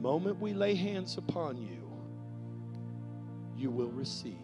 moment 0.06 0.40
we 0.40 0.54
lay 0.54 0.76
hands 0.76 1.18
upon 1.18 1.58
you, 1.58 1.92
you 3.58 3.72
will 3.72 3.90
receive. 3.90 4.38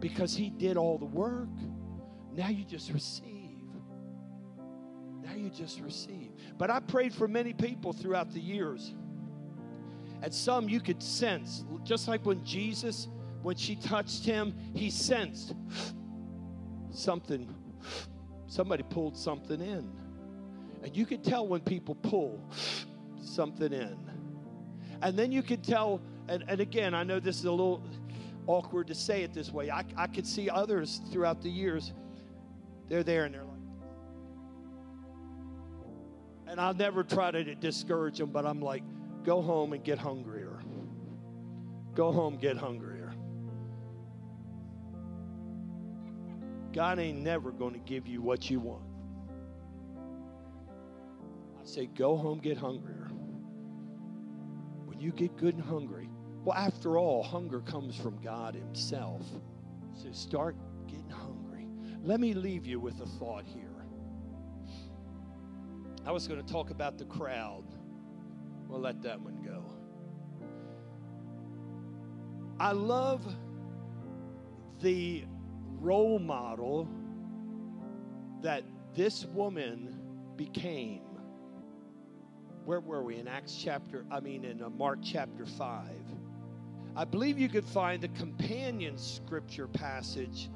Because 0.00 0.36
He 0.36 0.50
did 0.50 0.76
all 0.76 0.98
the 0.98 1.06
work. 1.06 1.48
Now 2.30 2.48
you 2.48 2.62
just 2.62 2.92
receive. 2.92 3.62
Now 5.22 5.32
you 5.34 5.48
just 5.48 5.80
receive. 5.80 6.32
But 6.58 6.68
I 6.68 6.80
prayed 6.80 7.14
for 7.14 7.26
many 7.26 7.54
people 7.54 7.94
throughout 7.94 8.32
the 8.32 8.40
years. 8.40 8.94
And 10.20 10.32
some 10.32 10.68
you 10.68 10.78
could 10.80 11.02
sense, 11.02 11.64
just 11.82 12.06
like 12.06 12.26
when 12.26 12.44
Jesus, 12.44 13.08
when 13.40 13.56
she 13.56 13.76
touched 13.76 14.26
him, 14.26 14.54
he 14.74 14.90
sensed 14.90 15.54
something 16.90 17.48
somebody 18.46 18.82
pulled 18.82 19.16
something 19.16 19.60
in. 19.62 19.90
And 20.82 20.94
you 20.94 21.06
could 21.06 21.24
tell 21.24 21.48
when 21.48 21.62
people 21.62 21.94
pull 21.94 22.46
something 23.22 23.72
in. 23.72 24.13
And 25.04 25.18
then 25.18 25.30
you 25.30 25.42
could 25.42 25.62
tell, 25.62 26.00
and, 26.28 26.42
and 26.48 26.60
again, 26.60 26.94
I 26.94 27.04
know 27.04 27.20
this 27.20 27.38
is 27.38 27.44
a 27.44 27.50
little 27.50 27.82
awkward 28.46 28.86
to 28.86 28.94
say 28.94 29.22
it 29.22 29.34
this 29.34 29.52
way. 29.52 29.70
I, 29.70 29.84
I 29.98 30.06
could 30.06 30.26
see 30.26 30.48
others 30.48 31.02
throughout 31.12 31.42
the 31.42 31.50
years, 31.50 31.92
they're 32.88 33.02
there 33.02 33.26
and 33.26 33.34
they're 33.34 33.44
like, 33.44 33.50
and 36.46 36.58
I'll 36.58 36.72
never 36.72 37.04
try 37.04 37.30
to 37.30 37.54
discourage 37.54 38.16
them, 38.16 38.30
but 38.30 38.46
I'm 38.46 38.62
like, 38.62 38.82
go 39.24 39.42
home 39.42 39.74
and 39.74 39.84
get 39.84 39.98
hungrier. 39.98 40.62
Go 41.94 42.10
home, 42.10 42.38
get 42.38 42.56
hungrier. 42.56 43.12
God 46.72 46.98
ain't 46.98 47.18
never 47.18 47.50
going 47.50 47.74
to 47.74 47.78
give 47.80 48.06
you 48.06 48.22
what 48.22 48.48
you 48.48 48.58
want. 48.58 48.84
I 51.60 51.66
say, 51.66 51.86
go 51.86 52.16
home, 52.16 52.38
get 52.38 52.56
hungrier. 52.56 53.03
You 55.04 55.12
get 55.12 55.36
good 55.36 55.54
and 55.54 55.62
hungry, 55.62 56.08
well, 56.46 56.56
after 56.56 56.96
all, 56.96 57.22
hunger 57.22 57.60
comes 57.60 57.94
from 57.94 58.16
God 58.22 58.54
Himself. 58.54 59.20
So 59.92 60.10
start 60.12 60.56
getting 60.86 61.10
hungry. 61.10 61.66
Let 62.02 62.20
me 62.20 62.32
leave 62.32 62.64
you 62.64 62.80
with 62.80 62.98
a 63.02 63.06
thought 63.18 63.44
here. 63.44 63.84
I 66.06 66.10
was 66.10 66.26
going 66.26 66.42
to 66.42 66.50
talk 66.50 66.70
about 66.70 66.96
the 66.96 67.04
crowd. 67.04 67.64
We'll 68.66 68.80
let 68.80 69.02
that 69.02 69.20
one 69.20 69.42
go. 69.42 69.62
I 72.58 72.72
love 72.72 73.26
the 74.80 75.26
role 75.80 76.18
model 76.18 76.88
that 78.40 78.64
this 78.94 79.26
woman 79.26 80.00
became. 80.36 81.02
Where 82.64 82.80
were 82.80 83.02
we? 83.02 83.16
In 83.16 83.28
Acts 83.28 83.54
chapter, 83.54 84.04
I 84.10 84.20
mean, 84.20 84.44
in 84.44 84.62
uh, 84.62 84.70
Mark 84.70 85.00
chapter 85.02 85.44
5. 85.44 85.86
I 86.96 87.04
believe 87.04 87.38
you 87.38 87.48
could 87.48 87.64
find 87.64 88.00
the 88.00 88.08
companion 88.08 88.96
scripture 88.96 89.68
passage 89.68 90.48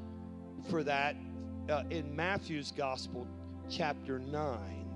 for 0.71 0.83
that 0.85 1.17
uh, 1.69 1.83
in 1.91 2.15
Matthew's 2.15 2.73
Gospel, 2.73 3.27
chapter 3.69 4.19
9. 4.19 4.87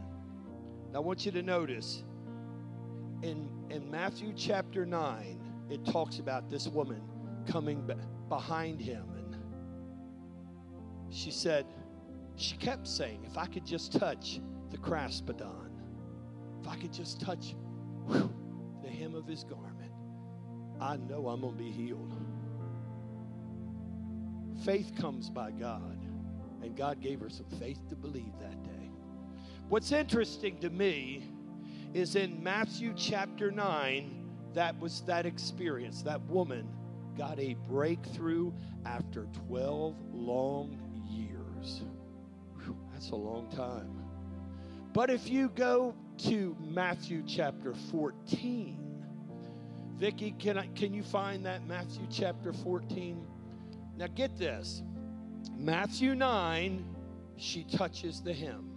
Now, 0.93 0.99
I 0.99 1.03
want 1.03 1.27
you 1.27 1.33
to 1.33 1.43
notice 1.43 2.05
in, 3.23 3.49
in 3.71 3.91
Matthew 3.91 4.33
chapter 4.37 4.87
9, 4.87 5.41
it 5.71 5.85
talks 5.85 6.19
about 6.19 6.49
this 6.49 6.67
woman 6.69 7.03
coming 7.47 7.89
behind 8.29 8.81
him 8.81 9.05
And 11.05 11.15
she 11.15 11.31
said, 11.31 11.67
she 12.37 12.57
kept 12.57 12.87
saying, 12.87 13.25
if 13.27 13.37
I 13.37 13.47
could 13.47 13.67
just 13.67 13.93
touch 13.93 14.41
the 14.71 14.79
kraspedon, 14.79 15.62
if 16.63 16.69
I 16.69 16.77
could 16.77 16.93
just 16.93 17.21
touch 17.21 17.55
whew, 18.07 18.31
the 18.83 18.89
hem 18.89 19.15
of 19.15 19.27
his 19.27 19.45
garment, 19.45 19.93
I 20.81 20.97
know 20.97 21.29
I'm 21.29 21.41
going 21.41 21.57
to 21.57 21.59
be 21.59 21.71
healed. 21.71 22.13
Faith 24.65 24.93
comes 24.97 25.29
by 25.29 25.51
God, 25.51 25.99
and 26.63 26.77
God 26.77 27.01
gave 27.01 27.21
her 27.21 27.31
some 27.31 27.47
faith 27.59 27.81
to 27.89 27.97
believe 27.97 28.33
that 28.41 28.63
day. 28.63 28.91
What's 29.69 29.91
interesting 29.91 30.59
to 30.61 30.71
me 30.71 31.25
is 31.95 32.15
in 32.15 32.43
Matthew 32.43 32.93
chapter 32.97 33.51
9, 33.51 34.31
that 34.55 34.79
was 34.79 35.01
that 35.03 35.27
experience. 35.27 36.03
That 36.03 36.21
woman 36.27 36.69
got 37.19 37.41
a 37.41 37.57
breakthrough 37.69 38.53
after 38.87 39.27
12 39.49 39.97
long 40.13 40.79
years. 41.09 41.83
Whew, 42.63 42.77
that's 42.93 43.11
a 43.11 43.17
long 43.17 43.51
time. 43.51 43.99
But 44.93 45.11
if 45.11 45.29
you 45.29 45.49
go 45.49 45.95
to 46.19 46.57
Matthew 46.61 47.23
chapter 47.27 47.75
14, 47.91 48.79
Vicki, 49.99 50.35
can, 50.39 50.59
I, 50.59 50.67
can 50.69 50.93
you 50.93 51.03
find 51.03 51.45
that 51.47 51.67
Matthew 51.67 52.07
chapter 52.11 52.53
14? 52.53 53.27
Now 53.97 54.07
get 54.09 54.37
this 54.37 54.83
Matthew 55.57 56.15
9, 56.15 56.85
she 57.37 57.65
touches 57.65 58.21
the 58.21 58.33
hem. 58.33 58.69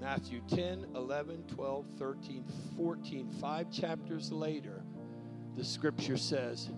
Matthew 0.00 0.40
10, 0.48 0.86
11, 0.94 1.44
12, 1.54 1.86
13, 1.98 2.44
14, 2.76 3.30
five 3.40 3.70
chapters 3.70 4.30
later, 4.30 4.82
the 5.56 5.64
scripture 5.64 6.16
says, 6.16 6.70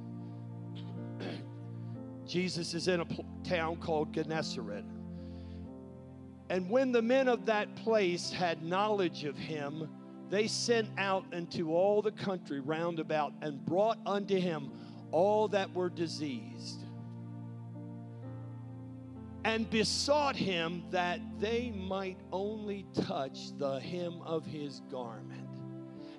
Jesus 2.27 2.75
is 2.75 2.89
in 2.89 3.01
a 3.01 3.07
town 3.43 3.77
called 3.77 4.13
Gennesaret. 4.13 4.85
And 6.51 6.71
when 6.71 6.93
the 6.93 7.03
men 7.03 7.29
of 7.29 7.47
that 7.47 7.75
place 7.77 8.31
had 8.31 8.63
knowledge 8.63 9.25
of 9.25 9.37
him, 9.37 9.89
they 10.31 10.47
sent 10.47 10.89
out 10.99 11.25
into 11.33 11.75
all 11.75 12.03
the 12.03 12.13
country 12.13 12.61
round 12.61 12.99
about 12.99 13.33
and 13.43 13.65
brought 13.65 13.99
unto 14.07 14.39
him 14.39 14.71
all 15.11 15.49
that 15.49 15.73
were 15.75 15.89
diseased 15.89 16.85
and 19.45 19.71
besought 19.71 20.37
him 20.37 20.85
that 20.91 21.21
they 21.39 21.71
might 21.71 22.19
only 22.33 22.85
touch 22.95 23.57
the 23.57 23.81
hem 23.81 24.21
of 24.23 24.45
his 24.45 24.81
garment. 24.91 25.49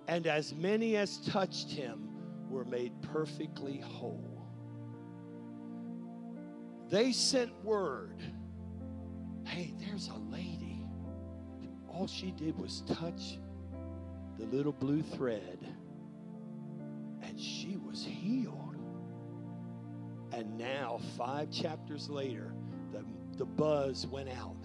And 0.08 0.26
as 0.26 0.56
many 0.56 0.96
as 0.96 1.18
touched 1.18 1.70
him 1.70 2.10
were 2.50 2.66
made 2.66 3.00
perfectly 3.02 3.78
whole 3.80 4.40
they 6.90 7.12
sent 7.12 7.52
word 7.64 8.20
hey, 9.50 9.74
there's 9.80 10.10
a 10.10 10.32
lady. 10.32 10.86
All 11.88 12.08
she 12.08 12.32
did 12.32 12.58
was 12.58 12.84
touch 12.88 13.40
the 14.38 14.46
little 14.46 14.72
blue 14.72 15.02
thread, 15.02 15.58
and 17.22 17.40
she 17.40 17.78
was 17.78 18.06
healed. 18.06 18.78
And 20.32 20.58
now, 20.58 21.00
five 21.18 21.52
chapters 21.52 22.10
later, 22.10 22.54
the, 22.92 23.04
the 23.38 23.46
buzz 23.46 24.06
went 24.06 24.30
out. 24.30 24.56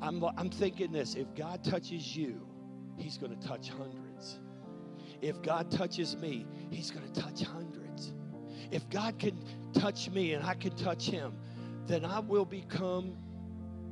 I'm, 0.00 0.24
I'm 0.36 0.50
thinking 0.50 0.92
this 0.92 1.16
if 1.16 1.34
God 1.34 1.64
touches 1.64 2.16
you, 2.16 2.46
He's 2.96 3.18
going 3.18 3.36
to 3.36 3.46
touch 3.46 3.68
hundreds. 3.68 4.38
If 5.20 5.42
God 5.42 5.70
touches 5.70 6.16
me, 6.16 6.46
He's 6.70 6.90
going 6.90 7.10
to 7.12 7.20
touch 7.20 7.42
hundreds. 7.42 8.14
If 8.70 8.88
God 8.88 9.18
can 9.18 9.42
touch 9.72 10.08
me 10.08 10.32
and 10.32 10.44
I 10.44 10.54
can 10.54 10.74
touch 10.76 11.06
Him, 11.06 11.34
then 11.86 12.04
I 12.04 12.20
will 12.20 12.44
become 12.44 13.16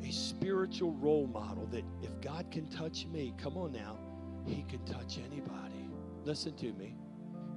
a 0.05 0.13
spiritual 0.13 0.93
role 0.93 1.27
model 1.27 1.67
that 1.67 1.85
if 2.03 2.21
God 2.21 2.51
can 2.51 2.67
touch 2.67 3.07
me, 3.07 3.35
come 3.41 3.57
on 3.57 3.73
now, 3.73 3.99
He 4.47 4.65
can 4.69 4.85
touch 4.85 5.19
anybody. 5.19 5.89
Listen 6.25 6.55
to 6.57 6.73
me. 6.73 6.95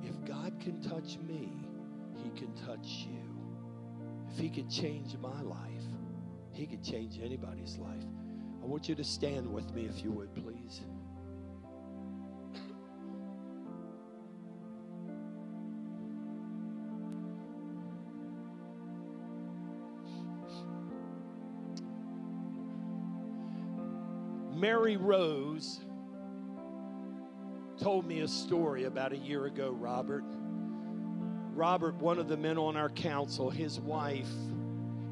If 0.03 0.23
God 0.25 0.59
can 0.59 0.81
touch 0.81 1.17
me, 1.27 1.51
He 2.23 2.29
can 2.39 2.53
touch 2.65 3.07
you. 3.09 3.23
If 4.31 4.39
He 4.39 4.49
can 4.49 4.69
change 4.69 5.15
my 5.17 5.41
life, 5.41 5.83
He 6.51 6.65
can 6.65 6.83
change 6.83 7.19
anybody's 7.23 7.77
life. 7.77 8.03
I 8.61 8.65
want 8.65 8.89
you 8.89 8.95
to 8.95 9.03
stand 9.03 9.51
with 9.51 9.73
me 9.73 9.85
if 9.85 10.03
you 10.03 10.11
would, 10.11 10.33
please. 10.33 10.81
Mary 24.66 24.97
Rose 24.97 25.80
told 27.80 28.03
me 28.03 28.22
a 28.22 28.28
story 28.28 28.86
about 28.86 29.13
a 29.13 29.16
year 29.16 29.45
ago, 29.45 29.70
Robert. 29.80 30.24
Robert, 31.53 31.93
one 31.97 32.18
of 32.18 32.28
the 32.28 32.36
men 32.36 32.57
on 32.57 32.76
our 32.76 32.89
council, 32.89 33.51
his 33.51 33.80
wife, 33.80 34.32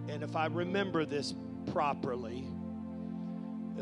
and 0.08 0.24
if 0.24 0.36
I 0.36 0.48
remember 0.48 1.06
this 1.06 1.36
properly, 1.72 2.48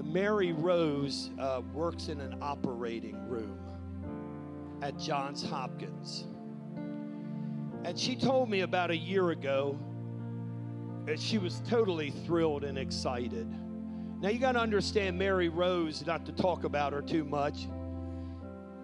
Mary 0.03 0.51
Rose 0.51 1.29
uh, 1.39 1.61
works 1.73 2.09
in 2.09 2.19
an 2.19 2.39
operating 2.41 3.29
room 3.29 3.57
at 4.81 4.99
Johns 4.99 5.41
Hopkins. 5.41 6.25
And 7.85 7.97
she 7.97 8.17
told 8.17 8.49
me 8.49 8.59
about 8.59 8.91
a 8.91 8.97
year 8.97 9.29
ago 9.29 9.79
that 11.05 11.17
she 11.17 11.37
was 11.37 11.61
totally 11.65 12.11
thrilled 12.11 12.65
and 12.65 12.77
excited 12.77 13.47
now 14.21 14.29
you 14.29 14.37
got 14.37 14.51
to 14.51 14.59
understand 14.59 15.17
Mary 15.17 15.49
Rose, 15.49 16.05
not 16.05 16.27
to 16.27 16.31
talk 16.31 16.63
about 16.63 16.93
her 16.93 17.01
too 17.01 17.25
much. 17.25 17.65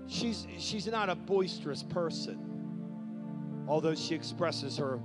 She's 0.08 0.48
she's 0.58 0.88
not 0.88 1.10
a 1.10 1.16
boisterous 1.16 1.84
person, 1.84 3.66
although 3.68 3.94
she 3.94 4.16
expresses 4.16 4.78
her 4.78 5.00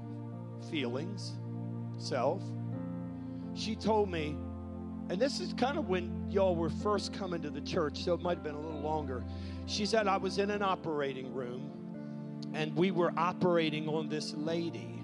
feelings, 0.71 1.33
self. 1.99 2.41
She 3.55 3.77
told 3.77 4.11
me, 4.11 4.35
and 5.11 5.21
this 5.21 5.39
is 5.39 5.53
kind 5.53 5.77
of 5.77 5.91
when 5.91 6.27
y'all 6.31 6.57
were 6.57 6.71
first 6.71 7.13
coming 7.13 7.43
to 7.43 7.51
the 7.51 7.61
church, 7.61 8.03
so 8.03 8.15
it 8.15 8.23
might 8.23 8.39
have 8.39 8.45
been 8.45 8.55
a 8.55 8.61
little 8.61 8.81
longer. 8.81 9.23
She 9.67 9.85
said 9.85 10.07
I 10.07 10.17
was 10.17 10.39
in 10.39 10.51
an 10.51 10.63
operating 10.63 11.35
room, 11.35 11.71
and 12.55 12.75
we 12.75 12.91
were 12.91 13.13
operating 13.19 13.87
on 13.87 14.09
this 14.09 14.33
lady. 14.33 14.99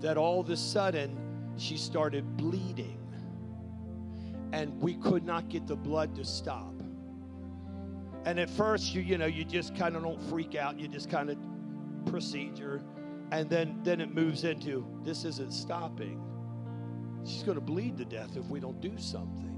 That 0.00 0.16
all 0.16 0.40
of 0.40 0.48
a 0.48 0.56
sudden 0.56 1.18
she 1.58 1.76
started 1.76 2.38
bleeding 2.38 2.99
and 4.52 4.80
we 4.80 4.94
could 4.94 5.24
not 5.24 5.48
get 5.48 5.66
the 5.66 5.76
blood 5.76 6.14
to 6.16 6.24
stop. 6.24 6.74
And 8.24 8.38
at 8.38 8.50
first, 8.50 8.94
you 8.94 9.02
you 9.02 9.18
know, 9.18 9.26
you 9.26 9.44
just 9.44 9.74
kind 9.74 9.96
of 9.96 10.02
don't 10.02 10.22
freak 10.24 10.54
out. 10.54 10.78
You 10.78 10.88
just 10.88 11.08
kind 11.08 11.30
of 11.30 11.38
procedure, 12.06 12.82
and 13.32 13.48
then 13.48 13.80
then 13.82 14.00
it 14.00 14.14
moves 14.14 14.44
into 14.44 14.86
this 15.02 15.24
isn't 15.24 15.52
stopping. 15.52 16.22
She's 17.24 17.42
going 17.42 17.56
to 17.56 17.62
bleed 17.62 17.98
to 17.98 18.04
death 18.04 18.36
if 18.36 18.46
we 18.46 18.60
don't 18.60 18.80
do 18.80 18.96
something. 18.98 19.50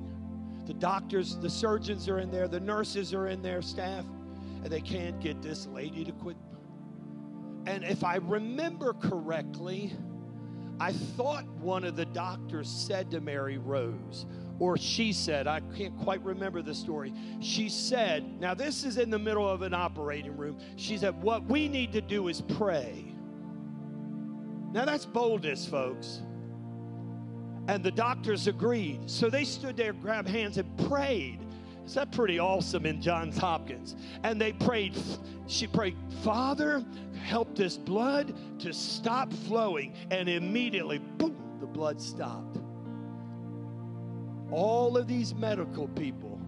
The 0.67 0.75
doctors, 0.75 1.37
the 1.37 1.51
surgeons 1.51 2.09
are 2.09 2.19
in 2.19 2.31
there, 2.31 2.47
the 2.47 2.61
nurses 2.61 3.13
are 3.15 3.29
in 3.29 3.43
there, 3.43 3.63
staff, 3.63 4.05
and 4.63 4.73
they 4.73 4.81
can't 4.81 5.19
get 5.21 5.43
this 5.43 5.67
lady 5.67 6.05
to 6.05 6.13
quit. 6.13 6.37
And 7.67 7.85
if 7.85 8.05
I 8.05 8.17
remember 8.17 8.93
correctly, 8.93 9.93
I 10.81 10.93
thought 10.93 11.47
one 11.61 11.85
of 11.85 11.97
the 11.97 12.07
doctors 12.07 12.69
said 12.69 13.11
to 13.13 13.21
Mary 13.21 13.59
Rose, 13.59 14.27
or 14.59 14.77
she 14.77 15.13
said, 15.13 15.47
I 15.47 15.61
can't 15.77 15.97
quite 15.99 16.23
remember 16.23 16.63
the 16.63 16.75
story. 16.75 17.13
She 17.41 17.69
said, 17.69 18.41
now 18.41 18.55
this 18.55 18.85
is 18.85 18.99
in 18.99 19.11
the 19.11 19.19
middle 19.19 19.49
of 19.49 19.63
an 19.63 19.75
operating 19.75 20.37
room. 20.37 20.59
She 20.77 20.97
said, 20.99 21.21
What 21.23 21.45
we 21.47 21.69
need 21.69 21.93
to 21.93 22.01
do 22.01 22.29
is 22.29 22.41
pray. 22.41 23.13
Now 24.73 24.85
that's 24.85 25.05
boldness, 25.05 25.67
folks. 25.67 26.23
And 27.69 27.85
the 27.85 27.91
doctors 27.91 28.47
agreed. 28.49 29.09
So 29.09 29.31
they 29.31 29.45
stood 29.45 29.77
there, 29.77 29.93
grabbed 29.93 30.29
hands, 30.29 30.59
and 30.59 30.77
prayed. 30.89 31.39
Is 31.85 31.95
that 31.95 32.13
pretty 32.13 32.39
awesome 32.39 32.87
in 32.87 33.01
Johns 33.03 33.37
Hopkins? 33.37 33.97
And 34.23 34.41
they 34.41 34.53
prayed, 34.53 34.97
she 35.47 35.67
prayed, 35.67 35.97
Father, 36.23 36.85
help 37.23 37.57
this 37.57 37.77
blood 37.77 38.35
to 38.61 38.73
stop 38.73 39.33
flowing. 39.33 39.95
And 40.11 40.29
immediately, 40.29 40.99
boom, 40.99 41.37
the 41.61 41.67
blood 41.67 42.01
stopped. 42.01 42.62
All 44.53 44.97
of 44.99 45.07
these 45.09 45.35
medical 45.35 45.89
people 45.89 46.39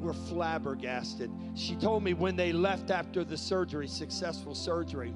were 0.00 0.12
flabbergasted. 0.12 1.30
She 1.54 1.74
told 1.74 2.02
me 2.04 2.12
when 2.12 2.36
they 2.36 2.52
left 2.52 2.90
after 2.90 3.24
the 3.24 3.36
surgery, 3.36 3.88
successful 3.88 4.54
surgery, 4.54 5.14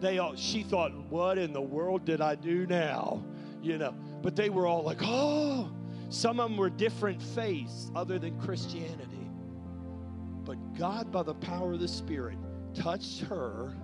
they 0.00 0.18
all 0.18 0.34
she 0.34 0.62
thought, 0.62 0.92
"What 1.10 1.38
in 1.38 1.52
the 1.52 1.60
world 1.60 2.04
did 2.04 2.20
I 2.20 2.34
do 2.34 2.66
now?" 2.66 3.22
You 3.62 3.78
know, 3.78 3.94
but 4.22 4.36
they 4.36 4.50
were 4.50 4.66
all 4.66 4.82
like, 4.82 5.00
"Oh." 5.02 5.70
Some 6.08 6.38
of 6.38 6.50
them 6.50 6.56
were 6.56 6.70
different 6.70 7.20
faiths 7.20 7.90
other 7.94 8.18
than 8.18 8.38
Christianity. 8.38 9.28
But 10.44 10.74
God, 10.74 11.10
by 11.10 11.24
the 11.24 11.34
power 11.34 11.72
of 11.72 11.80
the 11.80 11.88
Spirit, 11.88 12.38
touched 12.74 13.20
her 13.22 13.74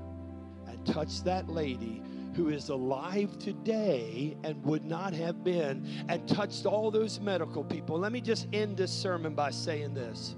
and 0.69 0.87
touched 0.87 1.25
that 1.25 1.49
lady 1.49 2.01
who 2.35 2.49
is 2.49 2.69
alive 2.69 3.39
today 3.39 4.37
and 4.45 4.63
would 4.65 4.85
not 4.85 5.13
have 5.15 5.45
been, 5.45 5.87
and 6.09 6.27
touched 6.29 6.67
all 6.67 6.91
those 6.91 7.21
medical 7.21 7.63
people. 7.63 7.99
Let 7.99 8.13
me 8.13 8.21
just 8.21 8.49
end 8.53 8.77
this 8.77 8.93
sermon 8.93 9.35
by 9.35 9.51
saying 9.51 9.95
this 9.95 10.35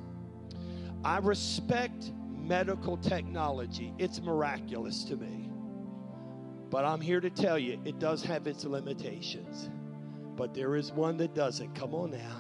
I 1.05 1.19
respect 1.19 2.13
medical 2.33 2.97
technology, 2.97 3.93
it's 3.99 4.21
miraculous 4.21 5.05
to 5.05 5.17
me. 5.17 5.51
But 6.71 6.85
I'm 6.85 7.01
here 7.01 7.21
to 7.21 7.31
tell 7.31 7.59
you, 7.59 7.81
it 7.85 7.99
does 7.99 8.23
have 8.25 8.47
its 8.47 8.65
limitations. 8.65 9.71
But 10.37 10.55
there 10.55 10.75
is 10.75 10.91
one 10.93 11.17
that 11.19 11.35
doesn't. 11.35 11.75
Come 11.75 11.95
on 11.95 12.11
now. 12.11 12.37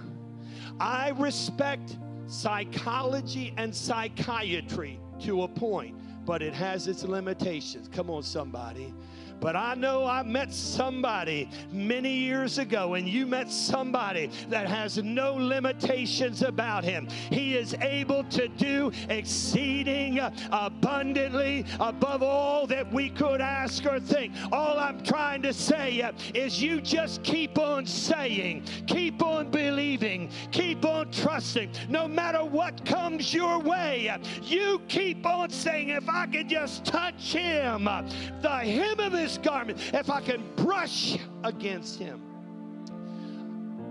I 0.80 1.10
respect 1.10 1.98
psychology 2.26 3.54
and 3.56 3.74
psychiatry 3.74 4.98
to 5.20 5.42
a 5.42 5.48
point, 5.48 5.96
but 6.26 6.42
it 6.42 6.54
has 6.54 6.88
its 6.88 7.04
limitations. 7.04 7.88
Come 7.88 8.10
on, 8.10 8.22
somebody. 8.22 8.92
But 9.40 9.56
I 9.56 9.74
know 9.74 10.06
I 10.06 10.22
met 10.22 10.52
somebody 10.52 11.48
many 11.70 12.12
years 12.12 12.58
ago, 12.58 12.94
and 12.94 13.08
you 13.08 13.26
met 13.26 13.50
somebody 13.50 14.30
that 14.48 14.66
has 14.66 14.98
no 15.02 15.34
limitations 15.34 16.42
about 16.42 16.84
him. 16.84 17.08
He 17.30 17.56
is 17.56 17.74
able 17.80 18.24
to 18.24 18.48
do 18.48 18.90
exceeding 19.08 20.20
abundantly 20.50 21.66
above 21.80 22.22
all 22.22 22.66
that 22.68 22.90
we 22.92 23.10
could 23.10 23.40
ask 23.40 23.84
or 23.86 24.00
think. 24.00 24.32
All 24.52 24.78
I'm 24.78 25.02
trying 25.02 25.42
to 25.42 25.52
say 25.52 26.00
uh, 26.02 26.12
is 26.34 26.62
you 26.62 26.80
just 26.80 27.22
keep 27.22 27.58
on 27.58 27.86
saying, 27.86 28.64
keep 28.86 29.22
on 29.22 29.50
believing, 29.50 30.30
keep 30.50 30.84
on 30.84 31.10
trusting. 31.10 31.70
No 31.88 32.08
matter 32.08 32.44
what 32.44 32.84
comes 32.84 33.34
your 33.34 33.58
way, 33.58 34.08
uh, 34.08 34.18
you 34.42 34.80
keep 34.88 35.26
on 35.26 35.50
saying, 35.50 35.90
if 35.90 36.08
I 36.08 36.26
could 36.26 36.48
just 36.48 36.84
touch 36.84 37.32
him, 37.32 37.88
uh, 37.88 38.02
the 38.40 38.48
hem 38.48 39.00
of 39.00 39.12
his 39.12 39.23
garment, 39.38 39.78
if 39.92 40.10
I 40.10 40.20
can 40.20 40.42
brush 40.56 41.18
against 41.42 41.98
him. 41.98 42.22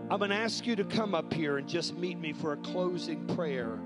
I'm 0.10 0.20
going 0.20 0.32
to 0.32 0.36
ask 0.36 0.68
you 0.68 0.76
to 0.76 0.84
come 0.84 1.16
up 1.16 1.34
here 1.34 1.58
and 1.58 1.68
just 1.68 1.96
meet 1.96 2.20
me 2.20 2.34
for 2.34 2.54
a 2.54 2.58
closing 2.58 3.26
prayer. 3.36 3.80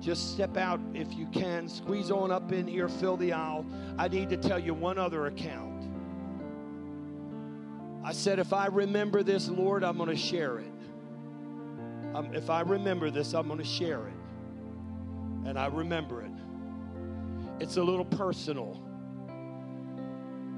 Just 0.00 0.34
step 0.34 0.56
out 0.56 0.78
if 0.94 1.12
you 1.14 1.26
can, 1.28 1.68
squeeze 1.68 2.10
on 2.10 2.30
up 2.30 2.52
in 2.52 2.68
here, 2.68 2.88
fill 2.88 3.16
the 3.16 3.32
aisle. 3.32 3.66
I 3.98 4.08
need 4.08 4.28
to 4.28 4.36
tell 4.36 4.58
you 4.58 4.74
one 4.74 4.98
other 4.98 5.26
account. 5.26 5.88
I 8.04 8.12
said, 8.12 8.38
if 8.38 8.52
I 8.52 8.66
remember 8.66 9.22
this, 9.22 9.48
Lord, 9.48 9.82
I'm 9.82 9.96
going 9.96 10.10
to 10.10 10.16
share 10.16 10.58
it. 10.58 10.72
Um, 12.14 12.32
if 12.32 12.50
I 12.50 12.60
remember 12.60 13.10
this, 13.10 13.34
I'm 13.34 13.48
going 13.48 13.58
to 13.58 13.64
share 13.64 14.06
it. 14.06 14.14
And 15.46 15.58
I 15.58 15.66
remember 15.66 16.22
it. 16.22 16.30
It's 17.58 17.76
a 17.76 17.82
little 17.82 18.04
personal. 18.04 18.85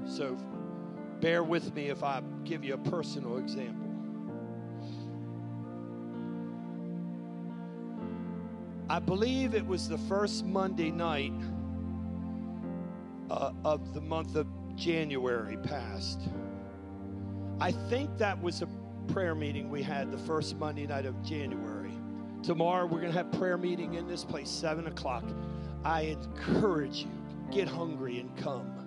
So 0.09 0.35
bear 1.21 1.43
with 1.43 1.73
me 1.75 1.89
if 1.89 2.03
I 2.03 2.23
give 2.43 2.63
you 2.63 2.73
a 2.73 2.77
personal 2.77 3.37
example. 3.37 3.87
I 8.89 8.97
believe 8.97 9.53
it 9.53 9.65
was 9.65 9.87
the 9.87 9.99
first 9.99 10.43
Monday 10.45 10.89
night 10.89 11.31
uh, 13.29 13.51
of 13.63 13.93
the 13.93 14.01
month 14.01 14.35
of 14.35 14.47
January 14.75 15.57
past. 15.57 16.21
I 17.61 17.71
think 17.71 18.17
that 18.17 18.41
was 18.41 18.63
a 18.63 18.67
prayer 19.13 19.35
meeting 19.35 19.69
we 19.69 19.83
had 19.83 20.11
the 20.11 20.17
first 20.17 20.57
Monday 20.57 20.87
night 20.87 21.05
of 21.05 21.21
January. 21.23 21.93
Tomorrow 22.41 22.87
we're 22.87 23.01
going 23.01 23.11
to 23.11 23.17
have 23.17 23.31
prayer 23.33 23.59
meeting 23.59 23.93
in 23.93 24.07
this 24.07 24.25
place, 24.25 24.49
7 24.49 24.87
o'clock. 24.87 25.23
I 25.83 26.01
encourage 26.01 27.03
you, 27.03 27.11
get 27.51 27.67
hungry 27.67 28.19
and 28.19 28.35
come. 28.37 28.78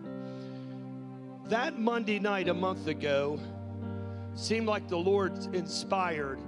That 1.53 1.79
Monday 1.79 2.19
night 2.19 2.49
a 2.49 2.55
month 2.55 2.87
ago 2.87 3.39
seemed 4.35 4.67
like 4.67 4.89
the 4.89 4.97
Lord 4.97 5.35
inspired. 5.55 6.39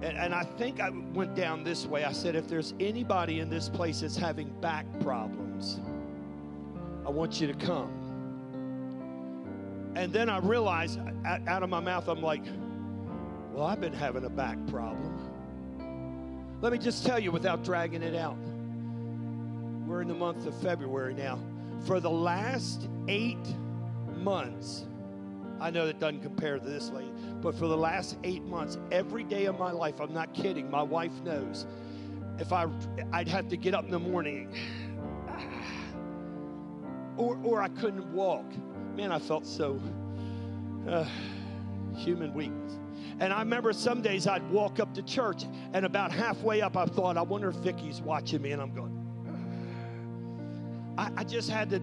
And, 0.00 0.16
and 0.16 0.34
I 0.34 0.42
think 0.42 0.80
I 0.80 0.88
went 0.88 1.34
down 1.34 1.64
this 1.64 1.84
way. 1.84 2.02
I 2.02 2.12
said, 2.12 2.34
if 2.34 2.48
there's 2.48 2.72
anybody 2.80 3.40
in 3.40 3.50
this 3.50 3.68
place 3.68 4.00
that's 4.00 4.16
having 4.16 4.48
back 4.62 4.86
problems, 5.00 5.80
I 7.06 7.10
want 7.10 7.42
you 7.42 7.46
to 7.46 7.52
come. 7.52 7.90
And 9.96 10.10
then 10.14 10.30
I 10.30 10.38
realized 10.38 10.98
out 11.46 11.62
of 11.62 11.68
my 11.68 11.80
mouth, 11.80 12.08
I'm 12.08 12.22
like, 12.22 12.44
well, 13.52 13.66
I've 13.66 13.82
been 13.82 13.92
having 13.92 14.24
a 14.24 14.30
back 14.30 14.56
problem. 14.68 15.18
Let 16.62 16.72
me 16.72 16.78
just 16.78 17.04
tell 17.04 17.18
you 17.18 17.32
without 17.32 17.62
dragging 17.62 18.02
it 18.02 18.14
out. 18.14 18.38
We're 19.86 20.00
in 20.00 20.08
the 20.08 20.14
month 20.14 20.46
of 20.46 20.58
February 20.62 21.12
now. 21.12 21.38
For 21.84 22.00
the 22.00 22.08
last 22.08 22.88
eight 23.08 23.36
months, 24.24 24.86
I 25.60 25.70
know 25.70 25.86
that 25.86 26.00
doesn't 26.00 26.22
compare 26.22 26.58
to 26.58 26.64
this 26.64 26.90
lady, 26.90 27.12
but 27.40 27.54
for 27.54 27.68
the 27.68 27.76
last 27.76 28.16
eight 28.24 28.42
months, 28.44 28.78
every 28.90 29.22
day 29.22 29.44
of 29.44 29.58
my 29.58 29.70
life, 29.70 30.00
I'm 30.00 30.12
not 30.12 30.34
kidding, 30.34 30.70
my 30.70 30.82
wife 30.82 31.12
knows. 31.22 31.66
If 32.38 32.52
I, 32.52 32.66
I'd 33.12 33.28
have 33.28 33.48
to 33.48 33.56
get 33.56 33.74
up 33.74 33.84
in 33.84 33.90
the 33.90 33.98
morning, 33.98 34.52
or, 37.16 37.38
or 37.44 37.62
I 37.62 37.68
couldn't 37.68 38.12
walk. 38.12 38.46
Man, 38.96 39.12
I 39.12 39.18
felt 39.18 39.46
so 39.46 39.80
uh, 40.88 41.06
human 41.96 42.34
weakness. 42.34 42.78
And 43.20 43.32
I 43.32 43.38
remember 43.40 43.72
some 43.72 44.02
days 44.02 44.26
I'd 44.26 44.48
walk 44.50 44.80
up 44.80 44.92
to 44.94 45.02
church, 45.02 45.44
and 45.72 45.86
about 45.86 46.10
halfway 46.10 46.62
up, 46.62 46.76
I 46.76 46.86
thought, 46.86 47.16
I 47.16 47.22
wonder 47.22 47.48
if 47.48 47.56
Vicky's 47.56 48.00
watching 48.00 48.42
me, 48.42 48.50
and 48.50 48.60
I'm 48.60 48.74
going. 48.74 48.92
I, 50.98 51.10
I 51.18 51.24
just 51.24 51.48
had 51.48 51.70
to, 51.70 51.80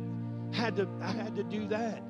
had 0.51 0.75
to, 0.75 0.89
I 1.01 1.11
had 1.11 1.35
to 1.37 1.43
do 1.43 1.67
that. 1.69 2.03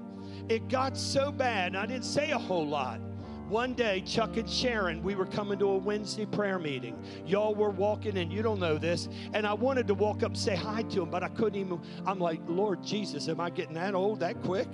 It 0.52 0.68
got 0.68 0.98
so 0.98 1.32
bad, 1.32 1.78
I 1.78 1.86
didn't 1.86 2.04
say 2.04 2.32
a 2.32 2.38
whole 2.38 2.68
lot. 2.68 3.00
One 3.48 3.74
day, 3.74 4.02
Chuck 4.02 4.36
and 4.36 4.50
Sharon, 4.50 5.02
we 5.02 5.16
were 5.16 5.26
coming 5.26 5.58
to 5.60 5.66
a 5.70 5.78
Wednesday 5.78 6.26
prayer 6.26 6.60
meeting. 6.60 7.02
Y'all 7.26 7.56
were 7.56 7.70
walking, 7.70 8.18
and 8.18 8.34
you 8.34 8.42
don't 8.42 8.60
know 8.60 8.78
this. 8.78 9.08
And 9.34 9.48
I 9.48 9.54
wanted 9.54 9.88
to 9.88 9.94
walk 9.94 10.24
up 10.24 10.32
and 10.32 10.38
say 10.38 10.58
hi 10.58 10.82
to 10.82 11.00
them, 11.00 11.10
but 11.10 11.24
I 11.24 11.30
couldn't 11.30 11.58
even. 11.58 11.80
I'm 12.06 12.20
like, 12.20 12.42
Lord 12.50 12.84
Jesus, 12.84 13.30
am 13.30 13.40
I 13.40 13.50
getting 13.50 13.76
that 13.76 13.96
old 13.96 14.20
that 14.20 14.44
quick? 14.44 14.68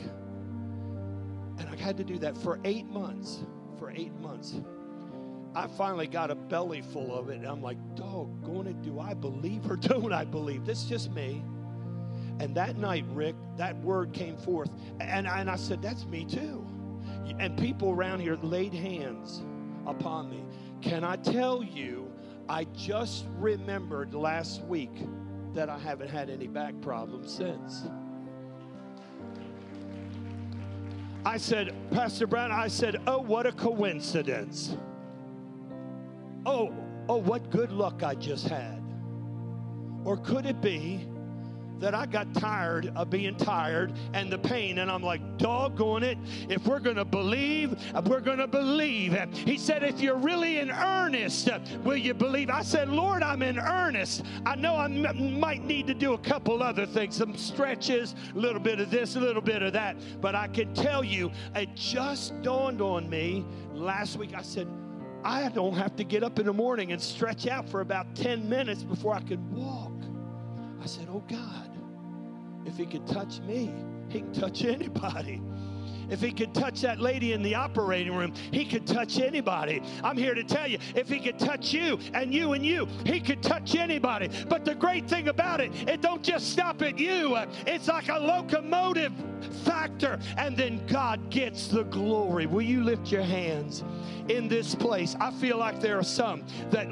And 1.60 1.70
I 1.70 1.76
had 1.76 1.96
to 1.98 2.04
do 2.04 2.18
that 2.20 2.36
for 2.36 2.60
eight 2.64 2.88
months. 2.88 3.46
For 3.78 3.92
eight 3.92 4.16
months. 4.20 4.56
I 5.54 5.68
finally 5.68 6.08
got 6.08 6.32
a 6.32 6.36
belly 6.36 6.82
full 6.82 7.16
of 7.16 7.30
it, 7.30 7.36
and 7.36 7.46
I'm 7.46 7.62
like, 7.62 7.78
doggone 7.94 8.66
it, 8.66 8.82
do 8.82 9.00
I 9.00 9.14
believe 9.14 9.70
or 9.70 9.76
don't 9.92 10.12
I 10.12 10.26
believe? 10.26 10.66
This 10.66 10.82
is 10.82 10.90
just 10.90 11.12
me. 11.12 11.44
And 12.40 12.56
that 12.56 12.78
night, 12.78 13.06
Rick, 13.14 13.36
that 13.58 13.76
word 13.82 14.14
came 14.14 14.38
forth. 14.38 14.70
And, 15.00 15.28
and 15.28 15.50
I 15.50 15.56
said, 15.56 15.82
That's 15.82 16.06
me 16.06 16.26
too. 16.26 16.66
And 17.40 17.58
people 17.58 17.92
around 17.92 18.20
here 18.20 18.38
laid 18.42 18.74
hands 18.74 19.44
upon 19.86 20.30
me. 20.30 20.44
Can 20.82 21.04
I 21.04 21.16
tell 21.18 21.64
you, 21.64 22.12
I 22.50 22.66
just 22.76 23.26
remembered 23.38 24.14
last 24.14 24.62
week 24.64 25.06
that 25.54 25.70
I 25.70 25.78
haven't 25.78 26.10
had 26.10 26.30
any 26.30 26.48
back 26.48 26.80
problems 26.82 27.34
since. 27.34 27.88
I 31.26 31.38
said, 31.38 31.76
Pastor 31.92 32.26
Brown, 32.26 32.52
I 32.52 32.70
said, 32.70 33.02
oh, 33.06 33.18
what 33.18 33.46
a 33.46 33.52
coincidence. 33.52 34.78
Oh, 36.46 36.74
oh, 37.10 37.18
what 37.18 37.50
good 37.50 37.72
luck 37.72 38.04
I 38.04 38.16
just 38.16 38.48
had. 38.48 38.82
Or 40.06 40.16
could 40.16 40.46
it 40.46 40.62
be 40.62 41.06
that 41.80 41.94
I 41.94 42.06
got 42.06 42.34
tired 42.34 42.92
of 42.96 43.10
being 43.10 43.36
tired 43.36 43.94
and 44.14 44.32
the 44.32 44.38
pain. 44.38 44.80
And 44.80 44.90
I'm 44.90 45.04
like, 45.04 45.38
doggone 45.38 46.04
it. 46.04 46.18
If 46.50 46.66
we're 46.66 46.80
going 46.80 46.96
to 46.96 47.06
believe, 47.06 47.76
we're 48.06 48.20
going 48.20 48.40
to 48.40 48.48
believe. 48.48 49.14
He 49.34 49.58
said, 49.58 49.84
if 49.84 50.00
you're 50.00 50.18
really 50.18 50.58
in 50.58 50.72
earnest, 50.72 51.50
will 51.84 51.98
you 51.98 52.14
believe? 52.14 52.50
I 52.50 52.62
said, 52.62 52.90
Lord, 52.90 53.24
I'm 53.24 53.42
in 53.42 53.60
earnest. 53.60 54.24
I 54.46 54.56
know 54.56 54.76
I 54.76 54.86
m- 54.86 55.40
might 55.40 55.64
need 55.64 55.88
to 55.88 55.94
do 55.94 56.14
a 56.14 56.18
couple 56.18 56.64
other 56.64 56.86
things, 56.86 57.16
some 57.16 57.36
stretches, 57.38 58.16
a 58.36 58.38
little 58.38 58.60
bit 58.62 58.80
of 58.80 58.90
this, 58.90 59.16
a 59.16 59.20
little 59.20 59.42
bit 59.42 59.62
of 59.62 59.74
that. 59.74 59.98
But 60.22 60.36
I 60.36 60.48
can 60.48 60.74
tell 60.74 61.04
you, 61.04 61.32
it 61.56 61.76
just 61.76 62.42
dawned 62.42 62.82
on 62.82 63.10
me 63.10 63.46
last 63.74 64.18
week. 64.18 64.34
I 64.36 64.42
said, 64.42 64.68
I 65.24 65.50
don't 65.50 65.74
have 65.74 65.96
to 65.98 66.04
get 66.04 66.24
up 66.24 66.40
in 66.40 66.46
the 66.46 66.54
morning 66.54 66.92
and 66.92 67.02
stretch 67.02 67.48
out 67.48 67.68
for 67.68 67.82
about 67.82 68.16
10 68.16 68.48
minutes 68.48 68.84
before 68.84 69.14
I 69.14 69.22
can 69.22 69.54
walk. 69.54 69.92
I 70.88 70.90
said, 70.90 71.10
Oh 71.12 71.22
God, 71.28 71.70
if 72.66 72.78
he 72.78 72.86
could 72.86 73.06
touch 73.06 73.42
me, 73.42 73.74
he 74.08 74.22
can 74.22 74.32
touch 74.32 74.64
anybody. 74.64 75.42
If 76.10 76.22
he 76.22 76.32
could 76.32 76.54
touch 76.54 76.80
that 76.80 77.02
lady 77.02 77.34
in 77.34 77.44
the 77.44 77.56
operating 77.56 78.16
room, 78.16 78.34
he 78.54 78.64
could 78.64 78.88
touch 78.88 79.20
anybody. 79.20 79.82
I'm 80.02 80.16
here 80.16 80.34
to 80.34 80.46
tell 80.46 80.66
you, 80.66 80.78
if 80.96 81.10
he 81.10 81.20
could 81.20 81.38
touch 81.38 81.74
you 81.74 82.00
and 82.14 82.34
you 82.34 82.54
and 82.54 82.66
you, 82.66 82.88
he 83.06 83.20
could 83.20 83.44
touch 83.44 83.76
anybody. 83.76 84.30
But 84.48 84.64
the 84.64 84.76
great 84.76 85.10
thing 85.10 85.28
about 85.28 85.60
it, 85.60 85.74
it 85.90 86.02
don't 86.02 86.24
just 86.24 86.54
stop 86.54 86.82
at 86.82 86.98
you. 86.98 87.38
It's 87.66 87.90
like 87.90 88.08
a 88.08 88.18
locomotive 88.18 89.12
factor, 89.66 90.20
and 90.38 90.56
then 90.56 90.86
God 90.88 91.30
gets 91.30 91.68
the 91.68 91.84
glory. 91.84 92.46
Will 92.46 92.62
you 92.62 92.82
lift 92.82 93.12
your 93.12 93.24
hands 93.24 93.84
in 94.30 94.48
this 94.48 94.74
place? 94.74 95.18
I 95.20 95.32
feel 95.32 95.58
like 95.58 95.82
there 95.82 96.00
are 96.00 96.04
some 96.04 96.46
that 96.70 96.88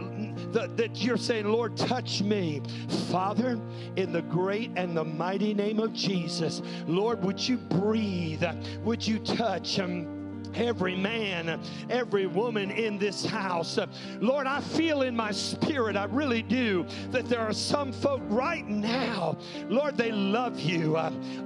that, 0.52 0.78
that 0.78 1.04
you're 1.04 1.18
saying, 1.18 1.48
Lord, 1.48 1.76
touch 1.78 2.22
me. 2.22 2.62
Father, 3.10 3.60
in 3.96 4.12
the 4.12 4.22
great 4.22 4.72
and 4.76 4.96
the 4.96 5.04
mighty 5.04 5.54
name 5.54 5.80
of 5.80 5.94
Jesus, 5.94 6.62
Lord, 6.88 7.24
would 7.24 7.46
you 7.46 7.58
breathe? 7.58 8.44
Would 8.84 9.06
you 9.06 9.20
touch? 9.20 9.80
Um, 9.80 10.15
every 10.56 10.96
man, 10.96 11.60
every 11.90 12.26
woman 12.26 12.72
in 12.72 12.98
this 12.98 13.26
house. 13.26 13.78
Lord, 14.20 14.48
I 14.48 14.62
feel 14.62 15.02
in 15.02 15.16
my 15.16 15.32
spirit, 15.32 15.96
I 15.96 16.06
really 16.06 16.42
do, 16.42 16.86
that 17.12 17.28
there 17.28 17.42
are 17.42 17.54
some 17.54 17.92
folk 17.92 18.22
right 18.26 18.68
now, 18.68 19.38
Lord, 19.68 19.98
they 19.98 20.12
love 20.12 20.60
you. 20.60 20.98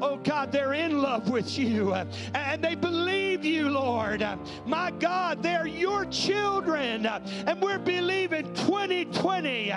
Oh 0.02 0.18
God, 0.24 0.52
they're 0.52 0.74
in 0.74 1.02
love 1.02 1.30
with 1.30 1.58
you 1.58 1.94
and 1.94 2.64
they 2.64 2.76
believe 2.76 3.44
you, 3.46 3.70
Lord. 3.70 4.26
My 4.66 4.92
God, 4.92 5.42
they're 5.42 5.68
your 5.68 6.06
children, 6.06 7.06
and 7.06 7.62
we're 7.62 7.80
believing 7.80 8.54
2020 8.54 9.74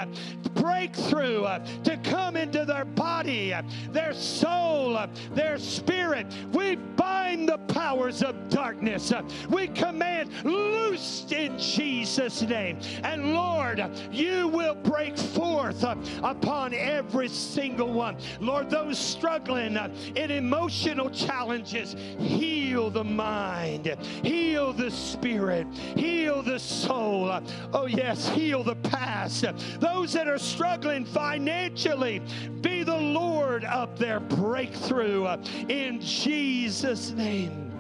breakthrough 0.55 1.43
to 1.83 1.97
come 2.05 2.37
into 2.37 2.65
their 2.65 2.85
body, 2.85 3.55
their 3.91 4.13
soul, 4.13 4.99
their 5.33 5.59
spirit. 5.59 6.27
We 6.53 6.77
bind 6.77 7.49
the 7.49 7.59
powers 7.59 8.23
of 8.23 8.49
darkness. 8.49 9.13
We 9.49 9.69
command 9.69 10.31
loosed 10.45 11.33
in 11.33 11.59
Jesus' 11.59 12.43
name. 12.43 12.79
And 13.03 13.35
Lord, 13.35 13.83
you 14.11 14.49
will 14.49 14.75
break 14.75 15.17
forth 15.17 15.85
uh, 15.85 15.97
upon 16.23 16.75
every 16.75 17.29
single 17.29 17.93
one. 17.93 18.17
Lord, 18.41 18.71
those 18.71 18.99
struggling 18.99 19.77
uh, 19.77 19.93
in 20.17 20.31
emotional 20.31 21.11
challenges, 21.11 21.95
heal 22.19 22.91
the 22.91 23.05
mind, 23.05 23.97
heal 24.23 24.73
the 24.73 24.91
spirit, 24.91 25.67
heal 25.97 26.43
the 26.43 26.59
soul. 26.59 27.41
Oh, 27.73 27.87
yes, 27.87 28.29
heal 28.29 28.63
the 28.63 28.77
past. 28.77 29.45
Those 29.81 30.13
that 30.13 30.29
are 30.29 30.39
struggling 30.39 31.05
financially, 31.05 32.21
be 32.61 32.83
the 32.83 32.97
Lord 32.97 33.65
of 33.65 33.99
their 33.99 34.21
breakthrough 34.21 35.25
uh, 35.25 35.43
in 35.69 36.01
Jesus' 36.01 37.11
name. 37.11 37.72